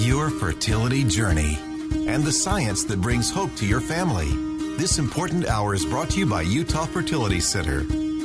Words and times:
Your 0.00 0.30
fertility 0.30 1.04
journey 1.04 1.58
and 2.08 2.24
the 2.24 2.32
science 2.32 2.84
that 2.84 3.02
brings 3.02 3.30
hope 3.30 3.54
to 3.56 3.66
your 3.66 3.82
family. 3.82 4.30
This 4.78 4.98
important 4.98 5.46
hour 5.46 5.74
is 5.74 5.84
brought 5.84 6.08
to 6.10 6.20
you 6.20 6.24
by 6.24 6.40
Utah 6.40 6.86
Fertility 6.86 7.38
Center. 7.38 7.84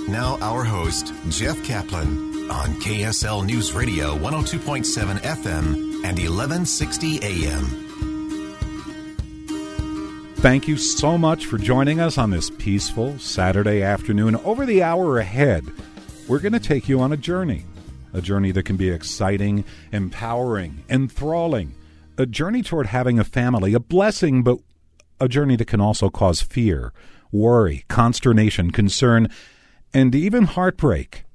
Now, 0.09 0.37
our 0.39 0.63
host, 0.63 1.13
Jeff 1.27 1.61
Kaplan, 1.65 2.49
on 2.49 2.75
KSL 2.75 3.45
News 3.45 3.73
Radio 3.73 4.15
102.7 4.17 5.17
FM 5.19 5.75
and 6.05 6.17
1160 6.17 7.19
AM. 7.21 7.65
Thank 10.37 10.69
you 10.69 10.77
so 10.77 11.17
much 11.17 11.45
for 11.45 11.57
joining 11.57 11.99
us 11.99 12.17
on 12.17 12.29
this 12.29 12.49
peaceful 12.51 13.19
Saturday 13.19 13.83
afternoon. 13.83 14.37
Over 14.37 14.65
the 14.65 14.81
hour 14.81 15.19
ahead, 15.19 15.65
we're 16.29 16.39
going 16.39 16.53
to 16.53 16.59
take 16.59 16.87
you 16.87 17.01
on 17.01 17.11
a 17.11 17.17
journey. 17.17 17.65
A 18.15 18.21
journey 18.21 18.51
that 18.53 18.63
can 18.63 18.77
be 18.77 18.89
exciting, 18.89 19.65
empowering, 19.91 20.85
enthralling. 20.89 21.75
A 22.17 22.25
journey 22.25 22.63
toward 22.63 22.85
having 22.85 23.19
a 23.19 23.25
family, 23.25 23.73
a 23.73 23.79
blessing, 23.81 24.41
but 24.41 24.59
a 25.19 25.27
journey 25.27 25.57
that 25.57 25.67
can 25.67 25.81
also 25.81 26.09
cause 26.09 26.41
fear, 26.41 26.93
worry, 27.33 27.83
consternation, 27.89 28.71
concern, 28.71 29.27
and 29.93 30.15
even 30.15 30.45
heartbreak. 30.45 31.25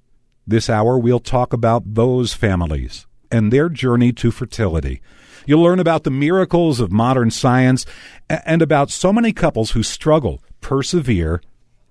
This 0.47 0.71
hour, 0.71 0.99
we'll 0.99 1.21
talk 1.21 1.53
about 1.53 1.95
those 1.95 2.33
families 2.33 3.07
and 3.31 3.53
their 3.53 3.69
journey 3.69 4.11
to 4.15 4.31
fertility. 4.31 5.03
You'll 5.45 5.63
learn 5.63 5.81
about 5.81 6.05
the 6.05 6.11
miracles 6.11 6.81
of 6.81 6.91
modern 6.91 7.31
science 7.31 7.85
and 8.31 8.63
about 8.63 8.91
so 8.91 9.13
many 9.13 9.35
couples 9.35 9.73
who 9.73 9.83
struggle, 9.83 10.43
persevere, 10.63 11.43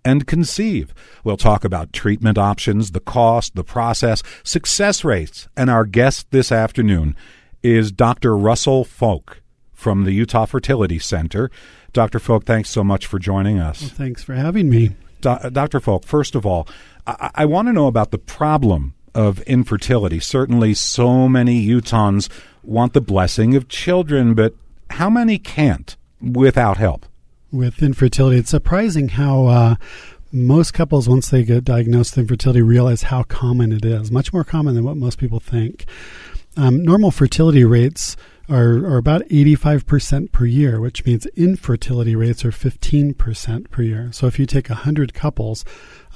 and 0.04 0.28
conceive. 0.28 0.94
We'll 1.24 1.38
talk 1.38 1.64
about 1.64 1.94
treatment 1.94 2.38
options, 2.38 2.92
the 2.92 3.00
cost, 3.00 3.56
the 3.56 3.64
process, 3.64 4.24
success 4.44 5.04
rates, 5.04 5.48
and 5.56 5.70
our 5.70 5.86
guest 5.86 6.28
this 6.32 6.52
afternoon 6.52 7.16
is 7.64 7.92
Dr. 7.92 8.38
Russell 8.38 8.86
Foulk 8.86 9.42
from 9.74 10.04
the 10.04 10.12
Utah 10.12 10.46
Fertility 10.46 11.00
Center. 11.00 11.50
Dr. 11.94 12.20
Foulk, 12.20 12.46
thanks 12.46 12.70
so 12.70 12.84
much 12.84 13.06
for 13.06 13.20
joining 13.20 13.60
us. 13.60 13.82
Well, 13.82 13.90
thanks 13.92 14.24
for 14.24 14.34
having 14.34 14.70
me. 14.70 14.96
Do- 15.22 15.30
uh, 15.30 15.50
Dr. 15.50 15.80
Foulk, 15.80 16.06
first 16.06 16.36
of 16.36 16.46
all, 16.46 16.68
I, 17.08 17.32
I 17.36 17.46
want 17.46 17.68
to 17.68 17.74
know 17.74 17.88
about 17.88 18.12
the 18.12 18.18
problem 18.18 18.94
of 19.16 19.42
infertility. 19.42 20.20
Certainly, 20.20 20.76
so 20.76 21.28
many 21.28 21.66
Utahns 21.66 22.30
want 22.64 22.94
the 22.94 23.02
blessing 23.02 23.56
of 23.56 23.68
children, 23.68 24.34
but 24.34 24.54
how 24.92 25.10
many 25.10 25.38
can't 25.38 25.96
without 26.22 26.78
help? 26.78 27.06
With 27.52 27.82
infertility, 27.82 28.38
it's 28.38 28.52
surprising 28.52 29.10
how 29.10 29.48
uh, 29.48 29.76
most 30.32 30.74
couples, 30.74 31.10
once 31.10 31.30
they 31.30 31.44
get 31.44 31.64
diagnosed 31.64 32.16
with 32.16 32.24
infertility, 32.24 32.62
realize 32.62 33.04
how 33.04 33.24
common 33.24 33.72
it 33.72 33.84
is. 33.84 34.12
Much 34.12 34.32
more 34.32 34.44
common 34.44 34.76
than 34.76 34.84
what 34.84 34.98
most 34.98 35.18
people 35.18 35.40
think. 35.40 35.86
Um, 36.56 36.84
normal 36.84 37.10
fertility 37.10 37.64
rates 37.64 38.16
are, 38.50 38.86
are 38.86 38.98
about 38.98 39.22
85% 39.30 40.32
per 40.32 40.46
year, 40.46 40.80
which 40.80 41.06
means 41.06 41.26
infertility 41.28 42.16
rates 42.16 42.44
are 42.44 42.52
15% 42.52 43.70
per 43.70 43.82
year. 43.82 44.10
So 44.12 44.28
if 44.28 44.40
you 44.40 44.46
take 44.46 44.70
100 44.70 45.14
couples, 45.14 45.64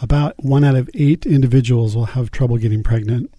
about 0.02 0.36
one 0.44 0.64
out 0.64 0.76
of 0.76 0.90
eight 0.94 1.26
individuals 1.26 1.96
will 1.96 2.08
have 2.08 2.32
trouble 2.32 2.58
getting 2.58 2.84
pregnant. 2.84 3.32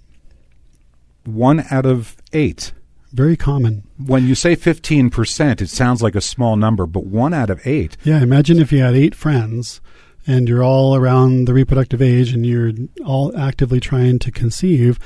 One 1.25 1.65
out 1.71 1.87
of 1.87 2.17
eight. 2.33 2.73
Very 3.15 3.37
common. 3.37 3.85
When 3.97 4.27
you 4.27 4.35
say 4.35 4.57
15%, 4.57 5.63
it 5.63 5.69
sounds 5.69 6.03
like 6.03 6.17
a 6.17 6.21
small 6.21 6.57
number, 6.57 6.85
but 6.85 7.07
one 7.07 7.33
out 7.33 7.49
of 7.49 7.65
eight. 7.65 7.97
Yeah, 8.03 8.21
imagine 8.21 8.59
if 8.59 8.73
you 8.73 8.83
had 8.83 8.97
eight 8.97 9.15
friends 9.15 9.81
and 10.27 10.49
you're 10.49 10.65
all 10.65 10.97
around 10.97 11.45
the 11.45 11.55
reproductive 11.55 12.03
age 12.03 12.33
and 12.33 12.45
you're 12.45 12.73
all 13.07 13.37
actively 13.39 13.79
trying 13.79 14.19
to 14.19 14.33
conceive. 14.33 14.99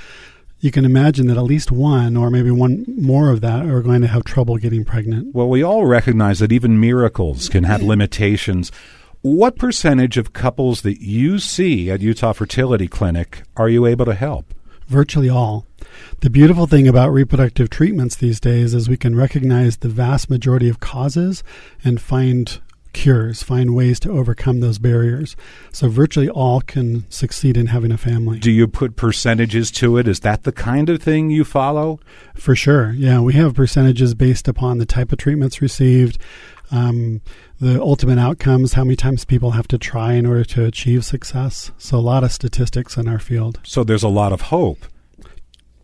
You 0.58 0.70
can 0.70 0.86
imagine 0.86 1.26
that 1.26 1.36
at 1.36 1.42
least 1.42 1.70
one, 1.70 2.16
or 2.16 2.30
maybe 2.30 2.50
one 2.50 2.86
more 2.96 3.28
of 3.28 3.42
that, 3.42 3.66
are 3.66 3.82
going 3.82 4.00
to 4.00 4.08
have 4.08 4.25
trouble 4.25 4.56
getting 4.56 4.86
pregnant. 4.86 5.34
Well, 5.34 5.50
we 5.50 5.62
all 5.62 5.84
recognize 5.84 6.38
that 6.38 6.50
even 6.50 6.80
miracles 6.80 7.50
can 7.50 7.64
have 7.64 7.82
limitations. 7.82 8.72
What 9.20 9.58
percentage 9.58 10.16
of 10.16 10.32
couples 10.32 10.80
that 10.80 11.02
you 11.02 11.38
see 11.40 11.90
at 11.90 12.00
Utah 12.00 12.32
Fertility 12.32 12.88
Clinic 12.88 13.42
are 13.54 13.69
you 13.69 13.84
able 13.84 14.06
to 14.06 14.14
help? 14.14 14.54
Virtually 14.88 15.28
all. 15.28 15.66
The 16.21 16.31
beautiful 16.31 16.66
thing 16.66 16.88
about 16.88 17.12
reproductive 17.12 17.69
treatments 17.69 18.16
these 18.16 18.41
days 18.41 18.75
is 18.75 18.88
we 18.88 18.97
can 18.97 19.15
recognize 19.15 19.76
the 19.76 19.88
vast 19.88 20.31
majority 20.31 20.69
of 20.69 20.81
causes 20.81 21.44
and 21.84 22.00
find 22.00 22.60
cures, 22.94 23.43
find 23.43 23.75
ways 23.75 24.00
to 24.00 24.10
overcome 24.10 24.60
those 24.60 24.78
barriers. 24.78 25.37
So 25.72 25.88
virtually 25.88 26.28
all 26.28 26.62
can 26.62 27.09
succeed 27.10 27.56
in 27.56 27.66
having 27.66 27.93
a 27.93 27.99
family. 27.99 28.38
Do 28.38 28.50
you 28.50 28.66
put 28.66 28.97
percentages 28.97 29.71
to 29.72 29.99
it? 29.99 30.09
Is 30.09 30.21
that 30.21 30.44
the 30.44 30.53
kind 30.53 30.88
of 30.88 31.03
thing 31.03 31.31
you 31.31 31.44
follow? 31.44 32.00
For 32.34 32.56
sure. 32.56 32.93
Yeah, 32.93 33.20
we 33.20 33.34
have 33.34 33.55
percentages 33.55 34.15
based 34.15 34.49
upon 34.49 34.78
the 34.78 34.87
type 34.87 35.12
of 35.12 35.19
treatments 35.19 35.60
received, 35.60 36.19
um, 36.71 37.21
the 37.61 37.81
ultimate 37.81 38.19
outcomes, 38.19 38.75
how 38.75 38.84
many 38.84 38.97
times 38.97 39.25
people 39.25 39.53
have 39.53 39.69
to 39.69 39.79
try 39.79 40.15
in 40.15 40.27
order 40.27 40.45
to 40.45 40.65
achieve 40.65 41.05
success. 41.05 41.71
So 41.79 41.99
a 41.99 42.01
lot 42.01 42.25
of 42.25 42.33
statistics 42.33 42.97
in 42.97 43.09
our 43.09 43.19
field. 43.19 43.61
So 43.62 43.84
there's 43.84 44.03
a 44.03 44.09
lot 44.09 44.33
of 44.33 44.43
hope. 44.43 44.87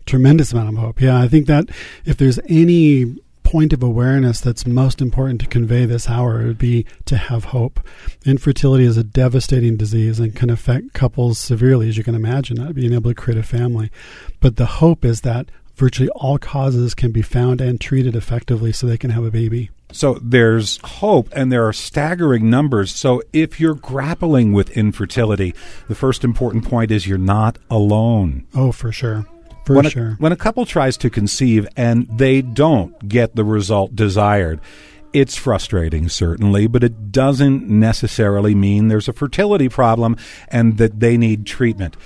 Tremendous 0.07 0.53
amount 0.53 0.69
of 0.69 0.77
hope. 0.77 1.01
Yeah, 1.01 1.19
I 1.19 1.29
think 1.29 1.47
that 1.47 1.71
if 2.05 2.17
there's 2.17 2.39
any 2.49 3.17
point 3.45 3.73
of 3.73 3.83
awareness 3.83 4.41
that's 4.41 4.67
most 4.67 5.01
important 5.01 5.41
to 5.41 5.47
convey 5.47 5.85
this 5.87 6.09
hour 6.09 6.43
it 6.43 6.47
would 6.47 6.59
be 6.59 6.85
to 7.05 7.17
have 7.17 7.45
hope. 7.45 7.79
Infertility 8.25 8.85
is 8.85 8.97
a 8.97 9.05
devastating 9.05 9.77
disease 9.77 10.19
and 10.19 10.35
can 10.35 10.51
affect 10.51 10.93
couples 10.93 11.39
severely, 11.39 11.89
as 11.89 11.97
you 11.97 12.03
can 12.03 12.15
imagine, 12.15 12.57
not 12.57 12.75
being 12.75 12.93
able 12.93 13.11
to 13.11 13.15
create 13.15 13.39
a 13.39 13.45
family. 13.45 13.91
But 14.41 14.57
the 14.57 14.67
hope 14.67 15.05
is 15.05 15.21
that 15.21 15.51
virtually 15.77 16.09
all 16.11 16.39
causes 16.39 16.95
can 16.95 17.13
be 17.13 17.23
found 17.23 17.61
and 17.61 17.81
treated 17.81 18.17
effectively 18.17 18.73
so 18.73 18.87
they 18.87 18.99
can 18.99 19.11
have 19.11 19.25
a 19.25 19.31
baby. 19.31 19.71
So 19.95 20.15
there's 20.21 20.79
hope 20.83 21.29
and 21.33 21.53
there 21.53 21.67
are 21.67 21.73
staggering 21.73 22.51
numbers. 22.51 22.93
So 22.93 23.23
if 23.33 23.61
you're 23.61 23.77
grappling 23.77 24.53
with 24.53 24.77
infertility, 24.77 25.55
the 25.89 25.95
first 25.95 26.25
important 26.25 26.65
point 26.65 26.91
is 26.91 27.07
you're 27.07 27.17
not 27.17 27.59
alone. 27.71 28.45
Oh, 28.55 28.73
for 28.73 28.91
sure. 28.91 29.25
For 29.65 29.77
when 29.77 29.89
sure. 29.89 30.09
A, 30.09 30.15
when 30.15 30.33
a 30.33 30.37
couple 30.37 30.67
tries 30.67 30.97
to 30.99 31.11
conceive 31.11 31.69
and 31.77 32.09
they 32.09 32.43
don't 32.43 33.09
get 33.09 33.37
the 33.37 33.45
result 33.45 33.95
desired, 33.95 34.61
it's 35.13 35.37
frustrating, 35.37 36.09
certainly, 36.09 36.67
but 36.67 36.83
it 36.83 37.13
doesn't 37.13 37.69
necessarily 37.69 38.55
mean 38.55 38.89
there's 38.89 39.09
a 39.09 39.13
fertility 39.13 39.69
problem 39.69 40.17
and 40.49 40.77
that 40.79 40.99
they 40.99 41.17
need 41.17 41.47
treatment. 41.47 41.97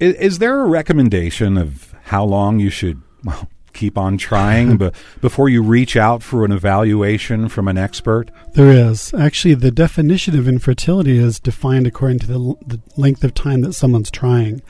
Is, 0.00 0.14
is 0.14 0.38
there 0.38 0.60
a 0.60 0.66
recommendation 0.66 1.58
of 1.58 1.94
how 2.04 2.24
long 2.24 2.60
you 2.60 2.70
should 2.70 3.02
well, 3.22 3.46
keep 3.76 3.96
on 3.96 4.18
trying 4.18 4.76
but 4.78 4.94
before 5.20 5.48
you 5.48 5.62
reach 5.62 5.96
out 5.96 6.22
for 6.22 6.44
an 6.44 6.52
evaluation 6.52 7.48
from 7.48 7.68
an 7.68 7.78
expert? 7.78 8.30
There 8.54 8.70
is. 8.70 9.14
Actually, 9.14 9.54
the 9.54 9.70
definition 9.70 10.38
of 10.38 10.48
infertility 10.48 11.18
is 11.18 11.38
defined 11.38 11.86
according 11.86 12.20
to 12.20 12.26
the, 12.26 12.38
the 12.66 12.80
length 12.96 13.22
of 13.22 13.34
time 13.34 13.60
that 13.60 13.74
someone's 13.74 14.10
trying. 14.10 14.62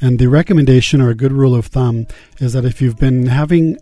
And 0.00 0.18
the 0.18 0.28
recommendation 0.28 1.00
or 1.00 1.10
a 1.10 1.14
good 1.14 1.32
rule 1.32 1.54
of 1.54 1.66
thumb 1.66 2.06
is 2.38 2.54
that 2.54 2.64
if 2.64 2.80
you've 2.80 2.98
been 2.98 3.26
having 3.26 3.76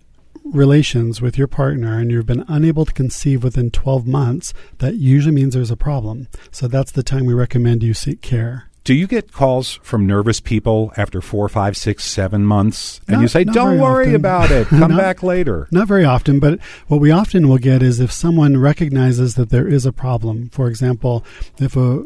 relations 0.44 1.20
with 1.20 1.36
your 1.36 1.46
partner 1.46 1.98
and 1.98 2.10
you've 2.10 2.26
been 2.26 2.44
unable 2.48 2.84
to 2.84 2.92
conceive 2.92 3.44
within 3.44 3.70
12 3.70 4.06
months, 4.06 4.54
that 4.78 4.96
usually 4.96 5.34
means 5.34 5.54
there's 5.54 5.70
a 5.70 5.76
problem. 5.76 6.28
So 6.50 6.68
that's 6.68 6.92
the 6.92 7.02
time 7.02 7.26
we 7.26 7.34
recommend 7.34 7.82
you 7.82 7.94
seek 7.94 8.22
care. 8.22 8.67
Do 8.84 8.94
you 8.94 9.06
get 9.06 9.32
calls 9.32 9.78
from 9.82 10.06
nervous 10.06 10.40
people 10.40 10.92
after 10.96 11.20
four, 11.20 11.46
five, 11.50 11.76
six, 11.76 12.04
seven 12.06 12.44
months, 12.44 13.02
and 13.06 13.16
Not- 13.16 13.20
you 13.22 13.28
say, 13.28 13.44
"Don't 13.44 13.78
worry 13.78 14.04
often." 14.06 14.14
about 14.14 14.50
it. 14.50 14.66
Come 14.68 14.80
Not- 14.92 14.96
back 14.98 15.22
later." 15.22 15.68
Not 15.70 15.88
very 15.88 16.06
often, 16.06 16.40
but 16.40 16.58
what 16.86 16.98
we 17.00 17.10
often 17.10 17.48
will 17.48 17.58
get 17.58 17.82
is 17.82 18.00
if 18.00 18.10
someone 18.10 18.56
recognizes 18.56 19.34
that 19.34 19.50
there 19.50 19.68
is 19.68 19.84
a 19.84 19.92
problem. 19.92 20.48
For 20.52 20.68
example, 20.68 21.22
if 21.58 21.76
a, 21.76 22.00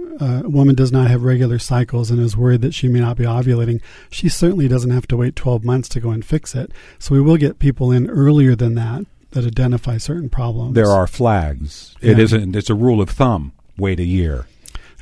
a 0.44 0.48
woman 0.48 0.74
does 0.74 0.90
not 0.90 1.08
have 1.08 1.22
regular 1.22 1.60
cycles 1.60 2.10
and 2.10 2.18
is 2.18 2.36
worried 2.36 2.62
that 2.62 2.74
she 2.74 2.88
may 2.88 2.98
not 3.00 3.16
be 3.16 3.24
ovulating, 3.24 3.80
she 4.10 4.28
certainly 4.28 4.66
doesn't 4.66 4.90
have 4.90 5.06
to 5.08 5.16
wait 5.16 5.36
12 5.36 5.64
months 5.64 5.88
to 5.90 6.00
go 6.00 6.10
and 6.10 6.24
fix 6.24 6.52
it. 6.54 6.72
So 6.98 7.14
we 7.14 7.20
will 7.20 7.36
get 7.36 7.60
people 7.60 7.92
in 7.92 8.10
earlier 8.10 8.56
than 8.56 8.74
that 8.74 9.06
that 9.30 9.46
identify 9.46 9.98
certain 9.98 10.28
problems. 10.30 10.74
There 10.74 10.90
are 10.90 11.06
flags. 11.06 11.94
It 12.00 12.18
Yeah. 12.18 12.24
isn't. 12.24 12.56
It's 12.56 12.70
a 12.70 12.74
rule 12.74 13.00
of 13.00 13.08
thumb. 13.08 13.52
Wait 13.78 14.00
a 14.00 14.04
year. 14.04 14.46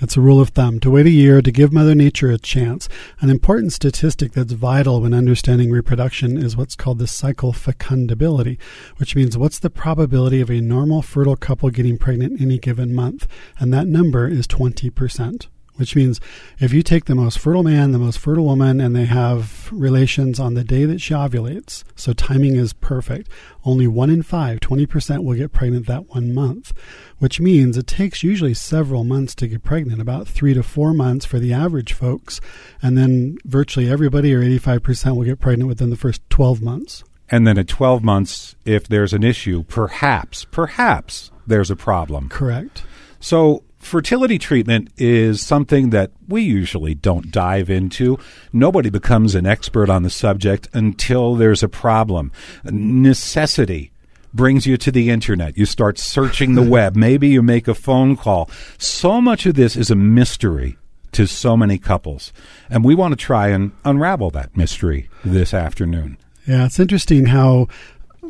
It's 0.02 0.16
a 0.16 0.20
rule 0.22 0.40
of 0.40 0.48
thumb 0.48 0.80
to 0.80 0.90
wait 0.90 1.04
a 1.04 1.10
year 1.10 1.42
to 1.42 1.52
give 1.52 1.74
Mother 1.74 1.94
Nature 1.94 2.30
a 2.30 2.38
chance. 2.38 2.88
An 3.20 3.28
important 3.28 3.74
statistic 3.74 4.32
that's 4.32 4.54
vital 4.54 5.02
when 5.02 5.12
understanding 5.12 5.70
reproduction 5.70 6.38
is 6.38 6.56
what's 6.56 6.74
called 6.74 6.98
the 6.98 7.06
cycle 7.06 7.52
fecundability, 7.52 8.58
which 8.96 9.14
means 9.14 9.36
what's 9.36 9.58
the 9.58 9.68
probability 9.68 10.40
of 10.40 10.50
a 10.50 10.62
normal 10.62 11.02
fertile 11.02 11.36
couple 11.36 11.68
getting 11.68 11.98
pregnant 11.98 12.40
any 12.40 12.58
given 12.58 12.94
month. 12.94 13.28
And 13.58 13.74
that 13.74 13.88
number 13.88 14.26
is 14.26 14.46
20% 14.46 15.48
which 15.76 15.96
means 15.96 16.20
if 16.58 16.72
you 16.72 16.82
take 16.82 17.06
the 17.06 17.14
most 17.14 17.38
fertile 17.38 17.62
man, 17.62 17.92
the 17.92 17.98
most 17.98 18.18
fertile 18.18 18.44
woman, 18.44 18.80
and 18.80 18.94
they 18.94 19.06
have 19.06 19.70
relations 19.72 20.38
on 20.38 20.54
the 20.54 20.64
day 20.64 20.84
that 20.84 21.00
she 21.00 21.14
ovulates, 21.14 21.84
so 21.96 22.12
timing 22.12 22.56
is 22.56 22.72
perfect, 22.72 23.28
only 23.64 23.86
one 23.86 24.10
in 24.10 24.22
five, 24.22 24.60
20%, 24.60 25.24
will 25.24 25.36
get 25.36 25.52
pregnant 25.52 25.86
that 25.86 26.08
one 26.10 26.34
month, 26.34 26.72
which 27.18 27.40
means 27.40 27.76
it 27.76 27.86
takes 27.86 28.22
usually 28.22 28.54
several 28.54 29.04
months 29.04 29.34
to 29.34 29.48
get 29.48 29.62
pregnant, 29.62 30.00
about 30.00 30.28
three 30.28 30.54
to 30.54 30.62
four 30.62 30.92
months 30.92 31.24
for 31.24 31.38
the 31.38 31.52
average 31.52 31.92
folks, 31.92 32.40
and 32.82 32.96
then 32.96 33.38
virtually 33.44 33.90
everybody 33.90 34.34
or 34.34 34.42
85% 34.42 35.16
will 35.16 35.24
get 35.24 35.40
pregnant 35.40 35.68
within 35.68 35.90
the 35.90 35.96
first 35.96 36.22
12 36.30 36.62
months. 36.62 37.04
And 37.30 37.46
then 37.46 37.58
at 37.58 37.68
12 37.68 38.02
months, 38.02 38.56
if 38.64 38.88
there's 38.88 39.12
an 39.12 39.22
issue, 39.22 39.62
perhaps, 39.64 40.44
perhaps 40.46 41.30
there's 41.46 41.70
a 41.70 41.76
problem. 41.76 42.28
Correct. 42.28 42.82
So 43.20 43.62
fertility 43.80 44.38
treatment 44.38 44.90
is 44.96 45.40
something 45.40 45.90
that 45.90 46.12
we 46.28 46.42
usually 46.42 46.94
don't 46.94 47.30
dive 47.30 47.68
into. 47.68 48.18
Nobody 48.52 48.90
becomes 48.90 49.34
an 49.34 49.46
expert 49.46 49.90
on 49.90 50.02
the 50.02 50.10
subject 50.10 50.68
until 50.72 51.34
there's 51.34 51.62
a 51.62 51.68
problem. 51.68 52.30
Necessity 52.64 53.90
brings 54.32 54.66
you 54.66 54.76
to 54.76 54.92
the 54.92 55.10
internet. 55.10 55.58
You 55.58 55.66
start 55.66 55.98
searching 55.98 56.54
the 56.54 56.62
web. 56.70 56.94
Maybe 56.94 57.28
you 57.28 57.42
make 57.42 57.66
a 57.66 57.74
phone 57.74 58.16
call. 58.16 58.48
So 58.78 59.20
much 59.20 59.46
of 59.46 59.54
this 59.54 59.74
is 59.74 59.90
a 59.90 59.96
mystery 59.96 60.76
to 61.12 61.26
so 61.26 61.56
many 61.56 61.78
couples. 61.78 62.32
And 62.68 62.84
we 62.84 62.94
want 62.94 63.12
to 63.12 63.16
try 63.16 63.48
and 63.48 63.72
unravel 63.84 64.30
that 64.30 64.56
mystery 64.56 65.08
this 65.24 65.52
afternoon. 65.52 66.18
Yeah, 66.46 66.66
it's 66.66 66.78
interesting 66.78 67.26
how 67.26 67.68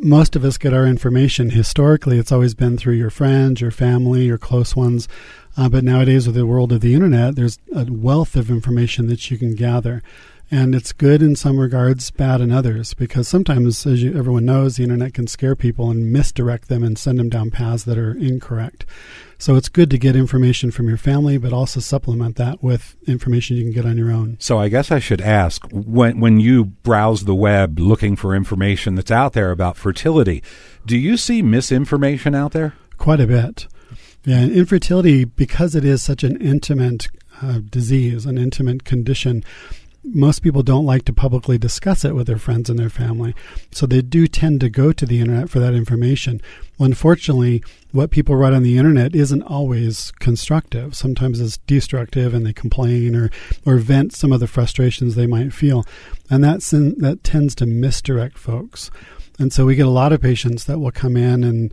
most 0.02 0.35
of 0.35 0.44
us 0.44 0.58
get 0.58 0.75
our 0.75 0.87
information 0.87 1.50
historically 1.50 2.19
it's 2.19 2.32
always 2.32 2.55
been 2.55 2.76
through 2.76 2.94
your 2.94 3.11
friends 3.11 3.61
your 3.61 3.70
family 3.70 4.25
your 4.25 4.38
close 4.38 4.75
ones 4.75 5.08
uh, 5.56 5.69
but 5.69 5.85
nowadays, 5.85 6.26
with 6.26 6.37
the 6.37 6.47
world 6.47 6.73
of 6.73 6.81
the 6.81 6.94
internet, 6.94 7.37
there's 7.37 7.58
a 7.75 7.85
wealth 7.85 8.37
of 8.37 8.50
information 8.50 9.08
that 9.08 9.31
you 9.31 9.38
can 9.38 9.55
gather. 9.55 10.02
And 10.52 10.75
it's 10.75 10.93
good 10.93 11.23
in 11.23 11.37
some 11.37 11.61
regards, 11.61 12.11
bad 12.11 12.41
in 12.41 12.50
others, 12.50 12.93
because 12.93 13.29
sometimes, 13.29 13.87
as 13.87 14.02
you, 14.02 14.19
everyone 14.19 14.47
knows, 14.47 14.76
the 14.76 14.82
internet 14.82 15.14
can 15.14 15.29
scare 15.29 15.55
people 15.55 15.91
and 15.91 16.12
misdirect 16.12 16.69
them 16.69 16.82
and 16.82 16.99
send 16.99 17.20
them 17.20 17.29
down 17.29 17.52
paths 17.52 17.85
that 17.85 17.97
are 17.97 18.17
incorrect. 18.17 18.85
So 19.38 19.55
it's 19.55 19.69
good 19.69 19.91
to 19.91 19.99
get 19.99 20.17
information 20.17 20.73
from 20.73 20.88
your 20.88 20.99
family, 20.99 21.38
but 21.38 21.52
also 21.52 21.79
supplement 21.79 22.35
that 22.37 22.64
with 22.64 22.97
information 23.06 23.56
you 23.56 23.62
can 23.62 23.73
get 23.73 23.87
on 23.87 23.97
your 23.97 24.11
own. 24.11 24.38
So 24.41 24.58
I 24.58 24.69
guess 24.69 24.91
I 24.91 24.99
should 24.99 25.20
ask 25.20 25.64
when 25.70 26.19
when 26.19 26.41
you 26.41 26.64
browse 26.64 27.25
the 27.25 27.35
web 27.35 27.79
looking 27.79 28.17
for 28.17 28.35
information 28.35 28.97
that's 28.97 29.11
out 29.11 29.35
there 29.35 29.52
about 29.52 29.76
fertility, 29.76 30.43
do 30.85 30.99
you 30.99 31.17
see 31.17 31.43
misinformation 31.43 32.35
out 32.35 32.52
there? 32.52 32.75
Quite 32.99 33.20
a 33.20 33.26
bit. 33.26 33.69
Yeah, 34.25 34.43
infertility, 34.43 35.25
because 35.25 35.75
it 35.75 35.85
is 35.85 36.02
such 36.02 36.23
an 36.25 36.37
intimate 36.43 37.08
uh, 37.41 37.61
disease, 37.70 38.26
an 38.26 38.37
intimate 38.37 38.85
condition, 38.85 39.43
most 40.02 40.41
people 40.41 40.62
don't 40.62 40.87
like 40.87 41.05
to 41.05 41.12
publicly 41.12 41.58
discuss 41.58 42.05
it 42.05 42.14
with 42.14 42.26
their 42.26 42.38
friends 42.38 42.70
and 42.70 42.79
their 42.79 42.91
family. 42.91 43.35
So 43.70 43.87
they 43.87 44.00
do 44.00 44.26
tend 44.26 44.61
to 44.61 44.70
go 44.70 44.93
to 44.93 45.05
the 45.05 45.20
internet 45.20 45.50
for 45.50 45.58
that 45.61 45.75
information. 45.75 46.41
Unfortunately, 46.79 47.62
what 47.93 48.11
people 48.11 48.37
write 48.37 48.55
on 48.55 48.62
the 48.62 48.79
internet 48.79 49.14
isn't 49.14 49.43
always 49.43 50.11
constructive. 50.12 50.94
Sometimes 50.94 51.41
it's 51.41 51.58
destructive 51.58 52.32
and 52.32 52.47
they 52.47 52.52
complain 52.52 53.14
or, 53.14 53.31
or 53.67 53.76
vent 53.76 54.14
some 54.14 54.32
of 54.32 54.41
the 54.41 54.47
frustrations 54.47 55.14
they 55.14 55.26
might 55.26 55.52
feel. 55.52 55.85
And 56.31 56.43
that, 56.44 56.61
that 56.99 57.20
tends 57.23 57.55
to 57.56 57.67
misdirect 57.67 58.38
folks. 58.38 58.91
And 59.38 59.52
so 59.52 59.67
we 59.67 59.75
get 59.75 59.87
a 59.87 59.91
lot 59.91 60.12
of 60.12 60.20
patients 60.20 60.64
that 60.64 60.79
will 60.79 60.93
come 60.93 61.17
in 61.17 61.44
and 61.44 61.73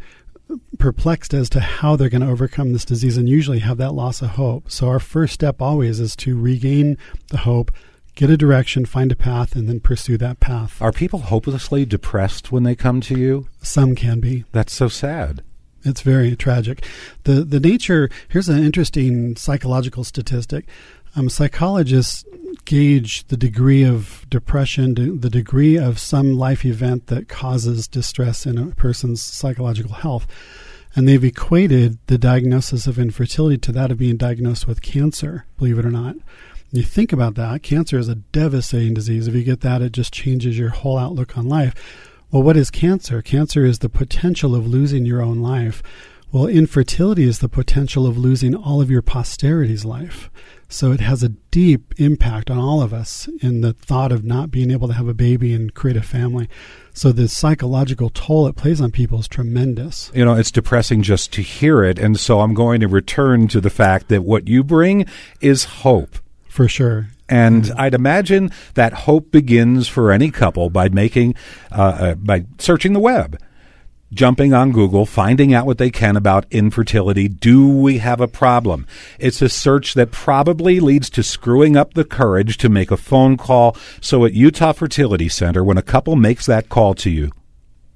perplexed 0.80 1.34
as 1.34 1.50
to 1.50 1.60
how 1.60 1.96
they're 1.96 2.10
going 2.10 2.22
to 2.22 2.30
overcome 2.30 2.74
this 2.74 2.86
disease 2.86 3.18
and 3.18 3.28
usually 3.28 3.60
have 3.60 3.78
that 3.78 3.94
loss 3.94 4.22
of 4.22 4.32
hope. 4.32 4.72
So, 4.72 4.88
our 4.88 5.00
first 5.00 5.34
step 5.34 5.62
always 5.62 6.00
is 6.00 6.16
to 6.18 6.40
regain 6.40 6.98
the 7.30 7.40
hope, 7.40 7.72
get 8.18 8.30
a 8.32 8.36
direction, 8.36 8.86
find 8.86 9.12
a 9.12 9.16
path, 9.16 9.56
and 9.56 9.70
then 9.70 9.80
pursue 9.80 10.18
that 10.18 10.40
path. 10.42 10.82
Are 10.82 10.92
people 10.92 11.20
hopelessly 11.20 11.86
depressed 11.86 12.52
when 12.52 12.64
they 12.64 12.76
come 12.76 13.00
to 13.02 13.18
you? 13.18 13.48
Some 13.62 13.96
can 13.96 14.20
be. 14.20 14.44
That's 14.52 14.74
so 14.74 14.90
sad. 14.90 15.44
It's 15.84 16.02
very 16.02 16.36
tragic. 16.36 16.84
The 17.24 17.46
the 17.46 17.62
nature 17.62 18.10
here's 18.28 18.50
an 18.50 18.62
interesting 18.62 19.38
psychological 19.38 20.04
statistic. 20.04 20.66
Um, 21.16 21.30
psychologists 21.30 22.26
gauge 22.66 23.26
the 23.28 23.38
degree 23.38 23.84
of 23.84 24.26
depression, 24.30 24.96
the 25.22 25.30
degree 25.30 25.78
of 25.78 26.00
some 26.00 26.38
life 26.38 26.66
event 26.66 27.08
that 27.08 27.30
causes 27.30 27.88
distress 27.88 28.46
in 28.46 28.58
a 28.58 28.76
person's 28.76 29.22
psychological 29.22 29.94
health. 29.94 30.28
And 30.96 31.08
they've 31.08 31.24
equated 31.24 32.00
the 32.08 32.18
diagnosis 32.18 32.88
of 32.88 32.98
infertility 32.98 33.58
to 33.60 33.72
that 33.74 33.92
of 33.92 34.00
being 34.00 34.18
diagnosed 34.18 34.68
with 34.68 34.82
cancer, 34.82 35.46
believe 35.58 35.78
it 35.78 35.86
or 35.86 35.92
not. 35.92 36.16
You 36.72 36.84
think 36.84 37.14
about 37.14 37.36
that, 37.36 37.64
cancer 37.64 37.98
is 37.98 38.10
a 38.10 38.16
devastating 38.16 38.94
disease. 38.94 39.28
If 39.28 39.36
you 39.36 39.44
get 39.44 39.62
that, 39.62 39.82
it 39.82 39.94
just 39.94 40.14
changes 40.14 40.58
your 40.58 40.70
whole 40.70 40.98
outlook 40.98 41.38
on 41.38 41.48
life. 41.48 41.74
Well, 42.30 42.44
what 42.44 42.58
is 42.58 42.70
cancer? 42.70 43.22
Cancer 43.22 43.64
is 43.64 43.80
the 43.80 43.90
potential 43.90 44.54
of 44.54 44.68
losing 44.68 45.06
your 45.06 45.22
own 45.22 45.40
life. 45.42 45.82
Well, 46.30 46.46
infertility 46.46 47.24
is 47.24 47.40
the 47.40 47.48
potential 47.48 48.06
of 48.06 48.18
losing 48.18 48.54
all 48.54 48.82
of 48.82 48.92
your 48.92 49.02
posterity's 49.02 49.86
life. 49.86 50.30
So 50.68 50.92
it 50.92 51.00
has 51.00 51.24
a 51.24 51.30
deep 51.30 51.94
impact 51.98 52.52
on 52.52 52.58
all 52.58 52.82
of 52.82 52.94
us 52.94 53.30
in 53.42 53.62
the 53.62 53.72
thought 53.72 54.12
of 54.12 54.26
not 54.26 54.52
being 54.52 54.70
able 54.70 54.90
to 54.90 54.94
have 54.94 55.08
a 55.08 55.14
baby 55.14 55.54
and 55.54 55.74
create 55.74 55.96
a 55.96 56.02
family. 56.02 56.50
So 56.94 57.14
the 57.14 57.30
psychological 57.30 58.10
toll 58.10 58.46
it 58.48 58.58
plays 58.58 58.82
on 58.82 58.92
people 58.92 59.20
is 59.20 59.30
tremendous. 59.30 60.12
You 60.14 60.26
know, 60.26 60.34
it's 60.34 60.52
depressing 60.52 61.04
just 61.04 61.32
to 61.34 61.42
hear 61.42 61.86
it. 61.86 61.98
And 61.98 62.20
so 62.20 62.42
I'm 62.42 62.54
going 62.54 62.82
to 62.82 62.90
return 62.90 63.48
to 63.48 63.62
the 63.62 63.70
fact 63.70 64.10
that 64.10 64.24
what 64.24 64.50
you 64.50 64.66
bring 64.66 65.06
is 65.40 65.64
hope. 65.64 66.18
For 66.58 66.68
sure. 66.68 67.10
And 67.30 67.72
I'd 67.78 67.94
imagine 67.94 68.50
that 68.74 68.92
hope 68.92 69.30
begins 69.32 69.88
for 69.88 70.12
any 70.12 70.32
couple 70.32 70.72
by 70.72 70.90
making, 70.90 71.36
uh, 71.72 71.76
uh, 71.76 72.16
by 72.16 72.46
searching 72.58 72.94
the 72.94 73.00
web 73.00 73.40
jumping 74.12 74.56
on 74.56 74.72
Google, 74.72 75.06
finding 75.06 75.54
out 75.54 75.68
what 75.68 75.78
they 75.78 75.92
can 75.92 76.18
about 76.18 76.48
infertility. 76.50 77.28
Do 77.28 77.70
we 77.70 78.00
have 78.00 78.20
a 78.20 78.28
problem? 78.28 78.88
It's 79.20 79.44
a 79.44 79.50
search 79.50 79.94
that 79.94 80.10
probably 80.10 80.80
leads 80.80 81.12
to 81.12 81.22
screwing 81.22 81.78
up 81.78 81.94
the 81.94 82.04
courage 82.04 82.58
to 82.58 82.70
make 82.70 82.90
a 82.90 82.98
phone 82.98 83.38
call. 83.38 83.78
So 84.02 84.26
at 84.26 84.34
Utah 84.34 84.72
Fertility 84.72 85.30
Center, 85.30 85.64
when 85.64 85.78
a 85.78 85.84
couple 85.84 86.16
makes 86.16 86.48
that 86.48 86.70
call 86.70 86.96
to 86.96 87.12
you, 87.12 87.32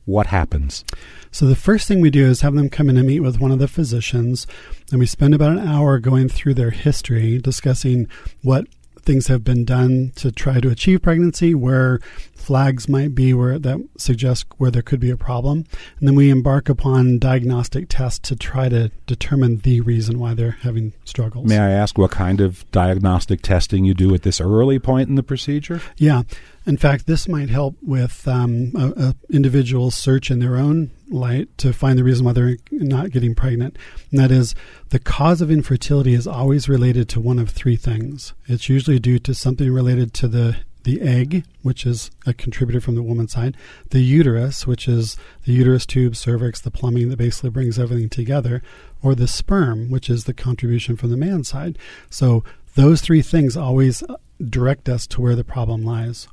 what 0.06 0.28
happens? 0.28 0.86
So 1.32 1.46
the 1.46 1.56
first 1.56 1.88
thing 1.88 2.02
we 2.02 2.10
do 2.10 2.26
is 2.26 2.42
have 2.42 2.56
them 2.56 2.70
come 2.70 2.90
in 2.90 2.98
and 2.98 3.08
meet 3.08 3.22
with 3.22 3.40
one 3.40 3.52
of 3.52 3.60
the 3.60 3.68
physicians, 3.68 4.46
and 4.92 5.00
we 5.00 5.06
spend 5.06 5.34
about 5.34 5.54
an 5.54 5.68
hour 5.68 5.98
going 5.98 6.28
through 6.28 6.56
their 6.56 6.72
history, 6.72 7.38
discussing 7.38 8.08
what 8.42 8.68
things 9.04 9.28
have 9.28 9.44
been 9.44 9.66
done 9.66 10.12
to 10.16 10.32
try 10.32 10.60
to 10.60 10.70
achieve 10.70 11.02
pregnancy, 11.02 11.56
where 11.56 12.00
flags 12.36 12.90
might 12.90 13.16
be 13.16 13.34
where 13.34 13.58
that 13.58 13.80
suggest 13.98 14.46
where 14.58 14.72
there 14.72 14.82
could 14.82 15.00
be 15.00 15.10
a 15.10 15.18
problem, 15.18 15.66
and 16.00 16.08
then 16.08 16.16
we 16.16 16.30
embark 16.30 16.70
upon 16.70 17.18
diagnostic 17.18 17.88
tests 17.88 18.20
to 18.20 18.36
try 18.36 18.68
to 18.70 18.90
determine 19.08 19.58
the 19.60 19.82
reason 19.82 20.20
why 20.20 20.34
they're 20.34 20.58
having 20.62 20.94
struggles. 21.06 21.48
May 21.48 21.60
I 21.60 21.72
ask 21.72 21.98
what 21.98 22.12
kind 22.12 22.42
of 22.42 22.70
diagnostic 22.72 23.42
testing 23.42 23.86
you 23.86 23.94
do 23.94 24.14
at 24.14 24.24
this 24.24 24.42
early 24.42 24.80
point 24.80 25.10
in 25.10 25.16
the 25.16 25.24
procedure? 25.24 25.82
Yeah, 25.98 26.24
in 26.66 26.78
fact, 26.78 27.08
this 27.08 27.28
might 27.28 27.50
help 27.50 27.76
with 27.82 28.28
um, 28.28 28.72
a, 28.76 28.90
a 28.90 29.16
individual's 29.30 29.96
search 29.96 30.30
in 30.30 30.40
their 30.40 30.58
own 30.58 30.92
light 31.10 31.56
to 31.58 31.74
find 31.74 31.98
the 31.98 32.04
reason 32.04 32.26
why 32.26 32.34
they're 32.34 32.58
not 32.72 33.12
getting 33.12 33.36
pregnant. 33.36 33.78
And 34.12 34.20
that 34.20 34.32
is 34.32 34.54
the 34.90 35.00
cause 35.00 35.42
of 35.42 35.50
infertility 35.50 36.14
is 36.14 36.28
always 36.28 36.70
related 36.70 37.10
to 37.10 37.20
one 37.20 37.40
of 37.40 37.50
three 37.50 37.76
things. 37.76 38.34
It's 38.48 38.70
usually 38.70 39.00
due 39.00 39.20
to 39.20 39.34
something 39.34 39.72
related 39.72 40.14
to 40.16 40.28
the 40.28 40.58
the 40.84 41.02
egg, 41.02 41.46
which 41.62 41.86
is 41.86 42.10
a 42.26 42.34
contributor 42.34 42.82
from 42.82 42.96
the 42.96 43.04
woman's 43.04 43.34
side, 43.34 43.56
the 43.92 44.02
uterus, 44.02 44.66
which 44.66 44.88
is 44.88 45.16
the 45.46 45.54
uterus 45.54 45.86
tube, 45.86 46.16
cervix, 46.16 46.60
the 46.60 46.72
plumbing 46.72 47.10
that 47.10 47.18
basically 47.18 47.52
brings 47.52 47.78
everything 47.78 48.10
together, 48.10 48.64
or 49.04 49.14
the 49.14 49.28
sperm, 49.28 49.92
which 49.92 50.10
is 50.10 50.24
the 50.24 50.34
contribution 50.34 50.98
from 50.98 51.12
the 51.12 51.18
man's 51.18 51.50
side. 51.50 51.78
So 52.10 52.44
those 52.74 53.02
three 53.02 53.22
things 53.22 53.56
always 53.56 54.04
direct 54.44 54.90
us 54.90 55.06
to 55.08 55.22
where 55.22 55.36
the 55.36 55.44
problem 55.44 55.84
lies. 55.84 56.28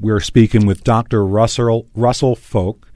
We're 0.00 0.20
speaking 0.20 0.66
with 0.66 0.84
Dr. 0.84 1.24
Russell, 1.24 1.88
Russell 1.94 2.36
Foulk 2.36 2.88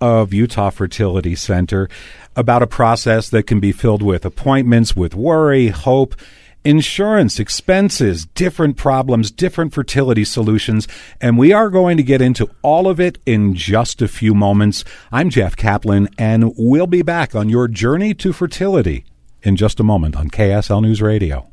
of 0.00 0.34
Utah 0.34 0.70
Fertility 0.70 1.34
Center 1.34 1.88
about 2.34 2.62
a 2.62 2.66
process 2.66 3.28
that 3.30 3.46
can 3.46 3.60
be 3.60 3.72
filled 3.72 4.02
with 4.02 4.24
appointments, 4.24 4.96
with 4.96 5.14
worry, 5.14 5.68
hope, 5.68 6.16
insurance, 6.64 7.38
expenses, 7.38 8.26
different 8.34 8.76
problems, 8.76 9.30
different 9.30 9.72
fertility 9.72 10.24
solutions. 10.24 10.88
And 11.20 11.38
we 11.38 11.52
are 11.52 11.70
going 11.70 11.96
to 11.96 12.02
get 12.02 12.20
into 12.20 12.50
all 12.62 12.88
of 12.88 13.00
it 13.00 13.18
in 13.26 13.54
just 13.54 14.02
a 14.02 14.08
few 14.08 14.34
moments. 14.34 14.84
I'm 15.10 15.30
Jeff 15.30 15.56
Kaplan, 15.56 16.08
and 16.18 16.52
we'll 16.56 16.86
be 16.86 17.02
back 17.02 17.34
on 17.34 17.48
your 17.48 17.68
journey 17.68 18.14
to 18.14 18.32
fertility 18.32 19.04
in 19.42 19.56
just 19.56 19.80
a 19.80 19.84
moment 19.84 20.16
on 20.16 20.30
KSL 20.30 20.82
News 20.82 21.02
Radio. 21.02 21.48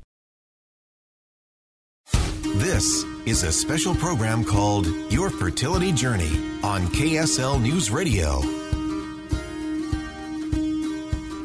This 2.41 3.05
is 3.29 3.43
a 3.43 3.51
special 3.51 3.93
program 3.93 4.43
called 4.43 4.87
Your 5.11 5.29
Fertility 5.29 5.91
Journey 5.91 6.31
on 6.63 6.87
KSL 6.87 7.61
News 7.61 7.91
Radio. 7.91 8.41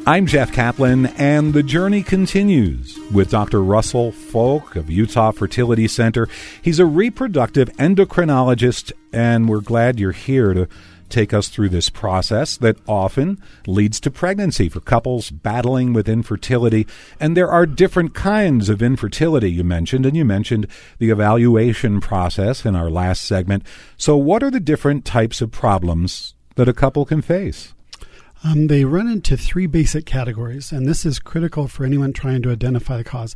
I'm 0.07 0.25
Jeff 0.25 0.51
Kaplan, 0.51 1.05
and 1.05 1.53
the 1.53 1.61
journey 1.61 2.01
continues 2.01 2.97
with 3.11 3.29
Dr. 3.29 3.63
Russell 3.63 4.11
Foulk 4.11 4.75
of 4.75 4.89
Utah 4.89 5.29
Fertility 5.29 5.87
Center. 5.87 6.27
He's 6.59 6.79
a 6.79 6.87
reproductive 6.87 7.69
endocrinologist, 7.73 8.91
and 9.13 9.47
we're 9.47 9.61
glad 9.61 9.99
you're 9.99 10.11
here 10.11 10.55
to 10.55 10.67
take 11.09 11.33
us 11.33 11.47
through 11.47 11.69
this 11.69 11.89
process 11.89 12.57
that 12.57 12.77
often 12.87 13.41
leads 13.67 13.99
to 14.01 14.11
pregnancy 14.11 14.69
for 14.69 14.79
couples 14.79 15.29
battling 15.31 15.93
with 15.93 16.09
infertility. 16.09 16.87
And 17.19 17.35
there 17.35 17.49
are 17.49 17.65
different 17.65 18.13
kinds 18.13 18.69
of 18.69 18.81
infertility 18.81 19.51
you 19.51 19.63
mentioned, 19.63 20.05
and 20.05 20.15
you 20.15 20.25
mentioned 20.25 20.67
the 20.99 21.09
evaluation 21.09 22.01
process 22.01 22.65
in 22.65 22.75
our 22.75 22.89
last 22.89 23.23
segment. 23.23 23.63
So, 23.97 24.17
what 24.17 24.43
are 24.43 24.51
the 24.51 24.59
different 24.59 25.05
types 25.05 25.41
of 25.41 25.51
problems 25.51 26.33
that 26.55 26.69
a 26.69 26.73
couple 26.73 27.05
can 27.05 27.21
face? 27.21 27.73
Um, 28.43 28.67
they 28.67 28.85
run 28.85 29.07
into 29.07 29.37
three 29.37 29.65
basic 29.65 30.05
categories, 30.05 30.71
and 30.71 30.87
this 30.87 31.03
is 31.03 31.17
critical 31.17 31.67
for 31.67 31.83
anyone 31.83 32.13
trying 32.13 32.43
to 32.43 32.51
identify 32.51 32.97
the 32.97 33.03
cause. 33.03 33.35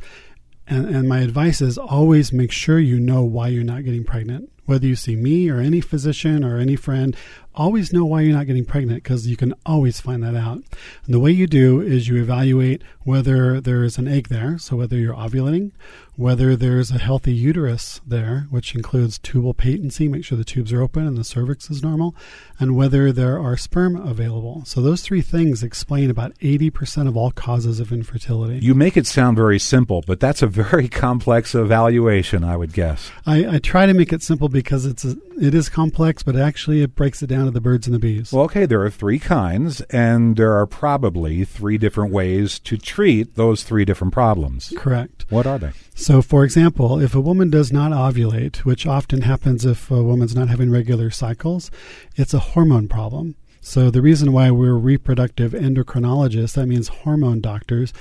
And, 0.68 0.86
and 0.86 1.08
my 1.08 1.18
advice 1.20 1.60
is 1.60 1.76
always 1.76 2.32
make 2.32 2.52
sure 2.52 2.78
you 2.78 3.00
know 3.00 3.24
why 3.24 3.48
you're 3.48 3.64
not 3.64 3.84
getting 3.84 4.04
pregnant. 4.04 4.50
Whether 4.66 4.86
you 4.86 4.94
see 4.94 5.16
me 5.16 5.50
or 5.50 5.58
any 5.58 5.80
physician 5.80 6.44
or 6.44 6.58
any 6.58 6.76
friend, 6.76 7.16
always 7.60 7.92
know 7.92 8.06
why 8.06 8.22
you're 8.22 8.34
not 8.34 8.46
getting 8.46 8.64
pregnant 8.64 9.02
because 9.02 9.26
you 9.26 9.36
can 9.36 9.52
always 9.66 10.00
find 10.00 10.22
that 10.22 10.34
out. 10.34 10.62
And 11.04 11.14
the 11.14 11.20
way 11.20 11.30
you 11.30 11.46
do 11.46 11.82
is 11.82 12.08
you 12.08 12.16
evaluate 12.16 12.80
whether 13.02 13.60
there's 13.60 13.98
an 13.98 14.08
egg 14.08 14.28
there, 14.28 14.56
so 14.56 14.76
whether 14.76 14.96
you're 14.96 15.14
ovulating, 15.14 15.72
whether 16.16 16.54
there's 16.56 16.90
a 16.90 16.98
healthy 16.98 17.32
uterus 17.32 18.00
there, 18.06 18.46
which 18.50 18.74
includes 18.74 19.18
tubal 19.18 19.54
patency, 19.54 20.08
make 20.08 20.24
sure 20.24 20.38
the 20.38 20.44
tubes 20.44 20.72
are 20.72 20.82
open 20.82 21.06
and 21.06 21.16
the 21.16 21.24
cervix 21.24 21.70
is 21.70 21.82
normal, 21.82 22.14
and 22.58 22.76
whether 22.76 23.12
there 23.12 23.38
are 23.38 23.56
sperm 23.56 23.96
available. 23.96 24.62
So 24.64 24.80
those 24.80 25.02
three 25.02 25.22
things 25.22 25.62
explain 25.62 26.10
about 26.10 26.34
80% 26.38 27.08
of 27.08 27.16
all 27.16 27.30
causes 27.30 27.80
of 27.80 27.92
infertility. 27.92 28.58
You 28.58 28.74
make 28.74 28.96
it 28.96 29.06
sound 29.06 29.36
very 29.36 29.58
simple, 29.58 30.02
but 30.06 30.20
that's 30.20 30.42
a 30.42 30.46
very 30.46 30.88
complex 31.06 31.54
evaluation, 31.54 32.44
I 32.44 32.56
would 32.56 32.72
guess. 32.72 33.10
I, 33.26 33.56
I 33.56 33.58
try 33.58 33.86
to 33.86 33.94
make 33.94 34.12
it 34.12 34.22
simple 34.22 34.48
because 34.48 34.86
it's 34.86 35.04
a, 35.04 35.16
it 35.40 35.54
is 35.54 35.68
complex, 35.68 36.22
but 36.22 36.36
actually 36.36 36.82
it 36.82 36.94
breaks 36.94 37.22
it 37.22 37.28
down 37.28 37.48
to 37.50 37.54
the 37.54 37.60
birds 37.60 37.86
and 37.86 37.94
the 37.94 37.98
bees. 37.98 38.32
Well, 38.32 38.44
okay, 38.44 38.66
there 38.66 38.82
are 38.82 38.90
three 38.90 39.18
kinds, 39.18 39.80
and 39.82 40.36
there 40.36 40.52
are 40.52 40.66
probably 40.66 41.44
three 41.44 41.78
different 41.78 42.12
ways 42.12 42.58
to 42.60 42.76
treat 42.76 43.36
those 43.36 43.62
three 43.62 43.84
different 43.84 44.12
problems. 44.12 44.72
Correct. 44.76 45.26
What 45.30 45.46
are 45.46 45.58
they? 45.58 45.72
So, 45.94 46.22
for 46.22 46.44
example, 46.44 46.98
if 47.00 47.14
a 47.14 47.20
woman 47.20 47.50
does 47.50 47.72
not 47.72 47.92
ovulate, 47.92 48.58
which 48.58 48.86
often 48.86 49.22
happens 49.22 49.64
if 49.64 49.90
a 49.90 50.02
woman's 50.02 50.34
not 50.34 50.48
having 50.48 50.70
regular 50.70 51.10
cycles, 51.10 51.70
it's 52.16 52.34
a 52.34 52.38
hormone 52.38 52.88
problem. 52.88 53.36
So, 53.60 53.90
the 53.90 54.02
reason 54.02 54.32
why 54.32 54.50
we're 54.50 54.74
reproductive 54.74 55.52
endocrinologists, 55.52 56.54
that 56.54 56.66
means 56.66 56.88
hormone 56.88 57.40
doctors, 57.40 57.92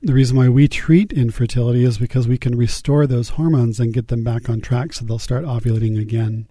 the 0.00 0.14
reason 0.14 0.36
why 0.36 0.50
we 0.50 0.68
treat 0.68 1.12
infertility 1.12 1.82
is 1.82 1.96
because 1.96 2.28
we 2.28 2.36
can 2.36 2.56
restore 2.56 3.06
those 3.06 3.30
hormones 3.30 3.80
and 3.80 3.94
get 3.94 4.08
them 4.08 4.22
back 4.22 4.50
on 4.50 4.60
track 4.60 4.92
so 4.92 5.04
they'll 5.04 5.18
start 5.18 5.44
ovulating 5.44 5.98
again. 5.98 6.46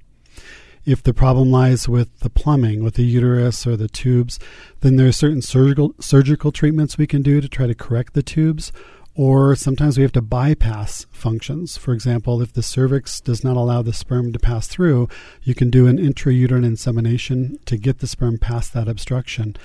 If 0.86 1.02
the 1.02 1.14
problem 1.14 1.50
lies 1.50 1.88
with 1.88 2.20
the 2.20 2.30
plumbing, 2.30 2.84
with 2.84 2.96
the 2.96 3.06
uterus 3.06 3.66
or 3.66 3.78
the 3.78 3.88
tubes, 3.88 4.40
then 4.82 4.98
there 4.98 5.08
are 5.08 5.14
certain 5.14 5.42
surgical 5.42 5.96
surgical 6.00 6.52
treatments 6.52 6.98
we 6.98 7.08
can 7.08 7.22
do 7.22 7.40
to 7.40 7.48
try 7.48 7.68
to 7.68 7.76
correct 7.76 8.14
the 8.14 8.24
tubes 8.24 8.72
or 9.16 9.56
sometimes 9.56 9.98
we 9.98 10.04
have 10.04 10.12
to 10.14 10.22
bypass 10.22 11.06
functions. 11.12 11.78
For 11.78 11.94
example, 11.94 12.42
if 12.42 12.54
the 12.54 12.64
cervix 12.64 13.22
does 13.22 13.44
not 13.44 13.58
allow 13.58 13.82
the 13.82 13.94
sperm 13.94 14.34
to 14.34 14.40
pass 14.40 14.68
through, 14.68 15.08
you 15.44 15.54
can 15.54 15.70
do 15.70 15.88
an 15.88 15.98
intrauterine 15.98 16.66
insemination 16.66 17.60
to 17.66 17.78
get 17.78 18.00
the 18.00 18.08
sperm 18.08 18.40
past 18.40 18.74
that 18.74 18.88
obstruction. 18.88 19.56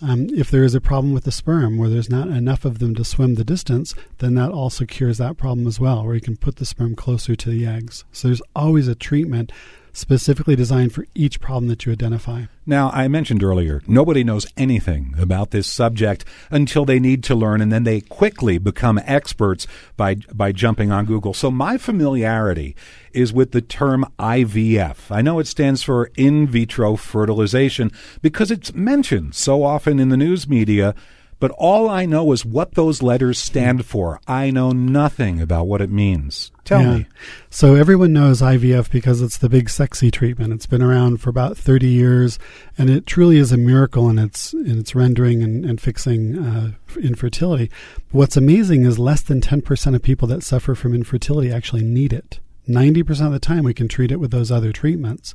Um, 0.00 0.28
if 0.34 0.50
there 0.50 0.64
is 0.64 0.74
a 0.74 0.80
problem 0.80 1.12
with 1.12 1.24
the 1.24 1.32
sperm 1.32 1.76
where 1.76 1.88
there's 1.88 2.10
not 2.10 2.28
enough 2.28 2.64
of 2.64 2.78
them 2.78 2.94
to 2.96 3.04
swim 3.04 3.34
the 3.34 3.44
distance, 3.44 3.94
then 4.18 4.34
that 4.34 4.50
also 4.50 4.84
cures 4.84 5.18
that 5.18 5.36
problem 5.36 5.66
as 5.66 5.80
well, 5.80 6.04
where 6.04 6.14
you 6.14 6.20
can 6.20 6.36
put 6.36 6.56
the 6.56 6.66
sperm 6.66 6.94
closer 6.94 7.34
to 7.34 7.50
the 7.50 7.66
eggs. 7.66 8.04
So 8.12 8.28
there's 8.28 8.42
always 8.54 8.86
a 8.86 8.94
treatment 8.94 9.50
specifically 9.94 10.56
designed 10.56 10.92
for 10.92 11.06
each 11.14 11.40
problem 11.40 11.68
that 11.68 11.86
you 11.86 11.92
identify. 11.92 12.42
Now, 12.66 12.90
I 12.90 13.08
mentioned 13.08 13.42
earlier, 13.42 13.82
nobody 13.86 14.24
knows 14.24 14.46
anything 14.56 15.14
about 15.18 15.50
this 15.50 15.66
subject 15.66 16.24
until 16.50 16.84
they 16.84 16.98
need 16.98 17.22
to 17.24 17.34
learn, 17.34 17.60
and 17.60 17.72
then 17.72 17.84
they 17.84 18.00
quickly 18.00 18.58
become 18.58 19.00
experts 19.04 19.66
by, 19.96 20.16
by 20.32 20.52
jumping 20.52 20.90
on 20.90 21.06
Google. 21.06 21.32
So 21.32 21.50
my 21.50 21.78
familiarity 21.78 22.74
is 23.12 23.32
with 23.32 23.52
the 23.52 23.62
term 23.62 24.04
IVF. 24.18 25.10
I 25.10 25.22
know 25.22 25.38
it 25.38 25.46
stands 25.46 25.82
for 25.82 26.10
in 26.16 26.46
vitro 26.46 26.96
fertilization 26.96 27.90
because 28.20 28.50
it's 28.50 28.74
mentioned 28.74 29.34
so 29.34 29.62
often 29.62 30.00
in 30.00 30.08
the 30.08 30.16
news 30.16 30.48
media 30.48 30.94
but 31.40 31.50
all 31.52 31.88
I 31.88 32.06
know 32.06 32.32
is 32.32 32.44
what 32.44 32.74
those 32.74 33.02
letters 33.02 33.38
stand 33.38 33.84
for. 33.84 34.20
I 34.26 34.50
know 34.50 34.72
nothing 34.72 35.40
about 35.40 35.66
what 35.66 35.80
it 35.80 35.90
means. 35.90 36.50
Tell 36.64 36.80
yeah. 36.80 36.94
me. 36.98 37.06
So 37.50 37.74
everyone 37.74 38.12
knows 38.12 38.40
IVF 38.40 38.90
because 38.90 39.20
it's 39.20 39.36
the 39.36 39.48
big 39.48 39.68
sexy 39.68 40.10
treatment. 40.10 40.52
It's 40.52 40.66
been 40.66 40.82
around 40.82 41.20
for 41.20 41.30
about 41.30 41.56
30 41.56 41.86
years, 41.86 42.38
and 42.78 42.88
it 42.88 43.06
truly 43.06 43.36
is 43.36 43.52
a 43.52 43.56
miracle 43.56 44.08
in 44.08 44.18
its 44.18 44.54
in 44.54 44.78
its 44.78 44.94
rendering 44.94 45.42
and, 45.42 45.64
and 45.64 45.80
fixing 45.80 46.38
uh, 46.38 46.72
infertility. 47.00 47.70
What's 48.10 48.36
amazing 48.36 48.84
is 48.84 48.98
less 48.98 49.22
than 49.22 49.40
10% 49.40 49.94
of 49.94 50.02
people 50.02 50.28
that 50.28 50.42
suffer 50.42 50.74
from 50.74 50.94
infertility 50.94 51.52
actually 51.52 51.82
need 51.82 52.12
it. 52.12 52.40
90% 52.68 53.26
of 53.26 53.32
the 53.32 53.38
time, 53.38 53.64
we 53.64 53.74
can 53.74 53.88
treat 53.88 54.10
it 54.10 54.20
with 54.20 54.30
those 54.30 54.50
other 54.50 54.72
treatments. 54.72 55.34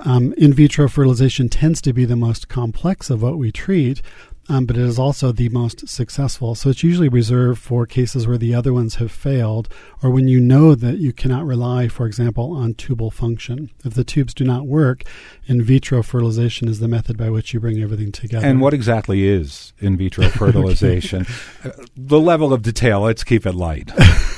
Um, 0.00 0.34
in 0.36 0.52
vitro 0.52 0.88
fertilization 0.88 1.48
tends 1.48 1.80
to 1.82 1.92
be 1.92 2.04
the 2.04 2.16
most 2.16 2.48
complex 2.48 3.08
of 3.08 3.22
what 3.22 3.38
we 3.38 3.52
treat, 3.52 4.02
um, 4.50 4.66
but 4.66 4.76
it 4.76 4.82
is 4.82 4.98
also 4.98 5.30
the 5.30 5.48
most 5.50 5.88
successful. 5.88 6.56
So 6.56 6.70
it's 6.70 6.82
usually 6.82 7.08
reserved 7.08 7.62
for 7.62 7.86
cases 7.86 8.26
where 8.26 8.36
the 8.36 8.52
other 8.52 8.72
ones 8.72 8.96
have 8.96 9.12
failed, 9.12 9.68
or 10.02 10.10
when 10.10 10.26
you 10.26 10.40
know 10.40 10.74
that 10.74 10.98
you 10.98 11.12
cannot 11.12 11.46
rely, 11.46 11.86
for 11.86 12.04
example, 12.04 12.52
on 12.52 12.74
tubal 12.74 13.12
function. 13.12 13.70
If 13.84 13.94
the 13.94 14.02
tubes 14.02 14.34
do 14.34 14.42
not 14.44 14.66
work, 14.66 15.04
in 15.46 15.62
vitro 15.62 16.02
fertilization 16.02 16.66
is 16.66 16.80
the 16.80 16.88
method 16.88 17.16
by 17.16 17.30
which 17.30 17.54
you 17.54 17.60
bring 17.60 17.80
everything 17.80 18.10
together. 18.10 18.44
And 18.44 18.60
what 18.60 18.74
exactly 18.74 19.24
is 19.24 19.72
in 19.78 19.96
vitro 19.96 20.28
fertilization? 20.28 21.26
uh, 21.64 21.70
the 21.96 22.18
level 22.18 22.52
of 22.52 22.62
detail, 22.62 23.02
let's 23.02 23.22
keep 23.22 23.46
it 23.46 23.54
light. 23.54 23.92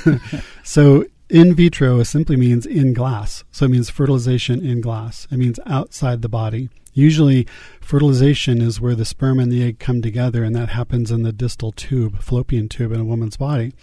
so 0.63 1.05
in 1.27 1.55
vitro 1.55 2.03
simply 2.03 2.35
means 2.35 2.67
in 2.67 2.93
glass. 2.93 3.43
So 3.51 3.65
it 3.65 3.69
means 3.69 3.89
fertilization 3.89 4.63
in 4.63 4.79
glass. 4.79 5.27
It 5.31 5.37
means 5.37 5.59
outside 5.65 6.21
the 6.21 6.29
body. 6.29 6.69
Usually, 6.93 7.47
fertilization 7.81 8.61
is 8.61 8.79
where 8.79 8.95
the 8.95 9.05
sperm 9.05 9.39
and 9.39 9.51
the 9.51 9.63
egg 9.63 9.79
come 9.79 10.01
together, 10.01 10.43
and 10.43 10.55
that 10.55 10.69
happens 10.69 11.11
in 11.11 11.23
the 11.23 11.33
distal 11.33 11.71
tube, 11.71 12.21
fallopian 12.21 12.69
tube 12.69 12.91
in 12.91 12.99
a 12.99 13.05
woman's 13.05 13.37
body. 13.37 13.73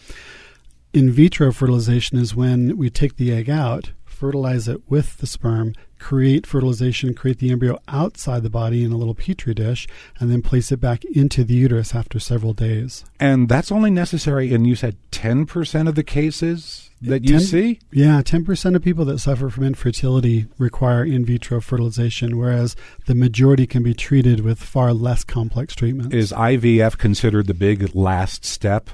In 0.92 1.10
vitro 1.10 1.52
fertilization 1.52 2.18
is 2.18 2.34
when 2.34 2.76
we 2.76 2.90
take 2.90 3.16
the 3.16 3.32
egg 3.32 3.50
out, 3.50 3.92
fertilize 4.04 4.68
it 4.68 4.88
with 4.88 5.18
the 5.18 5.26
sperm, 5.26 5.74
create 6.00 6.46
fertilization, 6.46 7.14
create 7.14 7.38
the 7.38 7.52
embryo 7.52 7.78
outside 7.86 8.42
the 8.42 8.50
body 8.50 8.82
in 8.82 8.90
a 8.90 8.96
little 8.96 9.14
petri 9.14 9.54
dish, 9.54 9.86
and 10.18 10.30
then 10.30 10.42
place 10.42 10.72
it 10.72 10.80
back 10.80 11.04
into 11.04 11.44
the 11.44 11.54
uterus 11.54 11.94
after 11.94 12.18
several 12.18 12.52
days. 12.52 13.04
And 13.20 13.48
that's 13.48 13.70
only 13.70 13.90
necessary 13.90 14.52
in, 14.52 14.64
you 14.64 14.74
said, 14.74 14.96
10% 15.12 15.88
of 15.88 15.94
the 15.94 16.02
cases 16.02 16.90
that 17.02 17.24
you 17.24 17.38
10, 17.38 17.40
see? 17.40 17.80
Yeah, 17.92 18.22
10% 18.22 18.74
of 18.74 18.82
people 18.82 19.04
that 19.04 19.18
suffer 19.18 19.50
from 19.50 19.64
infertility 19.64 20.46
require 20.58 21.04
in 21.04 21.24
vitro 21.24 21.60
fertilization, 21.60 22.38
whereas 22.38 22.74
the 23.06 23.14
majority 23.14 23.66
can 23.66 23.82
be 23.82 23.94
treated 23.94 24.40
with 24.40 24.58
far 24.58 24.92
less 24.92 25.22
complex 25.22 25.74
treatments. 25.74 26.14
Is 26.14 26.32
IVF 26.32 26.98
considered 26.98 27.46
the 27.46 27.54
big 27.54 27.94
last 27.94 28.44
step? 28.44 28.90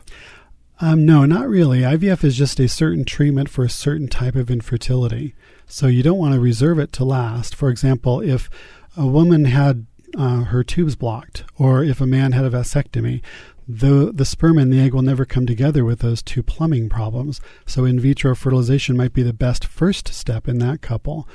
Um, 0.80 1.06
no, 1.06 1.24
not 1.24 1.48
really. 1.48 1.80
IVF 1.80 2.22
is 2.22 2.36
just 2.36 2.60
a 2.60 2.68
certain 2.68 3.04
treatment 3.04 3.48
for 3.48 3.64
a 3.64 3.70
certain 3.70 4.08
type 4.08 4.34
of 4.34 4.50
infertility. 4.50 5.34
So 5.66 5.88
you 5.88 6.02
don't 6.02 6.18
want 6.18 6.34
to 6.34 6.40
reserve 6.40 6.78
it 6.78 6.92
to 6.92 7.04
last. 7.04 7.54
For 7.54 7.68
example, 7.68 8.20
if 8.20 8.48
a 8.96 9.06
woman 9.06 9.46
had 9.46 9.86
uh, 10.16 10.44
her 10.44 10.64
tubes 10.64 10.96
blocked, 10.96 11.44
or 11.58 11.82
if 11.82 12.00
a 12.00 12.06
man 12.06 12.32
had 12.32 12.44
a 12.44 12.50
vasectomy, 12.50 13.20
the, 13.68 14.12
the 14.14 14.24
sperm 14.24 14.58
and 14.58 14.72
the 14.72 14.80
egg 14.80 14.94
will 14.94 15.02
never 15.02 15.24
come 15.24 15.44
together 15.44 15.84
with 15.84 15.98
those 15.98 16.22
two 16.22 16.42
plumbing 16.42 16.88
problems. 16.88 17.40
So 17.66 17.84
in 17.84 17.98
vitro 17.98 18.34
fertilization 18.34 18.96
might 18.96 19.12
be 19.12 19.24
the 19.24 19.32
best 19.32 19.64
first 19.64 20.08
step 20.08 20.46
in 20.46 20.58
that 20.58 20.80
couple. 20.80 21.28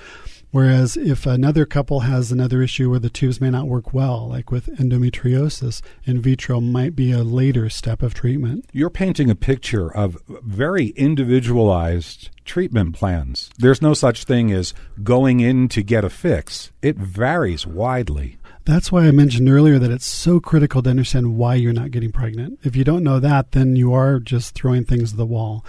Whereas 0.52 0.98
if 0.98 1.26
another 1.26 1.66
couple 1.66 2.02
has 2.02 2.32
another 2.32 2.62
issue 2.62 2.90
where 2.90 3.00
the 3.00 3.10
tubes 3.10 3.40
may 3.40 3.50
not 3.50 3.68
work 3.68 3.94
well, 3.94 4.28
like 4.28 4.52
with 4.52 4.68
endometriosis, 4.78 5.82
in 6.04 6.22
vitro 6.22 6.60
might 6.60 6.96
be 6.96 7.12
a 7.12 7.24
later 7.24 7.70
step 7.70 8.02
of 8.02 8.14
treatment. 8.14 8.66
You're 8.74 8.90
painting 8.90 9.30
a 9.30 9.36
picture 9.36 9.90
of 9.90 10.18
very 10.28 10.88
individualized 10.88 12.30
treatment 12.44 12.96
plans. 12.96 13.50
There's 13.58 13.82
no 13.82 13.94
such 13.94 14.26
thing 14.26 14.52
as 14.52 14.74
going 15.04 15.40
in 15.40 15.70
to 15.70 15.82
get 15.82 16.04
a 16.04 16.10
fix, 16.10 16.72
it 16.82 16.98
varies 16.98 17.66
widely. 17.66 18.38
That's 18.66 18.92
why 18.92 19.08
I 19.08 19.12
mentioned 19.12 19.50
earlier 19.50 19.80
that 19.80 19.90
it's 19.90 20.06
so 20.06 20.40
critical 20.40 20.84
to 20.84 20.90
understand 20.90 21.36
why 21.36 21.56
you're 21.56 21.74
not 21.74 21.90
getting 21.90 22.12
pregnant. 22.12 22.60
If 22.62 22.76
you 22.76 22.84
don't 22.84 23.04
know 23.04 23.20
that, 23.20 23.54
then 23.54 23.76
you 23.76 23.94
are 23.94 24.20
just 24.20 24.54
throwing 24.54 24.84
things 24.84 25.14
at 25.14 25.18
the 25.18 25.26
wall 25.26 25.66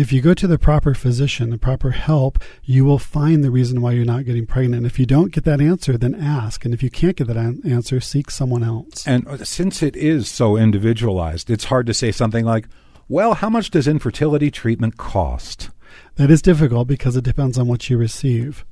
if 0.00 0.14
you 0.14 0.22
go 0.22 0.32
to 0.32 0.46
the 0.46 0.58
proper 0.58 0.94
physician, 0.94 1.50
the 1.50 1.58
proper 1.58 1.90
help, 1.90 2.38
you 2.64 2.86
will 2.86 2.98
find 2.98 3.44
the 3.44 3.50
reason 3.50 3.82
why 3.82 3.92
you're 3.92 4.06
not 4.06 4.24
getting 4.24 4.46
pregnant. 4.46 4.86
If 4.86 4.98
you 4.98 5.04
don't 5.04 5.30
get 5.30 5.44
that 5.44 5.60
answer, 5.60 5.98
then 5.98 6.14
ask. 6.14 6.64
And 6.64 6.72
if 6.72 6.82
you 6.82 6.88
can't 6.88 7.16
get 7.16 7.26
that 7.26 7.36
an- 7.36 7.60
answer, 7.66 8.00
seek 8.00 8.30
someone 8.30 8.64
else. 8.64 9.06
And 9.06 9.28
uh, 9.28 9.44
since 9.44 9.82
it 9.82 9.94
is 9.96 10.26
so 10.26 10.56
individualized, 10.56 11.50
it's 11.50 11.64
hard 11.64 11.86
to 11.86 11.92
say 11.92 12.12
something 12.12 12.46
like, 12.46 12.66
well, 13.08 13.34
how 13.34 13.50
much 13.50 13.68
does 13.68 13.86
infertility 13.86 14.50
treatment 14.50 14.96
cost? 14.96 15.68
That 16.14 16.30
is 16.30 16.40
difficult 16.40 16.88
because 16.88 17.14
it 17.14 17.24
depends 17.24 17.58
on 17.58 17.68
what 17.68 17.90
you 17.90 17.98
receive. 17.98 18.64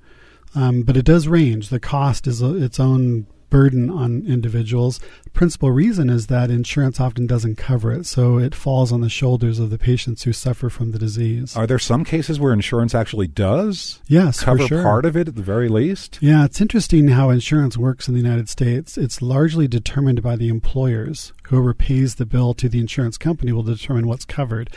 Um, 0.55 0.83
but 0.83 0.97
it 0.97 1.05
does 1.05 1.29
range. 1.29 1.69
The 1.69 1.79
cost 1.79 2.27
is 2.27 2.41
a, 2.41 2.55
its 2.57 2.81
own 2.81 3.27
burden 3.51 3.91
on 3.91 4.25
individuals. 4.27 5.01
The 5.25 5.31
principal 5.31 5.71
reason 5.71 6.11
is 6.11 6.27
that 6.27 6.51
insurance 6.51 7.01
often 7.01 7.27
doesn't 7.27 7.57
cover 7.57 7.93
it, 7.93 8.07
so 8.07 8.39
it 8.39 8.55
falls 8.55 8.93
on 8.93 9.01
the 9.01 9.09
shoulders 9.09 9.59
of 9.59 9.71
the 9.71 9.79
patients 9.79 10.23
who 10.25 10.33
suffer 10.33 10.69
from 10.71 10.93
the 10.93 10.99
disease. 10.99 11.57
Are 11.57 11.67
there 11.67 11.79
some 11.79 12.05
cases 12.05 12.39
where 12.39 12.53
insurance 12.53 12.95
actually 12.95 13.29
does 13.29 14.01
yes, 14.07 14.43
cover 14.43 14.67
sure. 14.67 14.83
part 14.83 15.05
of 15.05 15.17
it 15.17 15.29
at 15.29 15.37
the 15.37 15.43
very 15.43 15.69
least? 15.69 16.19
Yeah, 16.21 16.45
it's 16.45 16.61
interesting 16.61 17.09
how 17.09 17.31
insurance 17.31 17.77
works 17.77 18.09
in 18.09 18.15
the 18.15 18.21
United 18.21 18.49
States. 18.49 18.99
It's 18.99 19.23
largely 19.23 19.69
determined 19.69 20.23
by 20.23 20.37
the 20.37 20.49
employers. 20.49 21.33
Whoever 21.45 21.75
pays 21.75 22.17
the 22.17 22.27
bill 22.27 22.55
to 22.55 22.69
the 22.69 22.81
insurance 22.81 23.17
company 23.17 23.53
will 23.53 23.63
determine 23.63 24.07
what's 24.07 24.25
covered. 24.25 24.71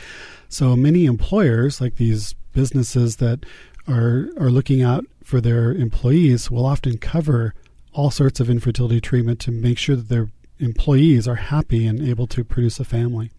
So 0.48 0.76
many 0.76 1.06
employers, 1.06 1.80
like 1.80 1.96
these 1.96 2.34
businesses 2.52 3.16
that 3.16 3.44
are 3.88 4.28
are 4.38 4.50
looking 4.50 4.82
out 4.82 5.04
for 5.24 5.40
their 5.40 5.72
employees, 5.72 6.50
will 6.50 6.66
often 6.66 6.98
cover 6.98 7.54
all 7.92 8.10
sorts 8.10 8.40
of 8.40 8.48
infertility 8.48 9.00
treatment 9.00 9.40
to 9.40 9.50
make 9.50 9.78
sure 9.78 9.96
that 9.96 10.08
their 10.08 10.28
employees 10.58 11.26
are 11.26 11.36
happy 11.36 11.86
and 11.86 12.06
able 12.06 12.26
to 12.28 12.44
produce 12.44 12.80
a 12.80 12.84
family. 12.84 13.30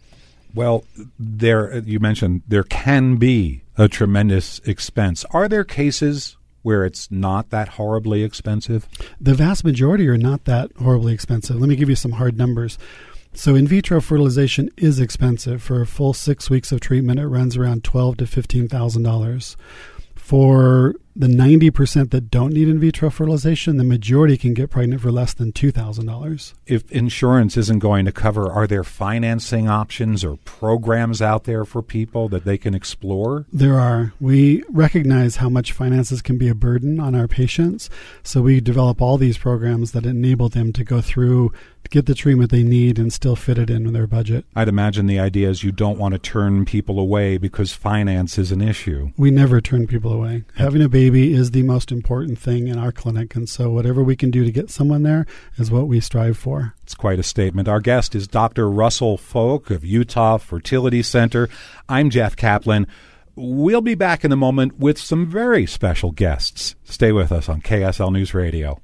Well, 0.53 0.83
there 1.17 1.79
you 1.79 2.00
mentioned 2.00 2.43
there 2.48 2.63
can 2.63 3.17
be 3.17 3.63
a 3.77 3.88
tremendous 3.88 4.60
expense. 4.60 5.25
Are 5.31 5.48
there 5.48 5.63
cases 5.63 6.38
where 6.62 6.86
it's 6.86 7.10
not 7.10 7.50
that 7.50 7.69
horribly 7.69 8.24
expensive? 8.24 8.88
The 9.19 9.33
vast 9.33 9.63
majority 9.63 10.07
are 10.07 10.17
not 10.17 10.45
that 10.45 10.72
horribly 10.77 11.13
expensive. 11.13 11.55
Let 11.55 11.69
me 11.69 11.75
give 11.75 11.89
you 11.89 11.95
some 11.95 12.13
hard 12.13 12.38
numbers. 12.38 12.77
So, 13.33 13.55
in 13.55 13.67
vitro 13.67 14.00
fertilization 14.00 14.69
is 14.77 15.00
expensive. 15.00 15.63
For 15.63 15.81
a 15.81 15.88
full 15.88 16.13
six 16.13 16.51
weeks 16.51 16.72
of 16.72 16.81
treatment, 16.81 17.19
it 17.19 17.27
runs 17.27 17.57
around 17.57 17.83
twelve 17.83 18.17
to 18.17 18.27
fifteen 18.27 18.67
thousand 18.67 19.01
dollars. 19.01 19.57
For 20.13 20.93
the 21.15 21.27
90% 21.27 22.10
that 22.10 22.32
don't 22.32 22.53
need 22.53 22.67
in 22.67 22.79
vitro 22.79 23.10
fertilization, 23.12 23.77
the 23.77 23.84
majority 23.84 24.36
can 24.36 24.53
get 24.53 24.72
pregnant 24.72 25.01
for 25.01 25.12
less 25.12 25.34
than 25.34 25.51
$2,000. 25.51 26.53
If 26.65 26.91
insurance 26.91 27.55
isn't 27.55 27.79
going 27.79 28.05
to 28.05 28.12
cover, 28.12 28.51
are 28.51 28.65
there 28.65 28.84
financing 28.84 29.70
options 29.70 30.24
or 30.24 30.38
programs 30.38 31.22
out 31.22 31.43
there 31.43 31.65
for 31.65 31.84
people 31.84 32.29
that 32.29 32.46
they 32.46 32.58
can 32.58 32.74
explore? 32.74 33.46
There 33.53 33.79
are. 33.79 34.13
We 34.20 34.63
recognize 34.70 35.36
how 35.36 35.50
much 35.50 35.72
finances 35.72 36.22
can 36.22 36.38
be 36.38 36.50
a 36.50 36.55
burden 36.55 37.00
on 37.00 37.13
our 37.13 37.27
patients, 37.27 37.89
so 38.24 38.41
we 38.41 38.60
develop 38.60 39.01
all 39.01 39.17
these 39.17 39.38
programs 39.38 39.91
that 39.91 40.05
enable 40.05 40.50
them 40.50 40.74
to 40.74 40.84
go 40.84 41.00
through, 41.00 41.53
get 41.89 42.08
the 42.08 42.15
treatment 42.15 42.50
they 42.50 42.63
need, 42.63 42.98
and 42.98 43.13
still 43.13 43.36
fit 43.36 43.60
it 43.60 43.70
in 43.70 43.84
with 43.84 43.93
their 43.93 44.08
budget. 44.08 44.46
I'd 44.55 44.67
imagine 44.67 45.05
the 45.05 45.20
idea 45.20 45.50
is 45.50 45.63
you 45.63 45.72
don't 45.72 46.00
want 46.00 46.13
to 46.13 46.20
turn 46.20 46.65
people 46.65 47.00
away 47.00 47.38
because 47.38 47.74
finance 47.74 48.39
is 48.39 48.51
an 48.51 48.62
issue. 48.62 49.12
We 49.15 49.29
never 49.29 49.62
turn 49.62 49.86
people 49.86 50.12
away. 50.12 50.43
Having 50.55 50.82
a 50.82 50.89
baby 50.89 51.02
is 51.10 51.51
the 51.51 51.63
most 51.63 51.91
important 51.91 52.39
thing 52.39 52.67
in 52.67 52.77
our 52.77 52.91
clinic, 52.91 53.36
and 53.36 53.50
so 53.50 53.69
whatever 53.69 54.03
we 54.03 54.15
can 54.15 54.31
do 54.31 54.43
to 54.43 54.51
get 54.51 54.69
someone 54.69 55.03
there 55.03 55.25
is 55.57 55.72
what 55.72 55.88
we 55.88 56.00
strive 56.00 56.38
for. 56.38 56.74
It's 56.83 56.95
quite 56.95 57.19
a 57.19 57.24
statement. 57.24 57.67
Our 57.67 57.79
guest 57.79 58.15
is 58.15 58.27
Dr. 58.27 58.69
Russell 58.69 59.17
Foulk 59.17 59.69
of 59.69 59.83
Utah 59.83 60.38
Fertility 60.38 61.01
Center. 61.03 61.50
I'm 61.89 62.10
Jeff 62.10 62.36
Kaplan. 62.36 62.88
We'll 63.36 63.81
be 63.81 63.95
back 63.95 64.24
in 64.24 64.31
a 64.31 64.38
moment 64.38 64.77
with 64.77 64.98
some 64.98 65.25
very 65.25 65.65
special 65.65 66.12
guests. 66.12 66.75
Stay 66.83 67.12
with 67.12 67.31
us 67.31 67.50
on 67.50 67.62
KSL 67.62 68.13
News 68.13 68.33
Radio. 68.33 68.79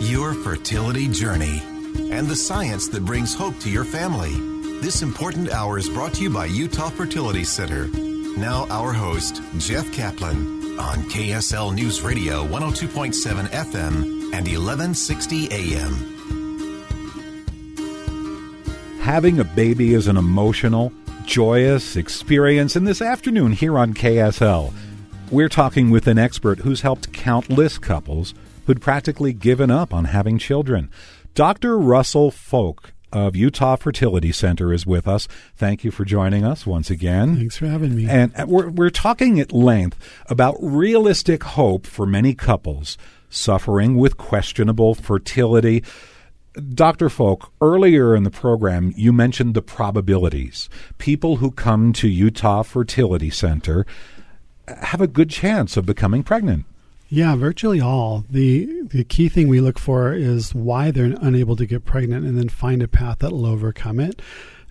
Your 0.00 0.34
fertility 0.34 1.08
journey 1.08 1.62
and 2.10 2.26
the 2.26 2.36
science 2.36 2.88
that 2.88 3.04
brings 3.04 3.34
hope 3.34 3.58
to 3.60 3.70
your 3.70 3.84
family. 3.84 4.34
This 4.80 5.02
important 5.02 5.50
hour 5.50 5.78
is 5.78 5.88
brought 5.88 6.14
to 6.14 6.22
you 6.22 6.30
by 6.30 6.46
Utah 6.46 6.88
Fertility 6.88 7.44
Center. 7.44 8.09
Now, 8.36 8.66
our 8.70 8.92
host, 8.92 9.42
Jeff 9.58 9.92
Kaplan, 9.92 10.78
on 10.78 11.02
KSL 11.10 11.74
News 11.74 12.00
Radio 12.00 12.46
102.7 12.46 13.48
FM 13.48 14.32
and 14.32 14.46
1160 14.46 15.48
AM. 15.50 16.16
Having 19.02 19.40
a 19.40 19.44
baby 19.44 19.94
is 19.94 20.06
an 20.06 20.16
emotional, 20.16 20.92
joyous 21.24 21.96
experience, 21.96 22.76
and 22.76 22.86
this 22.86 23.02
afternoon 23.02 23.52
here 23.52 23.76
on 23.76 23.94
KSL, 23.94 24.72
we're 25.30 25.48
talking 25.48 25.90
with 25.90 26.06
an 26.06 26.18
expert 26.18 26.60
who's 26.60 26.82
helped 26.82 27.12
countless 27.12 27.78
couples 27.78 28.32
who'd 28.66 28.80
practically 28.80 29.32
given 29.32 29.70
up 29.70 29.92
on 29.92 30.04
having 30.04 30.38
children. 30.38 30.88
Dr. 31.34 31.76
Russell 31.76 32.30
Foulk 32.30 32.92
of 33.12 33.36
Utah 33.36 33.76
Fertility 33.76 34.32
Center 34.32 34.72
is 34.72 34.86
with 34.86 35.06
us. 35.06 35.28
Thank 35.56 35.84
you 35.84 35.90
for 35.90 36.04
joining 36.04 36.44
us 36.44 36.66
once 36.66 36.90
again. 36.90 37.36
Thanks 37.36 37.56
for 37.56 37.66
having 37.66 37.94
me. 37.94 38.08
And 38.08 38.32
uh, 38.36 38.46
we're, 38.46 38.68
we're 38.68 38.90
talking 38.90 39.40
at 39.40 39.52
length 39.52 39.98
about 40.28 40.56
realistic 40.60 41.42
hope 41.42 41.86
for 41.86 42.06
many 42.06 42.34
couples 42.34 42.98
suffering 43.28 43.96
with 43.96 44.16
questionable 44.16 44.94
fertility. 44.94 45.82
Dr. 46.74 47.08
Foulk, 47.08 47.50
earlier 47.60 48.16
in 48.16 48.24
the 48.24 48.30
program, 48.30 48.92
you 48.96 49.12
mentioned 49.12 49.54
the 49.54 49.62
probabilities. 49.62 50.68
People 50.98 51.36
who 51.36 51.52
come 51.52 51.92
to 51.94 52.08
Utah 52.08 52.62
Fertility 52.62 53.30
Center 53.30 53.86
have 54.66 55.00
a 55.00 55.06
good 55.06 55.30
chance 55.30 55.76
of 55.76 55.86
becoming 55.86 56.22
pregnant. 56.22 56.64
Yeah, 57.12 57.34
virtually 57.34 57.80
all. 57.80 58.24
The 58.30 58.82
the 58.84 59.02
key 59.02 59.28
thing 59.28 59.48
we 59.48 59.60
look 59.60 59.80
for 59.80 60.14
is 60.14 60.54
why 60.54 60.92
they're 60.92 61.16
unable 61.20 61.56
to 61.56 61.66
get 61.66 61.84
pregnant 61.84 62.24
and 62.24 62.38
then 62.38 62.48
find 62.48 62.82
a 62.82 62.88
path 62.88 63.18
that 63.18 63.32
will 63.32 63.46
overcome 63.46 63.98
it. 63.98 64.22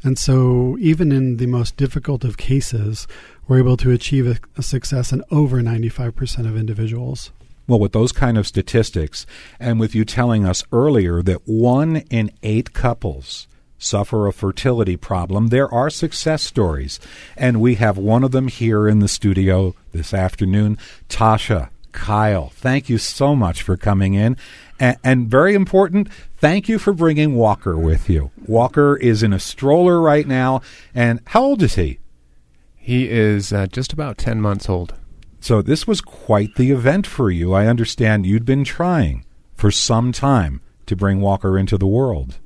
And 0.03 0.17
so 0.17 0.77
even 0.79 1.11
in 1.11 1.35
the 1.35 1.47
most 1.47 1.75
difficult 1.75 2.23
of 2.23 2.37
cases, 2.37 3.07
we're 3.47 3.59
able 3.59 3.75
to 3.77 3.91
achieve 3.91 4.25
a, 4.25 4.37
a 4.57 4.63
success 4.63 5.11
in 5.11 5.21
over 5.31 5.61
95% 5.61 6.47
of 6.47 6.55
individuals. 6.55 7.31
Well, 7.67 7.79
with 7.79 7.91
those 7.91 8.13
kind 8.13 8.37
of 8.37 8.47
statistics, 8.47 9.25
and 9.59 9.77
with 9.77 9.93
you 9.93 10.05
telling 10.05 10.45
us 10.45 10.63
earlier 10.71 11.21
that 11.23 11.41
one 11.45 11.97
in 12.09 12.31
eight 12.41 12.71
couples 12.71 13.47
suffer 13.77 14.27
a 14.27 14.33
fertility 14.33 14.95
problem, 14.95 15.47
there 15.47 15.71
are 15.73 15.89
success 15.89 16.43
stories. 16.43 17.01
And 17.35 17.59
we 17.59 17.75
have 17.75 17.97
one 17.97 18.23
of 18.23 18.31
them 18.31 18.47
here 18.47 18.87
in 18.87 18.99
the 18.99 19.09
studio 19.09 19.75
this 19.91 20.13
afternoon. 20.13 20.77
Tasha, 21.09 21.69
Kyle, 21.91 22.49
thank 22.49 22.89
you 22.89 22.97
so 22.97 23.35
much 23.35 23.61
for 23.61 23.77
coming 23.77 24.13
in. 24.13 24.37
And, 24.79 24.97
and, 25.03 25.27
very 25.27 25.55
important, 25.55 26.09
thank 26.37 26.69
you 26.69 26.79
for 26.79 26.93
bringing 26.93 27.35
Walker 27.35 27.77
with 27.77 28.09
you. 28.09 28.31
Walker 28.45 28.95
is 28.95 29.23
in 29.23 29.33
a 29.33 29.39
stroller 29.39 29.99
right 29.99 30.25
now. 30.25 30.61
And 30.95 31.19
how 31.27 31.43
old 31.43 31.61
is 31.61 31.75
he? 31.75 31.99
He 32.77 33.09
is 33.09 33.51
uh, 33.51 33.67
just 33.67 33.91
about 33.91 34.17
10 34.17 34.39
months 34.39 34.69
old. 34.69 34.93
So 35.41 35.61
this 35.61 35.87
was 35.87 36.01
quite 36.01 36.55
the 36.55 36.71
event 36.71 37.05
for 37.07 37.29
you. 37.29 37.53
I 37.53 37.67
understand 37.67 38.25
you'd 38.25 38.45
been 38.45 38.63
trying 38.63 39.25
for 39.55 39.71
some 39.71 40.11
time 40.11 40.61
to 40.85 40.95
bring 40.95 41.21
Walker 41.21 41.57
into 41.57 41.77
the 41.77 41.87
world. 41.87 42.39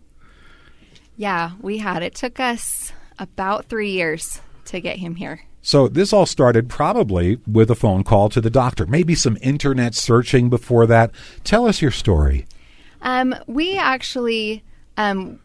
Yeah, 1.15 1.51
we 1.61 1.77
had. 1.77 2.03
It 2.03 2.15
took 2.15 2.39
us 2.39 2.91
about 3.19 3.65
three 3.65 3.91
years 3.91 4.41
to 4.65 4.79
get 4.79 4.97
him 4.97 5.15
here. 5.15 5.41
So 5.65 5.87
this 5.87 6.11
all 6.11 6.25
started 6.25 6.67
probably 6.67 7.39
with 7.47 7.71
a 7.71 7.75
phone 7.75 8.03
call 8.03 8.27
to 8.29 8.41
the 8.41 8.49
doctor, 8.49 8.85
maybe 8.85 9.15
some 9.15 9.37
internet 9.41 9.95
searching 9.95 10.49
before 10.49 10.85
that. 10.87 11.11
Tell 11.45 11.65
us 11.65 11.81
your 11.81 11.89
story. 11.89 12.45
Um, 13.01 13.33
we 13.47 13.77
actually 13.77 14.61
um, 14.97 15.39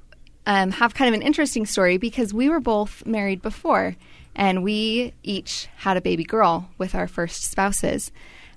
um, 0.44 0.72
have 0.72 0.94
kind 0.94 1.14
of 1.14 1.20
an 1.20 1.24
interesting 1.24 1.66
story 1.66 1.98
because 1.98 2.34
we 2.34 2.48
were 2.48 2.58
both 2.58 3.06
married 3.06 3.42
before, 3.42 3.94
and 4.34 4.64
we 4.64 5.14
each 5.22 5.68
had 5.76 5.96
a 5.96 6.00
baby 6.00 6.24
girl 6.24 6.68
with 6.78 6.96
our 6.96 7.06
first 7.06 7.44
spouses. 7.44 8.10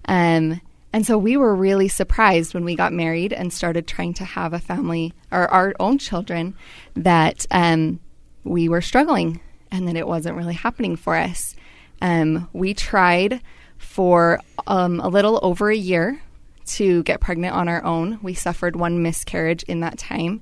Um, 0.05 0.61
and 0.91 1.05
so 1.05 1.15
we 1.15 1.37
were 1.37 1.55
really 1.55 1.87
surprised 1.87 2.55
when 2.55 2.65
we 2.65 2.75
got 2.75 2.91
married 2.91 3.33
and 3.33 3.53
started 3.53 3.85
trying 3.85 4.15
to 4.15 4.25
have 4.25 4.53
a 4.53 4.59
family 4.59 5.13
or 5.31 5.47
our 5.49 5.75
own 5.79 5.99
children 5.99 6.55
that 6.95 7.45
um, 7.51 7.99
we 8.43 8.67
were 8.67 8.81
struggling 8.81 9.39
and 9.71 9.87
that 9.87 9.95
it 9.95 10.07
wasn't 10.07 10.37
really 10.37 10.53
happening 10.53 10.95
for 10.95 11.15
us. 11.15 11.55
Um, 12.01 12.49
we 12.53 12.73
tried 12.73 13.41
for 13.77 14.39
um, 14.67 14.99
a 14.99 15.07
little 15.07 15.39
over 15.41 15.69
a 15.69 15.75
year 15.75 16.21
to 16.65 17.03
get 17.03 17.19
pregnant 17.19 17.55
on 17.55 17.67
our 17.67 17.83
own. 17.83 18.19
We 18.21 18.33
suffered 18.33 18.75
one 18.75 19.01
miscarriage 19.01 19.63
in 19.63 19.79
that 19.81 19.97
time. 19.97 20.41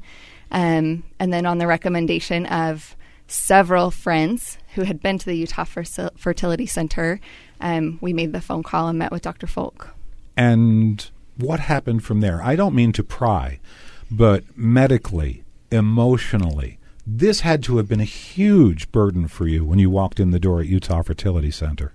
Um, 0.52 1.04
and 1.20 1.32
then, 1.32 1.46
on 1.46 1.60
the 1.60 1.68
recommendation 1.68 2.46
of 2.48 2.96
several 3.28 3.92
friends 3.92 4.58
who 4.74 4.84
had 4.84 5.00
been 5.02 5.18
to 5.20 5.26
the 5.26 5.38
Utah 5.38 5.64
Fertility 5.64 6.66
Center, 6.66 7.20
um, 7.62 8.00
we 8.02 8.14
made 8.14 8.34
the 8.34 8.42
phone 8.42 8.64
call 8.64 8.88
and 8.88 8.98
met 8.98 9.12
with 9.12 9.22
Dr. 9.22 9.46
Foulk. 9.46 9.90
And 10.36 11.10
what 11.38 11.60
happened 11.60 12.04
from 12.04 12.22
there? 12.22 12.42
I 12.44 12.56
don't 12.56 12.74
mean 12.74 12.92
to 12.94 13.04
pry, 13.04 13.60
but 14.10 14.44
medically, 14.58 15.44
emotionally, 15.72 16.79
This 17.06 17.42
had 17.42 17.64
to 17.64 17.78
have 17.78 17.88
been 17.88 18.00
a 18.00 18.06
huge 18.06 18.92
burden 18.92 19.28
for 19.28 19.48
you 19.48 19.66
when 19.66 19.80
you 19.80 19.90
walked 19.90 20.20
in 20.20 20.32
the 20.32 20.40
door 20.40 20.62
at 20.62 20.68
Utah 20.68 21.02
Fertility 21.02 21.52
Center. 21.52 21.94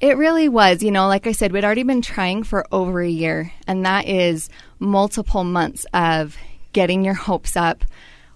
It 0.00 0.16
really 0.16 0.48
was. 0.48 0.82
You 0.82 0.90
know, 0.90 1.06
like 1.06 1.26
I 1.26 1.32
said, 1.32 1.52
we'd 1.52 1.64
already 1.64 1.82
been 1.82 2.02
trying 2.02 2.42
for 2.42 2.66
over 2.70 3.00
a 3.00 3.08
year, 3.08 3.52
and 3.66 3.84
that 3.86 4.06
is 4.06 4.48
multiple 4.78 5.44
months 5.44 5.86
of 5.94 6.36
getting 6.72 7.04
your 7.04 7.14
hopes 7.14 7.56
up, 7.56 7.84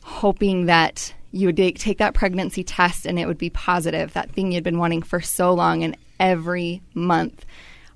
hoping 0.03 0.67
that 0.67 1.15
you 1.33 1.47
would 1.47 1.57
take 1.57 1.99
that 1.99 2.15
pregnancy 2.15 2.65
test 2.65 3.07
and 3.07 3.19
it 3.19 3.27
would 3.27 3.39
be 3.39 3.51
positive, 3.51 4.13
that 4.15 4.33
thing 4.33 4.53
you'd 4.53 4.65
been 4.65 4.79
wanting 4.79 5.03
for 5.03 5.21
so 5.21 5.53
long. 5.53 5.85
And 5.85 5.97
every 6.19 6.83
month, 6.95 7.45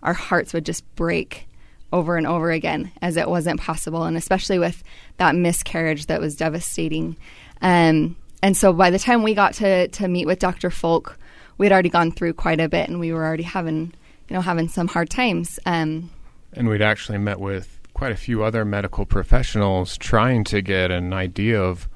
our 0.03 0.13
hearts 0.13 0.53
would 0.53 0.67
just 0.67 0.85
break 0.95 1.49
over 1.93 2.17
and 2.17 2.27
over 2.27 2.51
again 2.51 2.93
as 3.01 3.17
it 3.17 3.29
wasn't 3.29 3.61
possible. 3.61 4.05
And 4.05 4.17
especially 4.17 4.59
with 4.59 4.83
that 5.17 5.35
miscarriage 5.35 6.07
that 6.07 6.21
was 6.21 6.37
devastating. 6.37 7.17
Um, 7.63 8.17
and 8.43 8.57
so 8.57 8.73
by 8.73 8.91
the 8.91 8.99
time 8.99 9.23
we 9.23 9.35
got 9.35 9.55
to, 9.55 9.89
to 9.89 10.09
meet 10.09 10.27
with 10.27 10.39
Dr. 10.39 10.71
Foulk, 10.71 11.17
we'd 11.59 11.73
already 11.73 11.89
gone 11.89 12.13
through 12.13 12.35
quite 12.35 12.61
a 12.61 12.69
bit 12.69 12.89
and 12.89 13.01
we 13.01 13.13
were 13.13 13.25
already 13.25 13.43
having, 13.43 13.95
you 14.29 14.35
know, 14.35 14.41
having 14.41 14.69
some 14.69 14.89
hard 14.89 15.11
times. 15.11 15.59
Um, 15.65 16.11
and 16.53 16.69
we'd 16.69 16.83
actually 16.83 17.19
met 17.19 17.41
with 17.41 17.81
quite 17.95 18.13
a 18.13 18.17
few 18.17 18.43
other 18.43 18.65
medical 18.65 19.07
professionals 19.07 19.97
trying 19.97 20.45
to 20.45 20.61
get 20.61 20.91
an 20.91 21.13
idea 21.13 21.61
of 21.61 21.89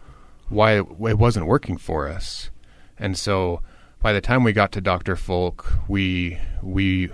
why 0.48 0.78
it, 0.78 0.86
it 1.00 1.18
wasn't 1.18 1.46
working 1.46 1.76
for 1.76 2.08
us. 2.08 2.50
And 2.98 3.16
so 3.16 3.62
by 4.00 4.12
the 4.12 4.20
time 4.20 4.44
we 4.44 4.52
got 4.52 4.72
to 4.72 4.80
Dr. 4.80 5.16
Foulk, 5.16 5.66
we 5.88 6.38
we 6.62 7.10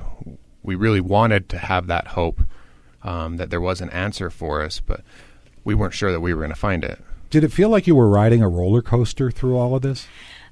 we 0.62 0.74
really 0.74 1.00
wanted 1.00 1.48
to 1.50 1.58
have 1.58 1.86
that 1.88 2.08
hope 2.08 2.40
um, 3.02 3.36
that 3.36 3.50
there 3.50 3.60
was 3.60 3.80
an 3.80 3.90
answer 3.90 4.30
for 4.30 4.62
us, 4.62 4.80
but 4.80 5.02
we 5.62 5.74
weren't 5.74 5.94
sure 5.94 6.12
that 6.12 6.20
we 6.20 6.32
were 6.32 6.40
going 6.40 6.50
to 6.50 6.56
find 6.56 6.84
it. 6.84 7.02
Did 7.34 7.42
it 7.42 7.50
feel 7.50 7.68
like 7.68 7.88
you 7.88 7.96
were 7.96 8.08
riding 8.08 8.42
a 8.42 8.48
roller 8.48 8.80
coaster 8.80 9.28
through 9.28 9.56
all 9.56 9.74
of 9.74 9.82
this? 9.82 10.06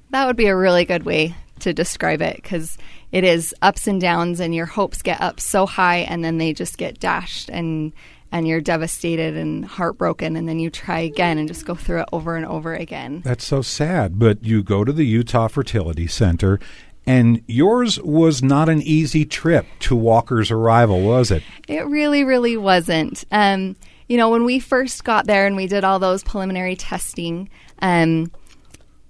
That 0.09 0.25
would 0.25 0.35
be 0.35 0.47
a 0.47 0.55
really 0.55 0.83
good 0.83 1.03
way 1.03 1.33
to 1.59 1.73
describe 1.73 2.21
it 2.21 2.35
because 2.35 2.77
it 3.13 3.23
is 3.23 3.55
ups 3.61 3.87
and 3.87 4.01
downs, 4.01 4.41
and 4.41 4.53
your 4.53 4.65
hopes 4.65 5.01
get 5.01 5.21
up 5.21 5.39
so 5.39 5.65
high, 5.65 5.99
and 5.99 6.25
then 6.25 6.39
they 6.39 6.51
just 6.51 6.77
get 6.77 6.99
dashed, 6.99 7.47
and 7.47 7.93
and 8.33 8.49
you're 8.49 8.59
devastated 8.59 9.37
and 9.37 9.63
heartbroken, 9.63 10.35
and 10.35 10.45
then 10.49 10.59
you 10.59 10.69
try 10.69 10.99
again 10.99 11.37
and 11.37 11.47
just 11.47 11.65
go 11.65 11.73
through 11.73 12.01
it 12.01 12.09
over 12.11 12.35
and 12.35 12.45
over 12.45 12.75
again. 12.75 13.21
That's 13.23 13.45
so 13.45 13.61
sad. 13.61 14.19
But 14.19 14.43
you 14.43 14.61
go 14.61 14.83
to 14.83 14.91
the 14.91 15.05
Utah 15.05 15.47
Fertility 15.47 16.07
Center, 16.07 16.59
and 17.05 17.41
yours 17.47 17.97
was 18.01 18.43
not 18.43 18.67
an 18.67 18.81
easy 18.81 19.23
trip 19.23 19.67
to 19.79 19.95
Walker's 19.95 20.51
arrival, 20.51 21.01
was 21.01 21.31
it? 21.31 21.43
It 21.65 21.87
really, 21.87 22.25
really 22.25 22.57
wasn't. 22.57 23.23
Um, 23.31 23.77
you 24.07 24.17
know, 24.17 24.29
when 24.29 24.45
we 24.45 24.59
first 24.59 25.03
got 25.03 25.25
there 25.25 25.45
and 25.47 25.55
we 25.55 25.67
did 25.67 25.83
all 25.83 25.99
those 25.99 26.23
preliminary 26.23 26.75
testing, 26.75 27.49
um, 27.79 28.31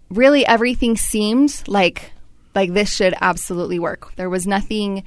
really 0.10 0.46
everything 0.46 0.98
seemed 0.98 1.64
like 1.68 2.12
like 2.56 2.74
this 2.74 2.94
should 2.94 3.16
absolutely 3.20 3.80
work. 3.80 4.16
There 4.16 4.30
was 4.30 4.46
nothing 4.46 5.04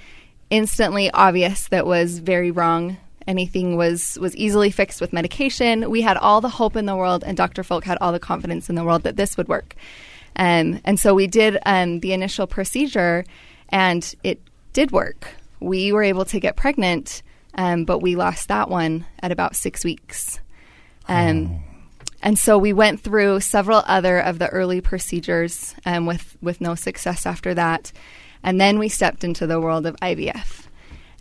instantly 0.50 1.10
obvious 1.12 1.68
that 1.68 1.86
was 1.86 2.18
very 2.18 2.50
wrong 2.50 2.96
anything 3.26 3.76
was 3.76 4.18
was 4.20 4.36
easily 4.36 4.70
fixed 4.70 5.00
with 5.00 5.12
medication. 5.12 5.90
We 5.90 6.02
had 6.02 6.16
all 6.16 6.40
the 6.40 6.48
hope 6.48 6.76
in 6.76 6.86
the 6.86 6.96
world, 6.96 7.24
and 7.26 7.36
Dr. 7.36 7.62
Foulk 7.62 7.84
had 7.84 7.98
all 8.00 8.12
the 8.12 8.18
confidence 8.18 8.68
in 8.68 8.76
the 8.76 8.84
world 8.84 9.02
that 9.02 9.16
this 9.16 9.36
would 9.36 9.48
work. 9.48 9.74
Um, 10.36 10.80
and 10.84 11.00
so 11.00 11.14
we 11.14 11.26
did 11.26 11.58
um, 11.66 12.00
the 12.00 12.12
initial 12.12 12.46
procedure, 12.46 13.24
and 13.70 14.14
it 14.22 14.40
did 14.72 14.90
work. 14.90 15.28
We 15.60 15.92
were 15.92 16.02
able 16.02 16.24
to 16.26 16.38
get 16.38 16.56
pregnant, 16.56 17.22
um, 17.56 17.84
but 17.84 18.00
we 18.00 18.16
lost 18.16 18.48
that 18.48 18.70
one 18.70 19.06
at 19.20 19.32
about 19.32 19.56
six 19.56 19.84
weeks. 19.84 20.38
Um, 21.08 21.46
oh. 21.46 21.60
And 22.22 22.38
so 22.38 22.58
we 22.58 22.72
went 22.72 23.00
through 23.00 23.40
several 23.40 23.82
other 23.86 24.18
of 24.18 24.38
the 24.38 24.48
early 24.48 24.80
procedures 24.80 25.74
um, 25.84 26.06
with 26.06 26.36
with 26.40 26.60
no 26.60 26.74
success 26.74 27.26
after 27.26 27.54
that, 27.54 27.92
and 28.42 28.60
then 28.60 28.78
we 28.78 28.88
stepped 28.88 29.24
into 29.24 29.46
the 29.46 29.60
world 29.60 29.86
of 29.86 29.96
IVF. 29.96 30.66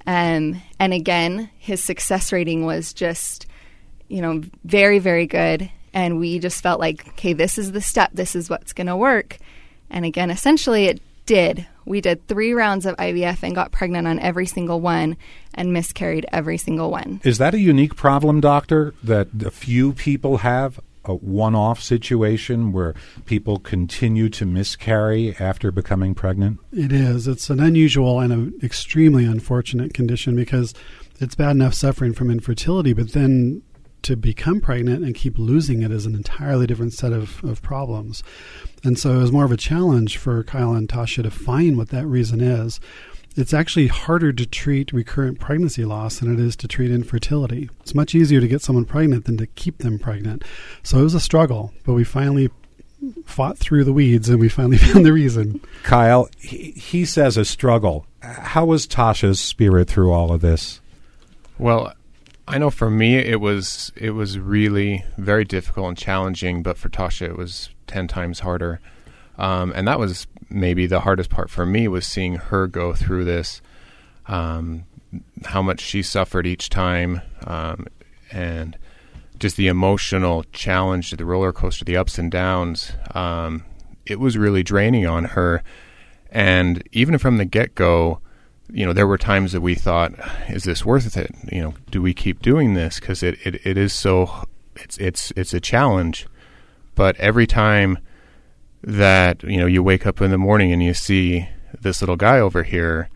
Um, 0.08 0.62
and 0.80 0.94
again, 0.94 1.50
his 1.58 1.84
success 1.84 2.32
rating 2.32 2.66
was 2.66 2.94
just, 2.94 3.48
you 4.08 4.22
know, 4.22 4.44
very, 4.64 5.00
very 5.00 5.26
good. 5.26 5.70
And 5.94 6.20
we 6.20 6.40
just 6.40 6.62
felt 6.62 6.80
like, 6.80 7.08
okay, 7.10 7.34
this 7.34 7.58
is 7.58 7.72
the 7.72 7.82
step. 7.82 8.12
This 8.14 8.36
is 8.36 8.50
what's 8.50 8.74
going 8.74 8.88
to 8.88 8.98
work. 8.98 9.38
And 9.90 10.06
again, 10.06 10.30
essentially, 10.30 10.86
it 10.86 11.02
did. 11.26 11.68
We 11.86 12.02
did 12.02 12.28
three 12.28 12.54
rounds 12.54 12.86
of 12.86 12.96
IVF 12.98 13.44
and 13.44 13.54
got 13.54 13.72
pregnant 13.72 14.08
on 14.08 14.20
every 14.20 14.46
single 14.46 14.82
one 14.82 15.18
and 15.54 15.72
miscarried 15.72 16.26
every 16.32 16.58
single 16.58 16.92
one. 16.92 17.22
Is 17.24 17.38
that 17.38 17.54
a 17.54 17.60
unique 17.60 17.96
problem, 17.96 18.42
doctor, 18.42 18.94
that 19.04 19.28
a 19.46 19.52
few 19.52 19.94
people 19.94 20.38
have? 20.38 20.80
a 21.08 21.14
one 21.14 21.54
off 21.54 21.82
situation 21.82 22.72
where 22.72 22.96
people 23.26 23.60
continue 23.60 24.28
to 24.30 24.44
miscarry 24.44 25.36
after 25.40 25.72
becoming 25.72 26.16
pregnant? 26.16 26.60
It 26.72 26.92
is. 26.92 27.28
It's 27.28 27.50
an 27.52 27.60
unusual 27.60 28.20
and 28.20 28.34
an 28.34 28.60
extremely 28.64 29.24
unfortunate 29.26 29.94
condition 29.94 30.36
because 30.36 30.74
it's 31.20 31.36
bad 31.36 31.52
enough 31.52 31.74
suffering 31.74 32.14
from 32.14 32.32
infertility, 32.32 32.94
but 32.94 33.12
then 33.14 33.62
to 34.06 34.16
become 34.16 34.62
pregnant 34.62 35.04
and 35.04 35.14
keep 35.16 35.38
losing 35.38 35.82
it 35.82 35.92
is 35.92 36.06
an 36.06 36.16
entirely 36.16 36.68
different 36.68 36.94
set 36.94 37.12
of, 37.12 37.44
of 37.44 37.62
problems. 37.62 38.24
And 38.84 38.98
so 38.98 39.16
it 39.16 39.18
was 39.18 39.32
more 39.32 39.46
of 39.46 39.52
a 39.52 39.58
challenge 39.58 40.18
for 40.18 40.44
Kyle 40.44 40.74
and 40.74 40.88
Tasha 40.88 41.24
to 41.24 41.32
find 41.32 41.78
what 41.78 41.90
that 41.90 42.06
reason 42.06 42.42
is 42.42 42.80
it's 43.36 43.54
actually 43.54 43.88
harder 43.88 44.32
to 44.32 44.46
treat 44.46 44.94
recurrent 44.94 45.40
pregnancy 45.40 45.84
loss 45.84 46.20
than 46.20 46.34
it 46.34 46.40
is 46.40 46.56
to 46.56 46.68
treat 46.68 46.90
infertility. 46.90 47.70
It's 47.82 47.94
much 47.94 48.16
easier 48.16 48.40
to 48.40 48.48
get 48.48 48.62
someone 48.62 48.86
pregnant 48.86 49.26
than 49.26 49.38
to 49.38 49.48
keep 49.48 49.80
them 49.80 50.00
pregnant. 50.00 50.44
So 50.84 51.00
it 51.00 51.04
was 51.04 51.14
a 51.14 51.20
struggle, 51.20 51.74
but 51.84 51.94
we 51.94 52.06
finally 52.06 52.50
fought 53.26 53.58
through 53.58 53.84
the 53.84 53.94
weeds 53.94 54.30
and 54.30 54.40
we 54.40 54.50
finally 54.50 54.78
found 54.86 55.06
the 55.06 55.14
reason. 55.14 55.62
Kyle, 55.84 56.30
he, 56.40 56.72
he 56.72 57.06
says 57.06 57.36
a 57.36 57.46
struggle. 57.46 58.06
How 58.22 58.66
was 58.66 58.88
Tasha's 58.88 59.40
spirit 59.40 59.90
through 59.90 60.12
all 60.12 60.32
of 60.32 60.42
this? 60.42 60.80
Well, 61.58 61.94
I 62.48 62.58
know 62.58 62.70
for 62.70 62.90
me 62.90 63.16
it 63.16 63.42
was 63.42 63.92
it 63.96 64.12
was 64.12 64.38
really 64.38 65.04
very 65.18 65.46
difficult 65.46 65.88
and 65.88 65.98
challenging, 65.98 66.62
but 66.62 66.78
for 66.78 66.90
Tasha 66.90 67.24
it 67.24 67.38
was 67.38 67.70
ten 67.88 68.08
times 68.08 68.40
harder. 68.40 68.80
Um, 69.38 69.74
and 69.76 69.88
that 69.88 70.00
was 70.00 70.28
maybe 70.50 70.86
the 70.86 71.02
hardest 71.02 71.30
part 71.30 71.50
for 71.50 71.66
me 71.66 71.88
was 71.88 72.06
seeing 72.06 72.36
her 72.36 72.68
go 72.68 72.94
through 72.94 73.26
this, 73.26 73.62
um, 74.28 74.86
how 75.46 75.62
much 75.62 75.82
she 75.82 76.04
suffered 76.04 76.48
each 76.48 76.70
time, 76.70 77.22
um, 77.46 77.88
and 78.32 78.78
just 79.40 79.58
the 79.58 79.68
emotional 79.68 80.44
challenge, 80.54 81.12
the 81.12 81.26
roller 81.26 81.52
coaster, 81.52 81.84
the 81.84 81.98
ups 81.98 82.18
and 82.18 82.32
downs. 82.32 82.94
Um, 83.14 83.66
it 84.06 84.20
was 84.20 84.38
really 84.38 84.64
draining 84.64 85.06
on 85.06 85.26
her. 85.26 85.64
And 86.32 86.88
even 86.92 87.18
from 87.18 87.38
the 87.38 87.46
get 87.46 87.76
go, 87.76 88.20
you 88.70 88.86
know, 88.86 88.94
there 88.94 89.08
were 89.08 89.18
times 89.18 89.52
that 89.52 89.62
we 89.62 89.76
thought, 89.76 90.14
"Is 90.50 90.64
this 90.64 90.86
worth 90.86 91.16
it? 91.18 91.32
You 91.52 91.62
know, 91.62 91.74
do 91.92 92.02
we 92.02 92.14
keep 92.14 92.42
doing 92.42 92.74
this? 92.74 93.00
Because 93.00 93.24
it, 93.24 93.38
it, 93.46 93.66
it 93.66 93.78
is 93.78 93.94
so, 93.94 94.46
it's 94.76 94.98
it's 94.98 95.32
it's 95.36 95.54
a 95.54 95.60
challenge." 95.60 96.28
But 96.96 97.18
every 97.18 97.46
time 97.46 98.00
that 98.86 99.44
you 99.44 99.58
know 99.58 99.66
you 99.66 99.82
wake 99.82 100.06
up 100.06 100.22
in 100.22 100.30
the 100.30 100.38
morning 100.38 100.72
and 100.72 100.84
you 100.84 100.94
see 100.94 101.50
this 101.82 102.02
little 102.02 102.16
guy 102.16 102.40
over 102.40 102.62
here 102.62 103.10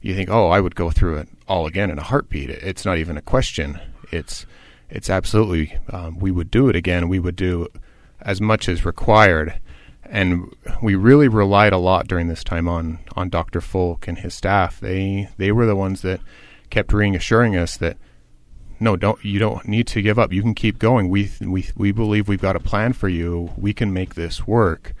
you 0.00 0.14
think 0.14 0.30
oh 0.30 0.48
i 0.48 0.60
would 0.60 0.76
go 0.76 0.90
through 0.90 1.16
it 1.16 1.28
all 1.48 1.66
again 1.66 1.90
in 1.90 1.98
a 1.98 2.02
heartbeat 2.02 2.48
it's 2.48 2.84
not 2.84 2.96
even 2.96 3.16
a 3.16 3.22
question 3.22 3.80
it's 4.12 4.46
it's 4.88 5.10
absolutely 5.10 5.76
um, 5.90 6.16
we 6.20 6.30
would 6.30 6.48
do 6.48 6.68
it 6.68 6.76
again 6.76 7.08
we 7.08 7.18
would 7.18 7.34
do 7.34 7.66
as 8.22 8.40
much 8.40 8.68
as 8.68 8.84
required 8.84 9.58
and 10.10 10.54
we 10.82 10.94
really 10.94 11.28
relied 11.28 11.72
a 11.72 11.78
lot 11.78 12.06
during 12.06 12.28
this 12.28 12.44
time 12.44 12.68
on 12.68 12.98
on 13.14 13.28
Dr. 13.28 13.60
Foulk 13.60 14.06
and 14.06 14.18
his 14.18 14.34
staff 14.34 14.80
they 14.80 15.28
they 15.36 15.52
were 15.52 15.66
the 15.66 15.76
ones 15.76 16.02
that 16.02 16.20
kept 16.70 16.92
reassuring 16.92 17.56
us 17.56 17.76
that 17.76 17.96
no 18.78 18.96
don't 18.96 19.24
you 19.24 19.38
don't 19.38 19.66
need 19.66 19.86
to 19.86 20.02
give 20.02 20.18
up 20.18 20.32
you 20.32 20.42
can 20.42 20.54
keep 20.54 20.78
going 20.78 21.08
we 21.08 21.30
we 21.40 21.66
we 21.76 21.92
believe 21.92 22.28
we've 22.28 22.40
got 22.40 22.56
a 22.56 22.60
plan 22.60 22.92
for 22.92 23.08
you 23.08 23.52
we 23.56 23.72
can 23.72 23.92
make 23.92 24.14
this 24.14 24.46
work 24.46 24.92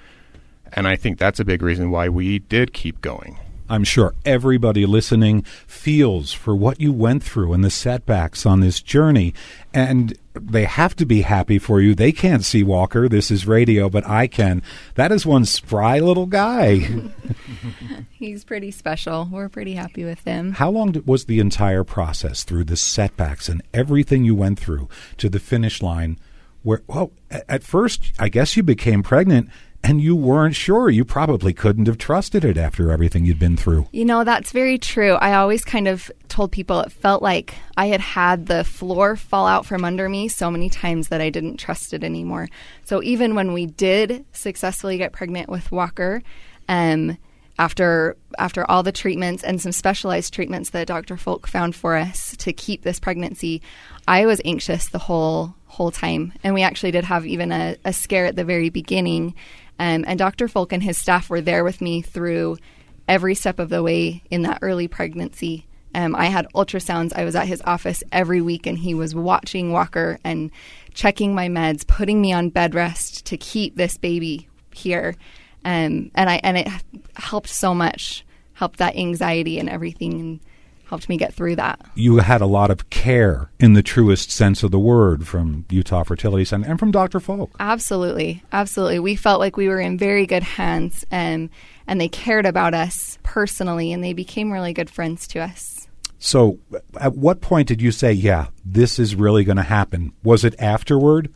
and 0.72 0.86
I 0.86 0.96
think 0.96 1.18
that's 1.18 1.40
a 1.40 1.44
big 1.44 1.62
reason 1.62 1.90
why 1.90 2.08
we 2.08 2.38
did 2.38 2.72
keep 2.72 3.00
going. 3.00 3.38
I'm 3.68 3.84
sure 3.84 4.14
everybody 4.24 4.86
listening 4.86 5.42
feels 5.66 6.32
for 6.32 6.54
what 6.54 6.80
you 6.80 6.92
went 6.92 7.22
through 7.22 7.52
and 7.52 7.64
the 7.64 7.70
setbacks 7.70 8.46
on 8.46 8.60
this 8.60 8.80
journey. 8.80 9.34
And 9.74 10.16
they 10.34 10.64
have 10.64 10.94
to 10.96 11.06
be 11.06 11.22
happy 11.22 11.58
for 11.58 11.80
you. 11.80 11.94
They 11.94 12.12
can't 12.12 12.44
see 12.44 12.62
Walker. 12.62 13.08
This 13.08 13.30
is 13.30 13.46
radio, 13.46 13.88
but 13.88 14.06
I 14.06 14.26
can. 14.26 14.62
That 14.94 15.12
is 15.12 15.26
one 15.26 15.44
spry 15.44 15.98
little 15.98 16.26
guy. 16.26 16.88
He's 18.10 18.44
pretty 18.44 18.70
special. 18.70 19.28
We're 19.30 19.48
pretty 19.48 19.74
happy 19.74 20.04
with 20.04 20.22
him. 20.24 20.52
How 20.52 20.70
long 20.70 21.02
was 21.04 21.24
the 21.24 21.40
entire 21.40 21.84
process 21.84 22.44
through 22.44 22.64
the 22.64 22.76
setbacks 22.76 23.48
and 23.48 23.62
everything 23.74 24.24
you 24.24 24.34
went 24.34 24.58
through 24.58 24.88
to 25.18 25.28
the 25.28 25.40
finish 25.40 25.82
line? 25.82 26.18
Where, 26.62 26.82
well, 26.86 27.12
at 27.30 27.62
first, 27.62 28.12
I 28.18 28.28
guess 28.28 28.56
you 28.56 28.62
became 28.62 29.02
pregnant 29.02 29.48
and 29.82 30.00
you 30.00 30.16
weren't 30.16 30.54
sure. 30.54 30.90
You 30.90 31.04
probably 31.04 31.52
couldn't 31.52 31.86
have 31.86 31.98
trusted 31.98 32.44
it 32.44 32.56
after 32.56 32.90
everything 32.90 33.24
you'd 33.24 33.38
been 33.38 33.56
through. 33.56 33.88
You 33.92 34.04
know, 34.04 34.24
that's 34.24 34.52
very 34.52 34.78
true. 34.78 35.14
I 35.14 35.34
always 35.34 35.64
kind 35.64 35.88
of 35.88 36.10
told 36.28 36.52
people 36.52 36.80
it 36.80 36.92
felt 36.92 37.22
like 37.22 37.54
I 37.76 37.86
had 37.86 38.00
had 38.00 38.46
the 38.46 38.64
floor 38.64 39.16
fall 39.16 39.46
out 39.46 39.66
from 39.66 39.84
under 39.84 40.08
me 40.08 40.28
so 40.28 40.50
many 40.50 40.68
times 40.68 41.08
that 41.08 41.20
I 41.20 41.30
didn't 41.30 41.58
trust 41.58 41.94
it 41.94 42.04
anymore. 42.04 42.48
So 42.84 43.02
even 43.02 43.34
when 43.34 43.52
we 43.52 43.66
did 43.66 44.24
successfully 44.32 44.98
get 44.98 45.12
pregnant 45.12 45.48
with 45.48 45.72
Walker, 45.72 46.22
um, 46.68 47.16
after 47.58 48.16
after 48.38 48.70
all 48.70 48.82
the 48.82 48.92
treatments 48.92 49.42
and 49.42 49.60
some 49.60 49.72
specialized 49.72 50.34
treatments 50.34 50.70
that 50.70 50.86
Dr. 50.86 51.16
Foulk 51.16 51.46
found 51.46 51.74
for 51.74 51.96
us 51.96 52.36
to 52.38 52.52
keep 52.52 52.82
this 52.82 53.00
pregnancy, 53.00 53.62
I 54.06 54.26
was 54.26 54.42
anxious 54.44 54.88
the 54.88 54.98
whole 54.98 55.54
whole 55.66 55.90
time. 55.90 56.32
And 56.44 56.54
we 56.54 56.62
actually 56.62 56.90
did 56.90 57.04
have 57.04 57.26
even 57.26 57.52
a, 57.52 57.76
a 57.84 57.92
scare 57.92 58.26
at 58.26 58.36
the 58.36 58.44
very 58.44 58.68
beginning. 58.68 59.34
Um, 59.78 60.04
and 60.06 60.18
Dr. 60.18 60.48
Foulk 60.48 60.72
and 60.72 60.82
his 60.82 60.98
staff 60.98 61.28
were 61.28 61.40
there 61.40 61.64
with 61.64 61.80
me 61.80 62.02
through 62.02 62.58
every 63.08 63.34
step 63.34 63.58
of 63.58 63.68
the 63.68 63.82
way 63.82 64.22
in 64.30 64.42
that 64.42 64.58
early 64.62 64.88
pregnancy. 64.88 65.66
Um, 65.94 66.14
I 66.14 66.26
had 66.26 66.46
ultrasounds. 66.54 67.12
I 67.14 67.24
was 67.24 67.34
at 67.34 67.46
his 67.46 67.62
office 67.64 68.02
every 68.12 68.40
week, 68.42 68.66
and 68.66 68.78
he 68.78 68.94
was 68.94 69.14
watching 69.14 69.72
Walker 69.72 70.18
and 70.24 70.50
checking 70.92 71.34
my 71.34 71.48
meds, 71.48 71.86
putting 71.86 72.20
me 72.20 72.32
on 72.32 72.50
bed 72.50 72.74
rest 72.74 73.24
to 73.26 73.36
keep 73.36 73.76
this 73.76 73.96
baby 73.96 74.48
here. 74.72 75.14
Um, 75.64 76.10
and 76.14 76.30
I 76.30 76.40
and 76.42 76.58
it 76.58 76.68
helped 77.16 77.48
so 77.48 77.74
much, 77.74 78.24
helped 78.54 78.78
that 78.78 78.96
anxiety 78.96 79.58
and 79.58 79.68
everything, 79.68 80.20
and 80.20 80.40
helped 80.88 81.08
me 81.08 81.16
get 81.16 81.34
through 81.34 81.56
that. 81.56 81.80
You 81.94 82.18
had 82.18 82.40
a 82.40 82.46
lot 82.46 82.70
of 82.70 82.90
care 82.90 83.50
in 83.58 83.74
the 83.74 83.82
truest 83.82 84.30
sense 84.30 84.62
of 84.62 84.70
the 84.70 84.78
word 84.78 85.26
from 85.26 85.64
Utah 85.70 86.04
Fertility 86.04 86.44
Center 86.44 86.68
and 86.68 86.78
from 86.78 86.90
Dr. 86.90 87.20
Foulk. 87.20 87.50
Absolutely, 87.58 88.42
absolutely. 88.52 88.98
We 88.98 89.16
felt 89.16 89.40
like 89.40 89.56
we 89.56 89.68
were 89.68 89.80
in 89.80 89.98
very 89.98 90.26
good 90.26 90.42
hands, 90.42 91.04
and 91.10 91.50
and 91.86 92.00
they 92.00 92.08
cared 92.08 92.46
about 92.46 92.74
us 92.74 93.18
personally, 93.22 93.92
and 93.92 94.02
they 94.02 94.12
became 94.12 94.52
really 94.52 94.72
good 94.72 94.90
friends 94.90 95.26
to 95.28 95.40
us. 95.40 95.88
So, 96.18 96.58
at 96.98 97.14
what 97.14 97.40
point 97.40 97.68
did 97.68 97.82
you 97.82 97.92
say, 97.92 98.12
"Yeah, 98.12 98.46
this 98.64 98.98
is 98.98 99.14
really 99.14 99.44
going 99.44 99.58
to 99.58 99.62
happen"? 99.62 100.12
Was 100.22 100.44
it 100.44 100.54
afterward? 100.58 101.30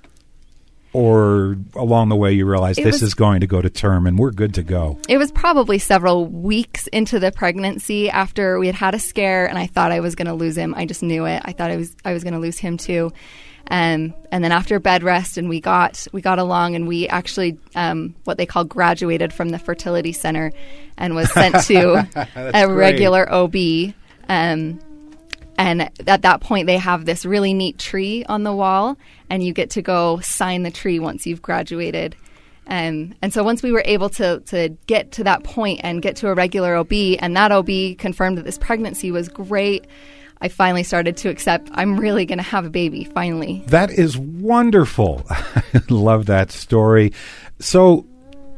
Or 0.92 1.56
along 1.74 2.08
the 2.08 2.16
way 2.16 2.32
you 2.32 2.46
realize 2.46 2.76
It 2.78 2.84
this 2.84 2.94
was- 2.96 3.02
is 3.02 3.14
going 3.14 3.40
to 3.40 3.46
go 3.46 3.60
to 3.62 3.70
term 3.70 4.06
and 4.06 4.18
we're 4.18 4.32
good 4.32 4.54
to 4.54 4.62
go? 4.62 4.98
It 5.08 5.18
was 5.18 5.30
probably 5.32 5.78
several 5.78 6.26
weeks 6.26 6.86
into 6.88 7.18
the 7.20 7.30
pregnancy 7.32 8.10
after 8.10 8.58
we 8.58 8.66
had 8.66 8.74
had 8.76 8.94
a 8.94 8.98
scare, 8.98 9.46
and 9.46 9.58
I 9.58 9.66
thought 9.66 9.92
I 9.92 10.00
was 10.00 10.14
going 10.14 10.26
to 10.28 10.34
lose 10.34 10.56
him. 10.56 10.74
I 10.76 10.86
just 10.86 11.02
knew 11.02 11.26
it. 11.26 11.42
I 11.44 11.52
thought 11.52 11.70
I 11.70 11.76
was 11.76 11.94
I 12.04 12.12
was 12.12 12.24
going 12.24 12.34
to 12.34 12.40
lose 12.40 12.58
him 12.58 12.76
too. 12.76 13.12
Um, 13.72 14.14
and 14.32 14.42
then 14.42 14.50
after 14.50 14.80
bed 14.80 15.04
rest, 15.04 15.38
and 15.38 15.48
we 15.48 15.60
got 15.60 16.06
we 16.12 16.20
got 16.22 16.40
along, 16.40 16.74
and 16.74 16.88
we 16.88 17.06
actually 17.06 17.56
um, 17.76 18.16
what 18.24 18.36
they 18.36 18.46
call 18.46 18.64
graduated 18.64 19.32
from 19.32 19.50
the 19.50 19.60
fertility 19.60 20.12
center, 20.12 20.52
and 20.96 21.14
was 21.14 21.32
sent 21.32 21.54
to 21.66 22.08
a 22.36 22.66
great. 22.66 22.74
regular 22.74 23.32
OB. 23.32 23.94
Um, 24.28 24.80
and 25.60 25.90
at 26.08 26.22
that 26.22 26.40
point, 26.40 26.66
they 26.66 26.78
have 26.78 27.04
this 27.04 27.26
really 27.26 27.52
neat 27.52 27.78
tree 27.78 28.24
on 28.24 28.44
the 28.44 28.52
wall, 28.52 28.96
and 29.28 29.44
you 29.44 29.52
get 29.52 29.68
to 29.70 29.82
go 29.82 30.18
sign 30.20 30.62
the 30.62 30.70
tree 30.70 30.98
once 30.98 31.26
you've 31.26 31.42
graduated. 31.42 32.16
Um, 32.66 33.14
and 33.20 33.30
so 33.30 33.44
once 33.44 33.62
we 33.62 33.70
were 33.70 33.82
able 33.84 34.08
to, 34.10 34.40
to 34.46 34.70
get 34.86 35.12
to 35.12 35.24
that 35.24 35.44
point 35.44 35.80
and 35.82 36.00
get 36.00 36.16
to 36.16 36.28
a 36.28 36.34
regular 36.34 36.76
OB, 36.76 36.92
and 37.18 37.36
that 37.36 37.52
OB 37.52 37.98
confirmed 37.98 38.38
that 38.38 38.46
this 38.46 38.56
pregnancy 38.56 39.10
was 39.10 39.28
great, 39.28 39.86
I 40.40 40.48
finally 40.48 40.82
started 40.82 41.18
to 41.18 41.28
accept 41.28 41.68
I'm 41.74 42.00
really 42.00 42.24
going 42.24 42.38
to 42.38 42.44
have 42.44 42.64
a 42.64 42.70
baby, 42.70 43.04
finally. 43.04 43.62
That 43.66 43.90
is 43.90 44.16
wonderful. 44.16 45.26
I 45.28 45.82
love 45.90 46.24
that 46.26 46.52
story. 46.52 47.12
So, 47.58 48.06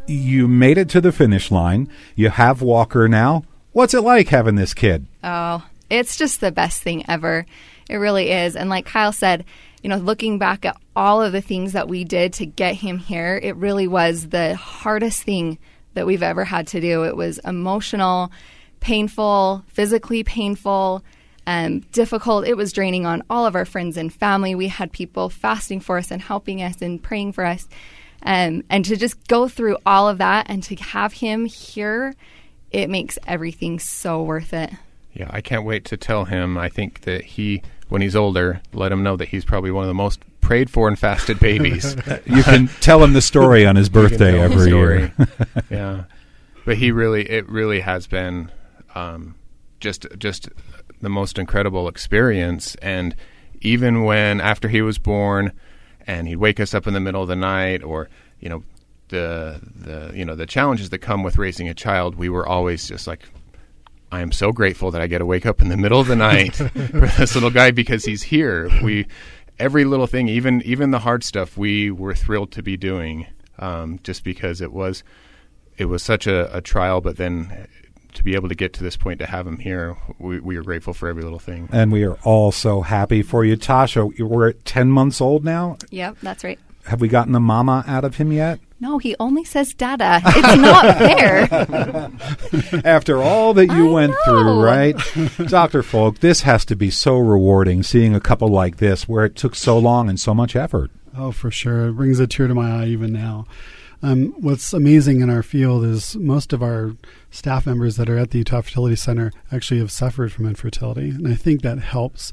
you 0.07 0.47
made 0.47 0.79
it 0.79 0.89
to 0.91 1.01
the 1.01 1.11
finish 1.11 1.51
line. 1.51 1.89
You 2.15 2.29
have 2.31 2.63
Walker 2.63 3.09
now. 3.09 3.43
What's 3.73 3.95
it 3.95 4.03
like 4.03 4.29
having 4.29 4.55
this 4.55 4.75
kid? 4.75 5.07
Oh, 5.25 5.65
it's 5.93 6.17
just 6.17 6.41
the 6.41 6.51
best 6.51 6.83
thing 6.83 7.05
ever. 7.09 7.45
It 7.89 7.97
really 7.97 8.31
is. 8.31 8.57
And 8.57 8.71
like 8.71 8.87
Kyle 8.87 9.13
said, 9.13 9.45
you 9.83 9.91
know, 9.91 9.97
looking 9.97 10.39
back 10.39 10.65
at 10.65 10.81
all 10.97 11.21
of 11.21 11.33
the 11.33 11.43
things 11.43 11.73
that 11.73 11.89
we 11.89 12.05
did 12.05 12.33
to 12.35 12.47
get 12.47 12.77
him 12.77 12.99
here, 12.99 13.39
it 13.43 13.57
really 13.57 13.87
was 13.87 14.29
the 14.29 14.55
hardest 14.55 15.23
thing 15.23 15.59
that 15.95 16.07
we've 16.07 16.23
ever 16.23 16.45
had 16.45 16.69
to 16.69 16.81
do. 16.81 17.05
It 17.05 17.17
was 17.17 17.39
emotional, 17.41 18.33
painful, 18.81 19.65
physically 19.69 20.25
painful, 20.25 21.05
um, 21.47 21.81
difficult. 21.93 22.47
It 22.47 22.57
was 22.57 22.73
draining 22.73 23.05
on 23.05 23.23
all 23.29 23.45
of 23.45 23.55
our 23.55 23.65
friends 23.65 23.97
and 23.97 24.13
family. 24.13 24.55
We 24.55 24.69
had 24.69 24.93
people 24.93 25.29
fasting 25.29 25.81
for 25.81 25.99
us 25.99 26.11
and 26.11 26.23
helping 26.23 26.63
us 26.63 26.81
and 26.81 27.03
praying 27.03 27.33
for 27.33 27.45
us. 27.45 27.69
Um, 28.23 28.63
and 28.71 28.85
to 28.87 28.97
just 28.97 29.27
go 29.29 29.49
through 29.49 29.77
all 29.85 30.09
of 30.09 30.19
that 30.19 30.47
and 30.49 30.63
to 30.65 30.77
have 30.77 31.13
him 31.13 31.45
here, 31.45 32.15
it 32.71 32.89
makes 32.89 33.19
everything 33.27 33.79
so 33.79 34.23
worth 34.23 34.55
it. 34.55 34.71
Yeah, 35.15 35.29
I 35.31 35.41
can't 35.41 35.65
wait 35.65 35.85
to 35.87 35.97
tell 35.97 36.25
him. 36.25 36.57
I 36.57 36.69
think 36.69 37.03
that 37.03 37.23
he, 37.23 37.63
when 37.89 38.03
he's 38.03 38.17
older, 38.17 38.61
let 38.73 38.93
him 38.93 39.03
know 39.03 39.17
that 39.17 39.29
he's 39.29 39.45
probably 39.45 39.71
one 39.71 39.85
of 39.85 39.89
the 39.89 39.95
most 39.95 40.21
prayed 40.41 40.71
for 40.71 40.89
and 40.89 40.99
fasted 40.99 41.39
babies. 41.39 41.97
You 42.27 42.43
can 42.43 42.69
tell 42.81 43.03
him 43.03 43.13
the 43.13 43.23
story 43.23 43.67
on 43.67 43.77
his 43.77 43.89
birthday 43.91 44.33
tell 44.33 44.43
him 44.43 44.51
the 44.51 44.57
every 44.57 44.71
year. 44.73 45.13
yeah, 45.71 46.05
but 46.65 46.79
he 46.79 46.91
really, 46.91 47.29
it 47.31 47.49
really 47.49 47.81
has 47.81 48.07
been 48.07 48.51
um, 48.95 49.35
just, 49.81 50.07
just 50.19 50.49
the 51.01 51.09
most 51.09 51.39
incredible 51.39 51.89
experience. 51.89 52.75
And 52.77 53.15
even 53.61 54.05
when 54.05 54.41
after 54.41 54.69
he 54.69 54.83
was 54.83 54.99
born, 54.99 55.53
and 56.07 56.29
he'd 56.29 56.37
wake 56.37 56.61
us 56.61 56.75
up 56.75 56.87
in 56.87 56.95
the 56.95 57.01
middle 57.01 57.23
of 57.23 57.29
the 57.29 57.37
night, 57.37 57.83
or 57.83 58.09
you 58.41 58.49
know, 58.49 58.65
the 59.09 59.61
the 59.77 60.11
you 60.17 60.25
know 60.25 60.35
the 60.35 60.47
challenges 60.47 60.91
that 60.91 60.99
come 60.99 61.23
with 61.23 61.39
raising 61.39 61.69
a 61.69 61.75
child, 61.75 62.17
we 62.17 62.29
were 62.29 62.47
always 62.47 62.89
just 62.89 63.07
like. 63.07 63.29
I 64.13 64.21
am 64.21 64.31
so 64.31 64.53
grateful 64.53 64.91
that 64.91 65.01
I 65.01 65.07
get 65.07 65.19
to 65.19 65.27
wake 65.27 65.47
up 65.47 65.63
in 65.63 65.69
the 65.69 65.77
middle 65.77 65.99
of 65.99 66.07
the 66.07 66.17
night 66.17 66.55
for 66.57 66.69
this 66.69 67.35
little 67.35 67.51
guy 67.51 67.71
because 67.71 68.05
he's 68.05 68.23
here. 68.23 68.69
We 68.83 69.07
every 69.59 69.85
little 69.85 70.07
thing, 70.07 70.29
even 70.29 70.61
even 70.63 70.91
the 70.91 70.99
hard 70.99 71.25
stuff, 71.25 71.57
we 71.57 71.91
were 71.91 72.15
thrilled 72.15 72.53
to 72.53 72.63
be 72.63 72.77
doing, 72.77 73.27
um, 73.59 74.01
just 74.03 74.23
because 74.23 74.61
it 74.61 74.71
was 74.71 75.03
it 75.79 75.87
was 75.87 76.03
such 76.03 76.27
a, 76.27 76.55
a 76.55 76.61
trial. 76.61 77.01
But 77.01 77.17
then 77.17 77.67
to 78.13 78.23
be 78.23 78.35
able 78.35 78.51
to 78.51 78.55
get 78.55 78.75
to 78.75 78.83
this 78.83 78.99
point 78.99 79.19
to 79.21 79.27
have 79.27 79.47
him 79.47 79.59
here, 79.59 79.97
we, 80.19 80.41
we 80.41 80.57
are 80.57 80.63
grateful 80.63 80.93
for 80.93 81.09
every 81.09 81.23
little 81.23 81.39
thing. 81.39 81.71
And 81.73 81.91
we 81.91 82.05
are 82.05 82.19
all 82.23 82.53
so 82.53 82.83
happy 82.83 83.23
for 83.23 83.45
you. 83.45 83.57
Tasha, 83.57 84.19
we're 84.21 84.51
at 84.51 84.65
10 84.67 84.91
months 84.91 85.23
old 85.23 85.45
now. 85.45 85.79
Yep, 85.91 86.19
that's 86.23 86.45
right. 86.45 86.59
Have 86.85 87.01
we 87.01 87.09
gotten 87.09 87.33
the 87.33 87.41
mama 87.41 87.85
out 87.87 88.05
of 88.05 88.17
him 88.17 88.33
yet? 88.33 88.61
No, 88.83 88.99
he 88.99 89.15
only 89.21 89.45
says 89.45 89.75
dada. 89.75 90.21
It's 90.27 90.61
not 90.61 90.99
fair. 90.99 92.83
After 92.85 93.23
all 93.23 93.55
that 93.55 93.67
you 93.67 93.91
I 93.91 93.93
went 93.93 94.11
know. 94.11 94.19
through, 94.25 94.61
right? 94.61 94.97
Dr. 95.49 95.85
Foulk, 95.85 96.19
this 96.19 96.43
has 96.43 96.65
to 96.65 96.75
be 96.75 96.91
so 96.91 97.17
rewarding 97.17 97.85
seeing 97.85 98.13
a 98.13 98.19
couple 98.21 98.49
like 98.49 98.79
this 98.79 99.09
where 99.09 99.25
it 99.25 99.37
took 99.37 99.55
so 99.55 99.79
long 99.79 100.09
and 100.09 100.19
so 100.19 100.35
much 100.35 100.57
effort. 100.57 100.91
Oh, 101.17 101.31
for 101.31 101.49
sure. 101.49 101.91
It 101.91 101.93
brings 101.93 102.19
a 102.19 102.27
tear 102.27 102.49
to 102.49 102.57
my 102.57 102.83
eye 102.83 102.87
even 102.87 103.13
now. 103.13 103.47
Um, 104.03 104.35
what's 104.41 104.73
amazing 104.73 105.21
in 105.21 105.31
our 105.31 105.45
field 105.45 105.85
is 105.85 106.17
most 106.17 106.53
of 106.53 106.61
our 106.61 106.97
staff 107.31 107.67
members 107.67 107.95
that 107.99 108.11
are 108.11 108.19
at 108.19 108.33
the 108.33 108.39
Utah 108.39 108.63
Fertility 108.63 108.97
Center 108.97 109.31
actually 109.53 109.79
have 109.79 109.93
suffered 109.93 110.33
from 110.33 110.45
infertility. 110.47 111.11
And 111.11 111.29
I 111.29 111.35
think 111.37 111.63
that 111.63 111.79
helps 111.79 112.33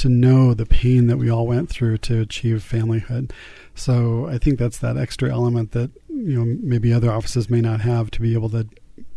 to 0.00 0.08
know 0.08 0.54
the 0.54 0.64
pain 0.64 1.08
that 1.08 1.18
we 1.18 1.30
all 1.30 1.46
went 1.46 1.68
through 1.68 1.98
to 1.98 2.20
achieve 2.20 2.66
familyhood. 2.68 3.30
So 3.74 4.26
I 4.26 4.38
think 4.38 4.58
that's 4.58 4.78
that 4.78 4.96
extra 4.96 5.30
element 5.30 5.72
that 5.72 5.90
you 6.08 6.38
know 6.38 6.56
maybe 6.62 6.92
other 6.92 7.10
offices 7.10 7.50
may 7.50 7.60
not 7.60 7.82
have 7.82 8.10
to 8.12 8.22
be 8.22 8.32
able 8.32 8.48
to 8.50 8.66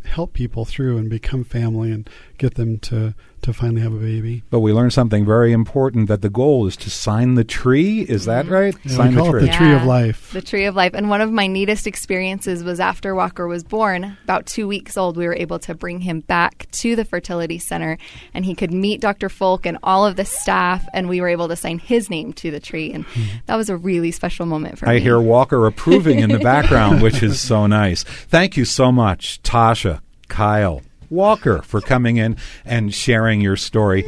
help 0.04 0.34
people 0.34 0.66
through 0.66 0.98
and 0.98 1.10
become 1.10 1.46
family 1.46 1.90
and 1.90 2.10
get 2.38 2.56
them 2.56 2.80
to 2.80 3.16
to 3.44 3.54
finally 3.54 3.82
have 3.82 3.94
a 3.94 3.98
baby. 3.98 4.44
But 4.50 4.60
we 4.60 4.74
learned 4.74 4.94
something 4.94 5.26
very 5.26 5.52
important 5.52 6.08
that 6.08 6.22
the 6.22 6.30
goal 6.30 6.68
is 6.68 6.76
to 6.78 6.90
sign 6.90 7.36
the 7.36 7.44
tree. 7.44 8.02
Is 8.02 8.22
mm-hmm. 8.22 8.32
that 8.32 8.48
right? 8.48 8.76
Yeah, 8.84 8.96
sign 8.96 9.10
we 9.10 9.16
the 9.16 9.22
call 9.22 9.36
it 9.36 9.40
tree. 9.40 9.48
the 9.48 9.54
tree 9.54 9.74
of 9.74 9.84
life. 9.84 10.32
The 10.32 10.42
tree 10.42 10.66
of 10.66 10.76
life. 10.76 10.94
And 10.94 11.10
one 11.10 11.22
of 11.22 11.32
my 11.32 11.48
neatest 11.48 11.88
experiences 11.88 12.64
was 12.64 12.80
after 12.80 13.16
Walker 13.16 13.48
was 13.48 13.64
born, 13.64 14.18
about 14.24 14.46
two 14.46 14.68
weeks 14.68 14.98
old, 14.98 15.18
we 15.18 15.26
were 15.26 15.36
able 15.36 15.60
to 15.60 15.76
bring 15.76 16.02
him 16.02 16.22
back 16.22 16.68
to 16.72 16.96
the 16.96 17.06
fertility 17.06 17.60
center 17.60 17.98
and 18.34 18.46
he 18.46 18.56
could 18.56 18.72
meet 18.72 19.02
Dr. 19.02 19.30
Foulk 19.30 19.66
and 19.66 19.78
all 19.84 20.06
of 20.06 20.16
the 20.16 20.26
staff 20.26 20.88
and 20.94 21.10
we 21.10 21.22
were 21.22 21.30
able 21.30 21.48
to 21.48 21.56
sign 21.56 21.80
his 21.80 22.10
name 22.10 22.34
to 22.34 22.52
the 22.52 22.60
tree. 22.60 22.92
And 22.92 23.06
hmm. 23.06 23.24
that 23.46 23.56
was 23.56 23.70
a 23.70 23.78
really 23.78 24.12
special 24.12 24.46
moment 24.46 24.80
for 24.80 24.88
I 24.88 24.94
me. 24.94 24.98
I 24.98 25.00
hear 25.00 25.20
Walker 25.20 25.66
approving 25.68 26.20
in 26.20 26.30
the 26.30 26.40
background, 26.44 27.02
which 27.02 27.22
is 27.22 27.40
so 27.40 27.68
nice. 27.68 28.04
Thank 28.04 28.58
you 28.58 28.66
so 28.66 28.92
much, 28.92 29.42
Tasha, 29.44 30.02
Kyle, 30.28 30.82
Walker, 31.14 31.62
for 31.62 31.82
coming 31.82 32.18
in 32.18 32.38
and 32.66 32.94
sharing 32.94 33.42
your 33.42 33.56
story. 33.56 34.06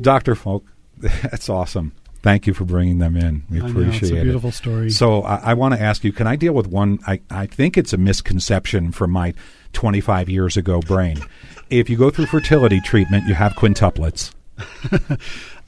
Dr. 0.00 0.34
Foulk, 0.34 0.64
that's 0.98 1.48
awesome. 1.48 1.92
Thank 2.22 2.46
you 2.46 2.54
for 2.54 2.64
bringing 2.64 2.98
them 2.98 3.16
in. 3.16 3.42
We 3.50 3.60
I 3.60 3.64
know, 3.64 3.70
appreciate 3.70 4.02
it's 4.02 4.10
a 4.12 4.16
it. 4.16 4.22
beautiful 4.22 4.52
story. 4.52 4.90
So 4.90 5.22
I, 5.22 5.36
I 5.36 5.54
want 5.54 5.74
to 5.74 5.80
ask 5.80 6.04
you, 6.04 6.12
can 6.12 6.28
I 6.28 6.36
deal 6.36 6.52
with 6.52 6.68
one? 6.68 7.00
I, 7.04 7.20
I 7.30 7.46
think 7.46 7.76
it's 7.76 7.92
a 7.92 7.96
misconception 7.96 8.92
from 8.92 9.10
my 9.10 9.34
25 9.72 10.28
years 10.28 10.56
ago 10.56 10.80
brain. 10.80 11.18
If 11.68 11.90
you 11.90 11.96
go 11.96 12.10
through 12.10 12.26
fertility 12.26 12.80
treatment, 12.80 13.26
you 13.26 13.34
have 13.34 13.54
quintuplets. 13.54 14.32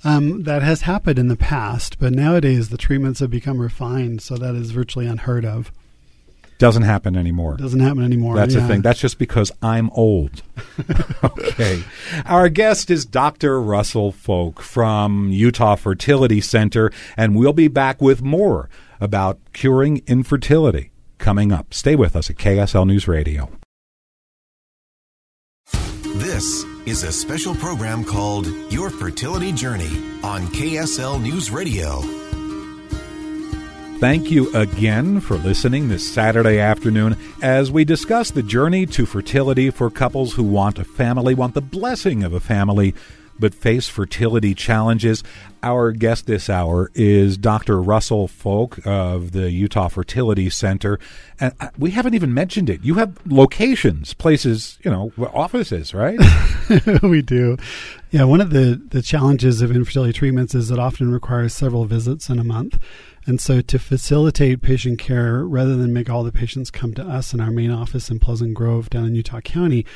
Um, 0.07 0.43
that 0.43 0.63
has 0.63 0.83
happened 0.83 1.19
in 1.19 1.29
the 1.29 1.37
past, 1.37 1.99
but 1.99 2.13
nowadays 2.13 2.69
the 2.69 2.77
treatments 2.77 3.21
have 3.21 3.31
become 3.31 3.59
refined, 3.59 4.21
so 4.21 4.37
that 4.37 4.55
is 4.55 4.71
virtually 4.71 5.07
unheard 5.07 5.47
of. 5.47 5.73
Doesn't 6.59 6.83
happen 6.83 7.17
anymore. 7.17 7.57
Doesn't 7.57 7.81
happen 7.81 8.05
anymore. 8.05 8.37
That's 8.37 8.55
yeah. 8.55 8.61
the 8.61 8.69
thing. 8.69 8.83
That's 8.83 9.01
just 9.01 9.19
because 9.19 9.51
I'm 9.61 9.91
old. 9.91 10.43
okay. 11.25 11.83
Our 12.27 12.49
guest 12.49 12.91
is 12.91 13.05
Dr. 13.05 13.61
Russell 13.61 14.13
Foulk 14.13 14.61
from 14.61 15.31
Utah 15.31 15.75
Fertility 15.75 16.41
Center, 16.41 16.93
and 17.17 17.35
we'll 17.35 17.53
be 17.53 17.69
back 17.69 18.01
with 18.01 18.23
more 18.23 18.69
about 19.01 19.39
curing 19.53 20.03
infertility 20.07 20.91
coming 21.19 21.53
up. 21.53 21.75
Stay 21.75 21.97
with 21.97 22.15
us 22.15 22.31
at 22.31 22.37
KSL 22.37 22.87
News 22.87 23.09
Radio. 23.09 23.51
This 26.17 26.65
is 26.87 27.03
a 27.03 27.11
special 27.11 27.55
program 27.57 28.05
called 28.05 28.47
Your 28.71 28.89
Fertility 28.89 29.53
Journey 29.53 29.91
on 30.23 30.43
KSL 30.49 31.21
News 31.21 31.51
Radio. 31.51 32.24
Thank 34.01 34.31
you 34.31 34.55
again 34.55 35.21
for 35.21 35.37
listening 35.37 35.89
this 35.89 36.13
Saturday 36.13 36.59
afternoon 36.59 37.17
as 37.41 37.71
we 37.71 37.85
discuss 37.85 38.31
the 38.31 38.43
journey 38.43 38.85
to 38.87 39.07
fertility 39.07 39.71
for 39.71 39.89
couples 39.89 40.35
who 40.35 40.43
want 40.43 40.79
a 40.79 40.85
family, 40.85 41.35
want 41.35 41.55
the 41.55 41.63
blessing 41.63 42.23
of 42.23 42.35
a 42.35 42.41
family, 42.41 42.95
but 43.39 43.55
face 43.55 43.89
fertility 43.89 44.55
challenges. 44.55 45.23
Our 45.63 45.93
guest 45.93 46.27
this 46.27 46.51
hour 46.51 46.91
is 46.95 47.39
Dr. 47.39 47.81
Russell 47.81 48.29
Foulk 48.29 48.85
of 48.85 49.33
the 49.33 49.51
Utah 49.51 49.89
Fertility 49.89 50.51
Center. 50.51 50.99
And 51.41 51.55
uh, 51.59 51.71
we 51.79 51.93
haven't 51.93 52.15
even 52.15 52.35
mentioned 52.35 52.69
it. 52.69 52.85
You 52.85 52.95
have 52.95 53.19
locations, 53.27 54.13
places, 54.13 54.79
you 54.85 54.91
know, 54.91 55.13
offices, 55.33 55.95
right? 55.95 56.19
we 57.03 57.23
do. 57.23 57.57
Yeah, 58.11 58.25
one 58.25 58.41
of 58.41 58.51
the, 58.51 58.81
the 58.91 59.03
challenges 59.03 59.63
of 59.63 59.71
infertility 59.71 60.13
treatments 60.13 60.55
is 60.55 60.71
it 60.71 60.79
often 60.79 61.11
requires 61.11 61.55
several 61.55 61.87
visits 61.87 62.29
in 62.29 62.39
a 62.39 62.45
month. 62.45 62.79
And 63.27 63.41
so, 63.41 63.63
to 63.63 63.79
facilitate 63.79 64.61
patient 64.61 64.99
care, 64.99 65.45
rather 65.47 65.77
than 65.77 65.93
make 65.95 66.11
all 66.11 66.25
the 66.25 66.33
patients 66.33 66.71
come 66.71 66.93
to 66.95 67.03
us 67.03 67.33
in 67.33 67.41
our 67.41 67.51
main 67.51 67.71
office 67.71 68.11
in 68.11 68.19
Pleasant 68.19 68.53
Grove 68.53 68.91
down 68.91 69.07
in 69.07 69.15
Utah 69.15 69.41
County, 69.41 69.87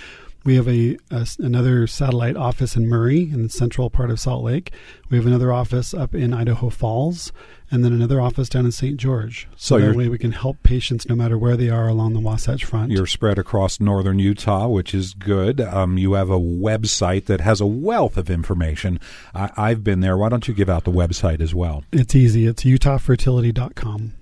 we 0.49 0.57
have 0.57 0.67
a, 0.67 0.97
a, 1.11 1.27
another 1.41 1.87
satellite 1.87 2.35
office 2.35 2.75
in 2.75 2.89
Murray 2.89 3.31
in 3.31 3.43
the 3.43 3.51
central 3.51 3.91
part 3.91 4.11
of 4.11 4.19
Salt 4.19 4.43
Lake. 4.43 4.73
We 5.11 5.19
have 5.19 5.27
another 5.27 5.53
office 5.53 5.93
up 5.93 6.15
in 6.15 6.33
Idaho 6.33 6.71
Falls, 6.71 7.33
and 7.71 7.85
then 7.85 7.93
another 7.93 8.19
office 8.19 8.49
down 8.49 8.65
in 8.65 8.73
St. 8.73 8.97
George. 8.97 9.47
So, 9.57 9.79
So 9.79 9.85
that 9.85 9.95
way 9.95 10.09
we 10.09 10.17
can 10.17 10.33
help 10.33 10.63
patients 10.63 11.07
no 11.07 11.15
matter 11.15 11.37
where 11.37 11.55
they 11.55 11.69
are 11.69 11.87
along 11.87 12.15
the 12.15 12.21
Wasatch 12.21 12.65
Front. 12.65 12.93
You're 12.93 13.05
spread 13.05 13.39
across 13.39 13.79
northern 13.79 14.19
Utah, 14.19 14.69
which 14.69 14.95
is 14.95 15.13
good. 15.13 15.61
Um, 15.61 15.99
you 15.99 16.15
have 16.15 16.31
a 16.31 16.41
website 16.41 17.27
that 17.27 17.43
has 17.43 17.61
a 17.61 17.67
wealth 17.67 18.17
of 18.17 18.31
information. 18.31 19.01
I, 19.35 19.51
I've 19.55 19.85
been 19.85 20.01
there. 20.01 20.17
Why 20.17 20.31
don't 20.31 20.49
you 20.49 20.55
give 20.55 20.71
out 20.71 20.85
the 20.85 20.91
website 20.91 21.43
as 21.43 21.55
well? 21.55 21.85
it's 21.93 22.15
easy. 22.15 22.47
It's 22.47 22.65
utahfertility.com. 22.65 24.15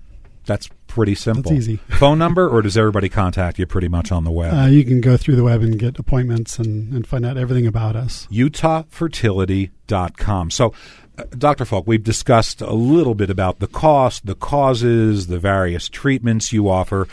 That's 0.47 0.69
pretty 0.87 1.15
simple. 1.15 1.51
That's 1.51 1.69
easy. 1.69 1.77
Phone 1.99 2.19
number, 2.19 2.49
or 2.49 2.63
does 2.63 2.79
everybody 2.79 3.09
contact 3.09 3.59
you 3.59 3.67
pretty 3.67 3.89
much 3.89 4.11
on 4.11 4.25
the 4.25 4.31
web? 4.31 4.55
Uh, 4.55 4.67
you 4.67 4.85
can 4.85 5.01
go 5.01 5.17
through 5.17 5.37
the 5.37 5.45
web 5.45 5.63
and 5.63 5.79
get 5.79 5.99
appointments 5.99 6.59
and, 6.59 6.93
and 6.95 7.07
find 7.07 7.27
out 7.27 7.37
everything 7.37 7.67
about 7.67 7.97
us. 7.97 8.27
UtahFertility.com. 8.31 10.51
So, 10.51 10.73
uh, 11.19 11.25
Dr. 11.37 11.65
Foulk, 11.65 11.87
we've 11.87 12.05
discussed 12.05 12.63
a 12.63 12.73
little 12.73 13.15
bit 13.15 13.31
about 13.31 13.59
the 13.59 13.67
cost, 13.67 14.27
the 14.27 14.35
causes, 14.35 15.27
the 15.27 15.39
various 15.39 15.89
treatments 15.89 16.53
you 16.53 16.71
offer, 16.71 17.09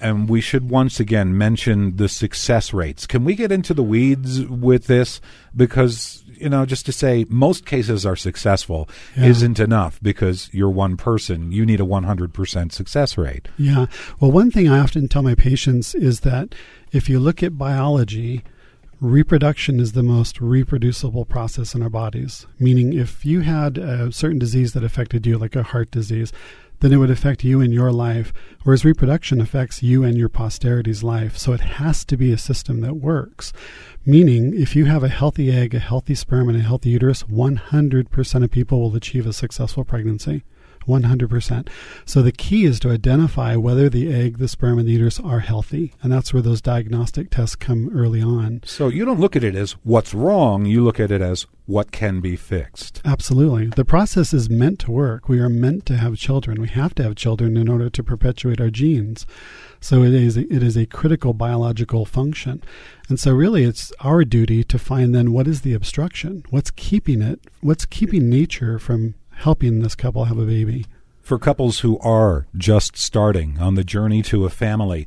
and 0.00 0.28
we 0.28 0.40
should 0.40 0.70
once 0.70 1.00
again 1.00 1.36
mention 1.36 1.96
the 1.96 2.08
success 2.08 2.72
rates. 2.72 3.06
Can 3.06 3.24
we 3.24 3.34
get 3.34 3.52
into 3.52 3.74
the 3.74 3.82
weeds 3.82 4.46
with 4.46 4.86
this? 4.86 5.20
Because, 5.54 6.24
you 6.40 6.48
know, 6.48 6.64
just 6.66 6.86
to 6.86 6.92
say 6.92 7.24
most 7.28 7.66
cases 7.66 8.04
are 8.06 8.16
successful 8.16 8.88
Yeah. 9.16 9.26
isn't 9.26 9.58
enough 9.60 9.98
because 10.02 10.48
you're 10.52 10.70
one 10.70 10.96
person. 10.96 11.52
You 11.52 11.64
need 11.66 11.80
a 11.80 11.84
100% 11.84 12.72
success 12.72 13.16
rate. 13.18 13.48
Yeah. 13.58 13.86
Well, 14.20 14.30
one 14.30 14.50
thing 14.50 14.68
I 14.68 14.78
often 14.78 15.08
tell 15.08 15.22
my 15.22 15.34
patients 15.34 15.94
is 15.94 16.20
that 16.20 16.54
if 16.92 17.08
you 17.08 17.18
look 17.20 17.42
at 17.42 17.58
biology, 17.58 18.42
reproduction 19.00 19.78
is 19.80 19.92
the 19.92 20.02
most 20.02 20.40
reproducible 20.40 21.24
process 21.24 21.74
in 21.74 21.82
our 21.82 21.88
bodies. 21.90 22.46
Meaning, 22.58 22.92
if 22.92 23.24
you 23.24 23.40
had 23.40 23.78
a 23.78 24.10
certain 24.12 24.38
disease 24.38 24.72
that 24.72 24.84
affected 24.84 25.26
you, 25.26 25.38
like 25.38 25.54
a 25.56 25.62
heart 25.62 25.90
disease, 25.90 26.32
then 26.80 26.92
it 26.92 26.96
would 26.96 27.10
affect 27.10 27.44
you 27.44 27.60
in 27.60 27.72
your 27.72 27.92
life, 27.92 28.32
whereas 28.62 28.84
reproduction 28.84 29.40
affects 29.40 29.82
you 29.82 30.04
and 30.04 30.16
your 30.16 30.28
posterity's 30.28 31.02
life. 31.02 31.36
So 31.36 31.52
it 31.52 31.60
has 31.60 32.04
to 32.06 32.16
be 32.16 32.32
a 32.32 32.38
system 32.38 32.80
that 32.80 32.94
works. 32.94 33.52
Meaning, 34.06 34.54
if 34.54 34.74
you 34.76 34.86
have 34.86 35.02
a 35.02 35.08
healthy 35.08 35.50
egg, 35.50 35.74
a 35.74 35.78
healthy 35.78 36.14
sperm, 36.14 36.48
and 36.48 36.58
a 36.58 36.62
healthy 36.62 36.90
uterus, 36.90 37.24
100% 37.24 38.44
of 38.44 38.50
people 38.50 38.80
will 38.80 38.96
achieve 38.96 39.26
a 39.26 39.32
successful 39.32 39.84
pregnancy. 39.84 40.44
100%. 40.86 41.68
So 42.06 42.22
the 42.22 42.32
key 42.32 42.64
is 42.64 42.80
to 42.80 42.90
identify 42.90 43.56
whether 43.56 43.88
the 43.88 44.12
egg, 44.12 44.38
the 44.38 44.48
sperm, 44.48 44.78
and 44.78 44.88
the 44.88 44.92
uterus 44.92 45.20
are 45.20 45.40
healthy. 45.40 45.92
And 46.02 46.10
that's 46.10 46.32
where 46.32 46.42
those 46.42 46.62
diagnostic 46.62 47.30
tests 47.30 47.56
come 47.56 47.90
early 47.94 48.22
on. 48.22 48.62
So 48.64 48.88
you 48.88 49.04
don't 49.04 49.20
look 49.20 49.36
at 49.36 49.44
it 49.44 49.54
as 49.54 49.72
what's 49.82 50.14
wrong, 50.14 50.64
you 50.64 50.82
look 50.82 50.98
at 50.98 51.10
it 51.10 51.20
as 51.20 51.46
what 51.68 51.92
can 51.92 52.20
be 52.20 52.34
fixed. 52.34 53.02
Absolutely. 53.04 53.66
The 53.66 53.84
process 53.84 54.32
is 54.32 54.48
meant 54.48 54.78
to 54.80 54.90
work. 54.90 55.28
We 55.28 55.38
are 55.38 55.50
meant 55.50 55.84
to 55.86 55.98
have 55.98 56.16
children. 56.16 56.62
We 56.62 56.68
have 56.68 56.94
to 56.94 57.02
have 57.02 57.14
children 57.14 57.58
in 57.58 57.68
order 57.68 57.90
to 57.90 58.02
perpetuate 58.02 58.58
our 58.58 58.70
genes. 58.70 59.26
So 59.78 60.02
it 60.02 60.14
is 60.14 60.38
it 60.38 60.62
is 60.62 60.78
a 60.78 60.86
critical 60.86 61.34
biological 61.34 62.06
function. 62.06 62.62
And 63.10 63.20
so 63.20 63.32
really 63.32 63.64
it's 63.64 63.92
our 64.00 64.24
duty 64.24 64.64
to 64.64 64.78
find 64.78 65.14
then 65.14 65.30
what 65.32 65.46
is 65.46 65.60
the 65.60 65.74
obstruction? 65.74 66.42
What's 66.48 66.70
keeping 66.70 67.20
it? 67.20 67.40
What's 67.60 67.84
keeping 67.84 68.30
nature 68.30 68.78
from 68.78 69.14
helping 69.32 69.80
this 69.80 69.94
couple 69.94 70.24
have 70.24 70.38
a 70.38 70.46
baby? 70.46 70.86
For 71.20 71.38
couples 71.38 71.80
who 71.80 71.98
are 71.98 72.46
just 72.56 72.96
starting 72.96 73.58
on 73.60 73.74
the 73.74 73.84
journey 73.84 74.22
to 74.22 74.46
a 74.46 74.50
family, 74.50 75.06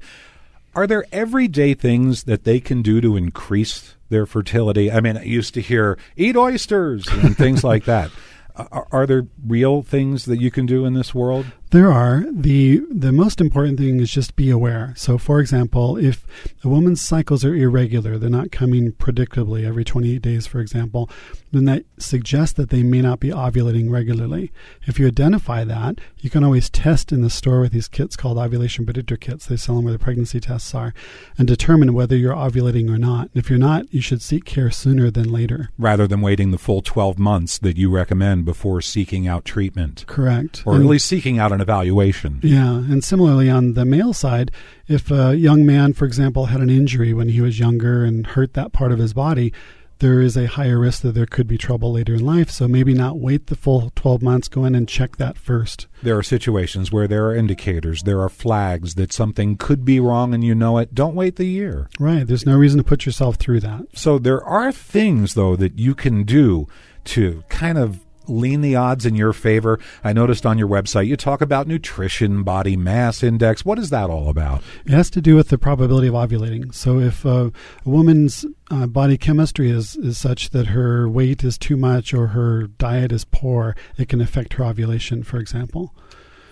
are 0.76 0.86
there 0.86 1.06
everyday 1.12 1.74
things 1.74 2.26
that 2.26 2.44
they 2.44 2.60
can 2.60 2.84
do 2.84 3.02
to 3.02 3.18
increase 3.18 3.96
their 4.12 4.28
fertility? 4.28 4.92
I 4.92 5.00
mean, 5.00 5.18
I 5.18 5.24
used 5.24 5.56
to 5.56 5.62
hear 5.62 5.98
eat 6.16 6.36
oysters 6.38 7.08
and 7.08 7.36
things 7.36 7.64
like 7.64 7.86
that. 7.86 8.12
Are, 8.54 8.86
are 8.92 9.08
there 9.08 9.28
real 9.48 9.82
things 9.82 10.26
that 10.26 10.42
you 10.42 10.52
can 10.52 10.66
do 10.66 10.86
in 10.86 10.94
this 10.94 11.16
world? 11.16 11.46
There 11.72 11.90
are. 11.90 12.26
The 12.30 12.82
the 12.92 13.14
most 13.14 13.40
important 13.40 13.80
thing 13.80 14.02
is 14.02 14.12
just 14.12 14.36
be 14.36 14.50
aware. 14.50 14.94
So 14.98 15.18
for 15.18 15.40
example, 15.40 15.96
if 15.96 16.28
a 16.66 16.68
woman's 16.68 17.00
cycles 17.00 17.46
are 17.46 17.56
irregular, 17.56 18.18
they're 18.18 18.30
not 18.30 18.52
coming 18.52 18.92
predictably 18.92 19.66
every 19.66 19.86
28 19.86 20.22
days 20.22 20.46
for 20.46 20.60
example, 20.60 21.10
then 21.54 21.64
that 21.66 21.86
suggests 21.98 22.54
that 22.56 22.72
they 22.72 22.84
may 22.84 23.02
not 23.02 23.22
be 23.22 23.30
ovulating 23.30 23.90
regularly. 23.90 24.52
If 24.86 25.00
you 25.00 25.08
identify 25.08 25.64
that, 25.64 26.00
you 26.20 26.30
can 26.30 26.44
always 26.44 26.70
test 26.70 27.14
in 27.14 27.22
the 27.22 27.30
store 27.30 27.62
with 27.62 27.72
these 27.72 27.88
kits 27.88 28.18
called 28.18 28.38
ovulation 28.38 28.84
predictor 28.84 29.16
kits. 29.16 29.46
They 29.46 29.56
sell 29.56 29.76
them 29.76 29.86
where 29.86 29.94
the 29.94 30.00
pregnancy 30.00 30.42
tests 30.42 30.76
are 30.76 30.94
and 31.38 31.48
determine 31.48 31.94
whether 31.94 32.18
you're 32.18 32.36
ovulating 32.36 32.90
or 32.90 32.98
not. 32.98 33.30
And 33.34 33.42
if 33.42 33.50
you're 33.50 33.58
not, 33.58 33.94
you 33.94 34.02
should 34.02 34.22
seek 34.22 34.44
care 34.44 34.72
sooner 34.72 35.10
than 35.10 35.32
later. 35.32 35.70
Rather 35.78 36.06
than 36.06 36.20
waiting 36.20 36.52
the 36.52 36.58
full 36.58 36.82
12 36.82 37.18
months 37.18 37.58
that 37.60 37.78
you 37.78 37.90
recommend 37.90 38.44
before 38.44 38.82
seeking 38.82 39.26
out 39.26 39.46
treatment, 39.46 40.04
Correct. 40.06 40.64
or 40.66 40.76
at 40.76 40.82
least 40.82 41.08
seeking 41.08 41.40
out 41.40 41.54
an 41.54 41.61
evaluation. 41.62 42.40
Yeah, 42.44 42.78
and 42.78 43.04
similarly 43.04 43.50
on 43.50 43.74
the 43.74 43.86
male 43.86 44.14
side, 44.14 44.52
if 44.88 45.12
a 45.12 45.36
young 45.36 45.66
man, 45.66 45.94
for 45.94 46.06
example, 46.06 46.48
had 46.48 46.62
an 46.62 46.70
injury 46.70 47.14
when 47.14 47.30
he 47.30 47.42
was 47.42 47.60
younger 47.60 48.04
and 48.04 48.28
hurt 48.28 48.54
that 48.54 48.74
part 48.74 48.92
of 48.92 49.00
his 49.00 49.14
body, 49.14 49.54
there 50.02 50.20
is 50.20 50.36
a 50.36 50.48
higher 50.48 50.80
risk 50.80 51.04
that 51.04 51.14
there 51.14 51.28
could 51.28 51.48
be 51.48 51.60
trouble 51.60 51.94
later 51.94 52.16
in 52.16 52.26
life. 52.26 52.50
So 52.50 52.68
maybe 52.68 52.94
not 52.94 53.20
wait 53.20 53.48
the 53.48 53.56
full 53.56 53.92
12 53.96 54.22
months, 54.22 54.48
go 54.48 54.66
in 54.66 54.74
and 54.74 54.90
check 54.90 55.18
that 55.18 55.38
first. 55.38 55.86
There 56.02 56.18
are 56.18 56.24
situations 56.24 56.92
where 56.92 57.08
there 57.08 57.28
are 57.28 57.36
indicators, 57.36 58.02
there 58.04 58.20
are 58.20 58.30
flags 58.30 58.96
that 58.96 59.14
something 59.14 59.58
could 59.58 59.86
be 59.86 60.00
wrong 60.00 60.34
and 60.34 60.44
you 60.44 60.56
know 60.56 60.80
it. 60.80 60.96
Don't 60.96 61.16
wait 61.16 61.36
the 61.36 61.46
year. 61.46 61.88
Right, 62.00 62.26
there's 62.26 62.48
no 62.48 62.58
reason 62.58 62.80
to 62.80 62.84
put 62.84 63.06
yourself 63.06 63.36
through 63.36 63.60
that. 63.60 63.86
So 63.94 64.18
there 64.18 64.44
are 64.44 64.72
things, 64.72 65.36
though, 65.36 65.56
that 65.56 65.78
you 65.78 65.94
can 65.94 66.24
do 66.24 66.68
to 67.04 67.44
kind 67.50 67.78
of 67.78 68.00
lean 68.28 68.62
the 68.62 68.76
odds 68.76 69.06
in 69.06 69.16
your 69.16 69.34
favor. 69.34 69.80
I 70.04 70.14
noticed 70.14 70.46
on 70.46 70.58
your 70.58 70.68
website 70.68 71.08
you 71.08 71.18
talk 71.18 71.42
about 71.42 71.68
nutrition, 71.68 72.44
body 72.44 72.78
mass 72.78 73.24
index. 73.24 73.66
What 73.66 73.80
is 73.80 73.90
that 73.90 74.10
all 74.10 74.30
about? 74.30 74.62
It 74.86 74.92
has 74.92 75.10
to 75.12 75.22
do 75.22 75.36
with 75.36 75.50
the 75.50 75.58
probability 75.58 76.08
of 76.08 76.14
ovulating. 76.14 76.74
So 76.74 77.00
if 77.00 77.26
uh, 77.26 77.50
a 77.86 77.90
woman's 77.90 78.46
uh, 78.70 78.88
body 78.88 79.18
chemistry 79.18 79.70
is, 79.70 79.96
is 79.98 80.18
such 80.18 80.52
that 80.52 80.68
her 80.68 81.10
weight 81.10 81.44
is 81.44 81.58
too 81.58 81.78
much 81.78 82.14
or 82.14 82.28
her 82.28 82.68
diet 82.68 83.12
is 83.12 83.26
poor, 83.26 83.76
it 83.98 84.10
can 84.10 84.22
affect 84.22 84.54
her 84.54 84.64
ovulation, 84.64 85.24
for 85.24 85.38
example. 85.38 85.94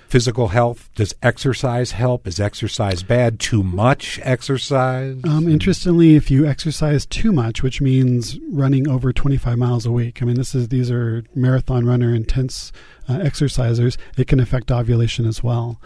Physical 0.10 0.48
health. 0.48 0.90
Does 0.96 1.14
exercise 1.22 1.92
help? 1.92 2.26
Is 2.26 2.40
exercise 2.40 3.04
bad? 3.04 3.40
Too 3.40 3.62
much 3.62 4.20
exercise? 4.24 5.22
Um, 5.24 5.48
interestingly, 5.48 6.16
if 6.16 6.32
you 6.32 6.48
exercise 6.48 7.06
too 7.06 7.32
much, 7.32 7.62
which 7.62 7.80
means 7.80 8.40
running 8.52 8.88
over 8.90 9.14
25 9.14 9.58
miles 9.58 9.86
a 9.86 9.92
week, 9.92 10.22
I 10.22 10.26
mean, 10.26 10.36
this 10.36 10.56
is 10.56 10.70
these 10.70 10.90
are 10.90 11.24
marathon 11.36 11.86
runner 11.86 12.14
intense 12.16 12.72
uh, 13.08 13.20
exercisers. 13.20 13.98
It 14.18 14.28
can 14.28 14.40
affect 14.40 14.72
ovulation 14.72 15.28
as 15.28 15.44
well. 15.44 15.80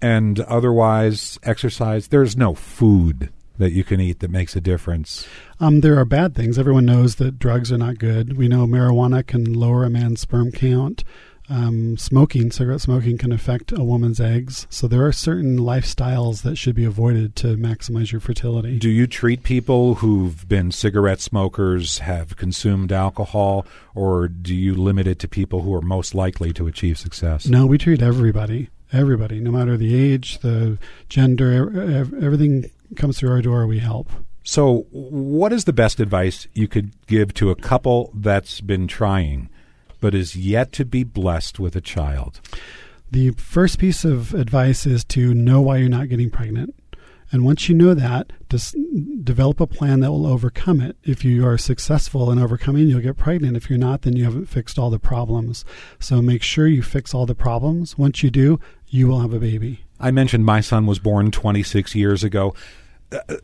and 0.00 0.38
otherwise, 0.40 1.38
exercise. 1.42 2.08
There's 2.08 2.36
no 2.36 2.54
food 2.54 3.30
that 3.58 3.72
you 3.72 3.84
can 3.84 4.00
eat 4.00 4.20
that 4.20 4.30
makes 4.30 4.56
a 4.56 4.60
difference. 4.60 5.26
Um, 5.58 5.80
there 5.82 5.98
are 5.98 6.06
bad 6.06 6.34
things. 6.34 6.58
Everyone 6.58 6.86
knows 6.86 7.16
that 7.16 7.38
drugs 7.38 7.70
are 7.70 7.76
not 7.76 7.98
good. 7.98 8.38
We 8.38 8.48
know 8.48 8.66
marijuana 8.66 9.26
can 9.26 9.52
lower 9.52 9.84
a 9.84 9.90
man's 9.90 10.20
sperm 10.22 10.50
count. 10.52 11.04
Um, 11.50 11.96
smoking, 11.96 12.50
cigarette 12.50 12.80
smoking, 12.80 13.18
can 13.18 13.32
affect 13.32 13.72
a 13.72 13.82
woman's 13.82 14.20
eggs. 14.20 14.66
So 14.70 14.86
there 14.86 15.04
are 15.04 15.12
certain 15.12 15.58
lifestyles 15.58 16.42
that 16.42 16.56
should 16.56 16.74
be 16.74 16.84
avoided 16.84 17.34
to 17.36 17.56
maximize 17.56 18.12
your 18.12 18.20
fertility. 18.20 18.78
Do 18.78 18.88
you 18.88 19.06
treat 19.06 19.42
people 19.42 19.96
who've 19.96 20.48
been 20.48 20.70
cigarette 20.70 21.20
smokers, 21.20 21.98
have 21.98 22.36
consumed 22.36 22.92
alcohol, 22.92 23.66
or 23.94 24.28
do 24.28 24.54
you 24.54 24.74
limit 24.74 25.06
it 25.06 25.18
to 25.18 25.28
people 25.28 25.62
who 25.62 25.74
are 25.74 25.82
most 25.82 26.14
likely 26.14 26.52
to 26.52 26.66
achieve 26.66 26.98
success? 26.98 27.46
No, 27.46 27.66
we 27.66 27.76
treat 27.76 28.00
everybody. 28.00 28.70
Everybody, 28.92 29.40
no 29.40 29.50
matter 29.50 29.76
the 29.76 29.94
age, 29.94 30.38
the 30.38 30.78
gender, 31.08 32.04
everything 32.20 32.70
comes 32.96 33.18
through 33.18 33.30
our 33.30 33.42
door. 33.42 33.66
We 33.66 33.78
help. 33.78 34.10
So, 34.42 34.86
what 34.90 35.52
is 35.52 35.64
the 35.64 35.72
best 35.72 36.00
advice 36.00 36.48
you 36.54 36.66
could 36.66 36.92
give 37.06 37.34
to 37.34 37.50
a 37.50 37.54
couple 37.54 38.10
that's 38.14 38.60
been 38.60 38.88
trying? 38.88 39.48
But 40.00 40.14
is 40.14 40.36
yet 40.36 40.72
to 40.72 40.84
be 40.84 41.04
blessed 41.04 41.58
with 41.58 41.76
a 41.76 41.80
child? 41.80 42.40
The 43.10 43.32
first 43.32 43.78
piece 43.78 44.04
of 44.04 44.34
advice 44.34 44.86
is 44.86 45.04
to 45.06 45.34
know 45.34 45.60
why 45.60 45.78
you're 45.78 45.88
not 45.88 46.08
getting 46.08 46.30
pregnant. 46.30 46.74
And 47.32 47.44
once 47.44 47.68
you 47.68 47.74
know 47.76 47.94
that, 47.94 48.32
just 48.48 48.76
develop 49.22 49.60
a 49.60 49.66
plan 49.66 50.00
that 50.00 50.10
will 50.10 50.26
overcome 50.26 50.80
it. 50.80 50.96
If 51.04 51.24
you 51.24 51.46
are 51.46 51.56
successful 51.56 52.30
in 52.32 52.40
overcoming, 52.40 52.88
you'll 52.88 53.00
get 53.00 53.16
pregnant. 53.16 53.56
If 53.56 53.70
you're 53.70 53.78
not, 53.78 54.02
then 54.02 54.16
you 54.16 54.24
haven't 54.24 54.46
fixed 54.46 54.78
all 54.78 54.90
the 54.90 54.98
problems. 54.98 55.64
So 56.00 56.20
make 56.20 56.42
sure 56.42 56.66
you 56.66 56.82
fix 56.82 57.14
all 57.14 57.26
the 57.26 57.34
problems. 57.36 57.96
Once 57.96 58.24
you 58.24 58.30
do, 58.30 58.58
you 58.88 59.06
will 59.06 59.20
have 59.20 59.32
a 59.32 59.38
baby. 59.38 59.84
I 60.00 60.10
mentioned 60.10 60.44
my 60.44 60.60
son 60.60 60.86
was 60.86 60.98
born 60.98 61.30
26 61.30 61.94
years 61.94 62.24
ago 62.24 62.54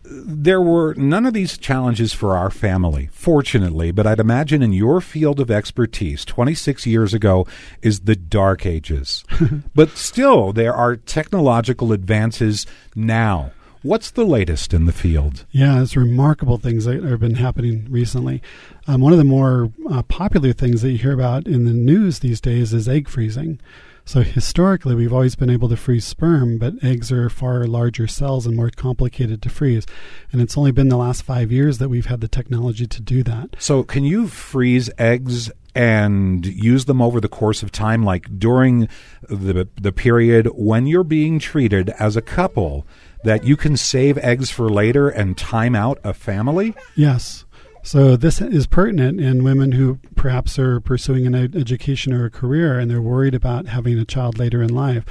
there 0.04 0.60
were 0.60 0.94
none 0.94 1.26
of 1.26 1.34
these 1.34 1.58
challenges 1.58 2.12
for 2.12 2.36
our 2.36 2.50
family, 2.50 3.08
fortunately, 3.12 3.90
but 3.90 4.06
I'd 4.06 4.20
imagine 4.20 4.62
in 4.62 4.72
your 4.72 5.00
field 5.00 5.40
of 5.40 5.50
expertise, 5.50 6.24
26 6.24 6.86
years 6.86 7.12
ago 7.12 7.46
is 7.82 8.00
the 8.00 8.16
dark 8.16 8.64
ages. 8.64 9.24
but 9.74 9.90
still, 9.90 10.52
there 10.52 10.74
are 10.74 10.96
technological 10.96 11.92
advances 11.92 12.66
now. 12.94 13.52
What's 13.82 14.10
the 14.10 14.24
latest 14.24 14.74
in 14.74 14.86
the 14.86 14.92
field? 14.92 15.46
Yeah, 15.52 15.80
it's 15.80 15.96
remarkable 15.96 16.58
things 16.58 16.86
that 16.86 17.04
have 17.04 17.20
been 17.20 17.36
happening 17.36 17.86
recently. 17.88 18.42
Um, 18.88 19.00
one 19.00 19.12
of 19.12 19.18
the 19.18 19.24
more 19.24 19.70
uh, 19.88 20.02
popular 20.02 20.52
things 20.52 20.82
that 20.82 20.90
you 20.90 20.98
hear 20.98 21.12
about 21.12 21.46
in 21.46 21.66
the 21.66 21.72
news 21.72 22.18
these 22.18 22.40
days 22.40 22.72
is 22.72 22.88
egg 22.88 23.08
freezing. 23.08 23.60
So 24.06 24.22
historically, 24.22 24.94
we've 24.94 25.12
always 25.12 25.34
been 25.34 25.50
able 25.50 25.68
to 25.68 25.76
freeze 25.76 26.04
sperm, 26.04 26.58
but 26.58 26.74
eggs 26.80 27.10
are 27.10 27.28
far 27.28 27.66
larger 27.66 28.06
cells 28.06 28.46
and 28.46 28.54
more 28.54 28.70
complicated 28.70 29.42
to 29.42 29.48
freeze. 29.48 29.84
And 30.30 30.40
it's 30.40 30.56
only 30.56 30.70
been 30.70 30.90
the 30.90 30.96
last 30.96 31.22
five 31.22 31.50
years 31.50 31.78
that 31.78 31.88
we've 31.88 32.06
had 32.06 32.20
the 32.20 32.28
technology 32.28 32.86
to 32.86 33.02
do 33.02 33.24
that. 33.24 33.56
So, 33.58 33.82
can 33.82 34.04
you 34.04 34.28
freeze 34.28 34.88
eggs 34.96 35.50
and 35.74 36.46
use 36.46 36.84
them 36.84 37.02
over 37.02 37.20
the 37.20 37.28
course 37.28 37.64
of 37.64 37.72
time, 37.72 38.04
like 38.04 38.38
during 38.38 38.88
the 39.28 39.68
the 39.80 39.92
period 39.92 40.46
when 40.54 40.86
you're 40.86 41.02
being 41.02 41.40
treated 41.40 41.90
as 41.98 42.16
a 42.16 42.22
couple? 42.22 42.86
That 43.24 43.42
you 43.42 43.56
can 43.56 43.76
save 43.76 44.18
eggs 44.18 44.50
for 44.50 44.68
later 44.68 45.08
and 45.08 45.36
time 45.36 45.74
out 45.74 45.98
a 46.04 46.14
family? 46.14 46.76
Yes. 46.94 47.44
So 47.86 48.16
this 48.16 48.40
is 48.40 48.66
pertinent 48.66 49.20
in 49.20 49.44
women 49.44 49.70
who 49.70 50.00
perhaps 50.16 50.58
are 50.58 50.80
pursuing 50.80 51.24
an 51.24 51.36
ed- 51.36 51.54
education 51.54 52.12
or 52.12 52.24
a 52.24 52.30
career 52.30 52.80
and 52.80 52.90
they're 52.90 53.00
worried 53.00 53.32
about 53.32 53.68
having 53.68 53.96
a 53.96 54.04
child 54.04 54.40
later 54.40 54.60
in 54.60 54.74
life. 54.74 55.04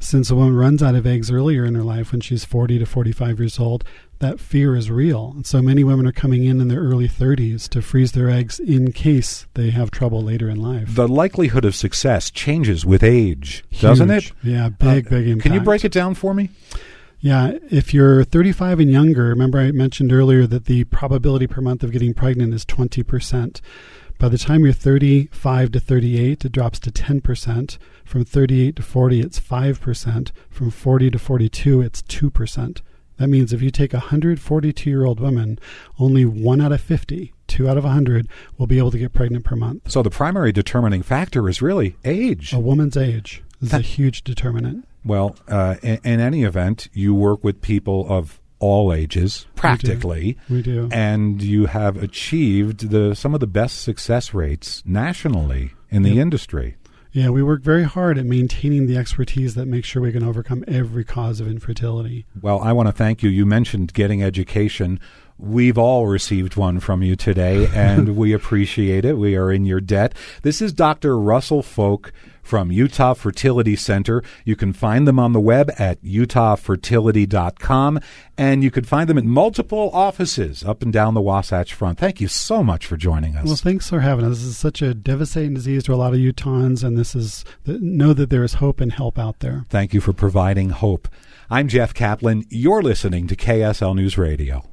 Since 0.00 0.28
a 0.28 0.34
woman 0.34 0.56
runs 0.56 0.82
out 0.82 0.96
of 0.96 1.06
eggs 1.06 1.30
earlier 1.30 1.64
in 1.64 1.76
her 1.76 1.84
life 1.84 2.10
when 2.10 2.20
she's 2.20 2.44
40 2.44 2.80
to 2.80 2.84
45 2.86 3.38
years 3.38 3.60
old, 3.60 3.84
that 4.18 4.40
fear 4.40 4.74
is 4.74 4.90
real. 4.90 5.34
And 5.36 5.46
so 5.46 5.62
many 5.62 5.84
women 5.84 6.04
are 6.04 6.12
coming 6.12 6.44
in 6.46 6.60
in 6.60 6.66
their 6.66 6.80
early 6.80 7.06
30s 7.08 7.68
to 7.68 7.80
freeze 7.80 8.10
their 8.10 8.28
eggs 8.28 8.58
in 8.58 8.90
case 8.90 9.46
they 9.54 9.70
have 9.70 9.92
trouble 9.92 10.20
later 10.20 10.48
in 10.48 10.60
life. 10.60 10.92
The 10.92 11.06
likelihood 11.06 11.64
of 11.64 11.76
success 11.76 12.28
changes 12.28 12.84
with 12.84 13.04
age, 13.04 13.62
Huge. 13.70 13.82
doesn't 13.82 14.10
it? 14.10 14.32
Yeah, 14.42 14.70
big, 14.70 15.06
uh, 15.06 15.10
big 15.10 15.28
impact. 15.28 15.42
Can 15.44 15.54
you 15.54 15.60
break 15.60 15.84
it 15.84 15.92
down 15.92 16.16
for 16.16 16.34
me? 16.34 16.50
Yeah, 17.20 17.58
if 17.70 17.92
you're 17.92 18.24
35 18.24 18.80
and 18.80 18.90
younger, 18.90 19.24
remember 19.24 19.58
I 19.58 19.72
mentioned 19.72 20.12
earlier 20.12 20.46
that 20.46 20.64
the 20.64 20.84
probability 20.84 21.46
per 21.46 21.60
month 21.60 21.82
of 21.82 21.92
getting 21.92 22.14
pregnant 22.14 22.54
is 22.54 22.64
20%. 22.64 23.60
By 24.18 24.28
the 24.28 24.38
time 24.38 24.64
you're 24.64 24.72
35 24.72 25.72
to 25.72 25.80
38, 25.80 26.44
it 26.44 26.52
drops 26.52 26.78
to 26.80 26.90
10%. 26.90 27.78
From 28.04 28.24
38 28.24 28.76
to 28.76 28.82
40, 28.82 29.20
it's 29.20 29.40
5%. 29.40 30.30
From 30.50 30.70
40 30.70 31.10
to 31.10 31.18
42, 31.18 31.82
it's 31.82 32.02
2%. 32.02 32.80
That 33.18 33.28
means 33.28 33.52
if 33.52 33.60
you 33.60 33.70
take 33.70 33.92
a 33.92 33.98
142 33.98 34.88
year 34.88 35.04
old 35.04 35.20
woman, 35.20 35.58
only 35.98 36.24
one 36.24 36.62
out 36.62 36.72
of 36.72 36.80
50, 36.80 37.34
two 37.46 37.68
out 37.68 37.76
of 37.76 37.84
100, 37.84 38.26
will 38.56 38.66
be 38.66 38.78
able 38.78 38.90
to 38.92 38.98
get 38.98 39.12
pregnant 39.12 39.44
per 39.44 39.56
month. 39.56 39.90
So 39.90 40.02
the 40.02 40.08
primary 40.08 40.52
determining 40.52 41.02
factor 41.02 41.46
is 41.50 41.60
really 41.60 41.96
age. 42.02 42.54
A 42.54 42.58
woman's 42.58 42.96
age 42.96 43.42
is 43.60 43.72
that, 43.72 43.80
a 43.80 43.84
huge 43.84 44.24
determinant. 44.24 44.86
Well, 45.04 45.36
uh, 45.48 45.76
in, 45.82 45.98
in, 46.04 46.20
any 46.20 46.44
event, 46.44 46.88
you 46.92 47.14
work 47.14 47.42
with 47.42 47.62
people 47.62 48.06
of 48.08 48.40
all 48.58 48.92
ages, 48.92 49.46
practically. 49.56 50.36
We 50.48 50.62
do. 50.62 50.82
we 50.82 50.88
do. 50.88 50.94
And 50.94 51.42
you 51.42 51.66
have 51.66 51.96
achieved 52.02 52.90
the 52.90 53.14
some 53.14 53.34
of 53.34 53.40
the 53.40 53.46
best 53.46 53.80
success 53.80 54.34
rates 54.34 54.82
nationally 54.84 55.72
in 55.90 56.02
the 56.02 56.10
yep. 56.10 56.22
industry. 56.22 56.76
Yeah, 57.12 57.30
we 57.30 57.42
work 57.42 57.62
very 57.62 57.82
hard 57.82 58.18
at 58.18 58.26
maintaining 58.26 58.86
the 58.86 58.96
expertise 58.96 59.56
that 59.56 59.66
makes 59.66 59.88
sure 59.88 60.00
we 60.00 60.12
can 60.12 60.22
overcome 60.22 60.64
every 60.68 61.04
cause 61.04 61.40
of 61.40 61.48
infertility. 61.48 62.24
Well, 62.40 62.60
I 62.60 62.72
want 62.72 62.86
to 62.86 62.92
thank 62.92 63.22
you. 63.22 63.30
You 63.30 63.44
mentioned 63.44 63.92
getting 63.94 64.22
education. 64.22 65.00
We've 65.36 65.76
all 65.76 66.06
received 66.06 66.54
one 66.54 66.78
from 66.78 67.02
you 67.02 67.16
today, 67.16 67.66
and 67.74 68.16
we 68.16 68.32
appreciate 68.32 69.04
it. 69.04 69.18
We 69.18 69.34
are 69.34 69.50
in 69.50 69.64
your 69.64 69.80
debt. 69.80 70.14
This 70.42 70.62
is 70.62 70.72
Dr. 70.72 71.18
Russell 71.18 71.62
Foulk 71.62 72.12
from 72.50 72.72
Utah 72.72 73.14
Fertility 73.14 73.76
Center. 73.76 74.24
You 74.44 74.56
can 74.56 74.72
find 74.72 75.06
them 75.06 75.20
on 75.20 75.32
the 75.32 75.38
web 75.38 75.70
at 75.78 76.02
utahfertility.com, 76.02 78.00
and 78.36 78.64
you 78.64 78.72
can 78.72 78.82
find 78.82 79.08
them 79.08 79.16
in 79.16 79.28
multiple 79.28 79.88
offices 79.94 80.64
up 80.64 80.82
and 80.82 80.92
down 80.92 81.14
the 81.14 81.20
Wasatch 81.20 81.72
Front. 81.72 82.00
Thank 82.00 82.20
you 82.20 82.26
so 82.26 82.64
much 82.64 82.86
for 82.86 82.96
joining 82.96 83.36
us. 83.36 83.46
Well, 83.46 83.54
thanks 83.54 83.88
for 83.88 84.00
having 84.00 84.24
us. 84.24 84.38
This 84.38 84.46
is 84.46 84.58
such 84.58 84.82
a 84.82 84.94
devastating 84.94 85.54
disease 85.54 85.84
to 85.84 85.94
a 85.94 85.94
lot 85.94 86.12
of 86.12 86.18
Utahns, 86.18 86.82
and 86.82 86.98
this 86.98 87.14
is 87.14 87.44
know 87.66 88.12
that 88.14 88.30
there 88.30 88.42
is 88.42 88.54
hope 88.54 88.80
and 88.80 88.90
help 88.90 89.16
out 89.16 89.38
there. 89.38 89.64
Thank 89.68 89.94
you 89.94 90.00
for 90.00 90.12
providing 90.12 90.70
hope. 90.70 91.06
I'm 91.50 91.68
Jeff 91.68 91.94
Kaplan. 91.94 92.46
You're 92.48 92.82
listening 92.82 93.28
to 93.28 93.36
KSL 93.36 93.94
News 93.94 94.18
Radio. 94.18 94.64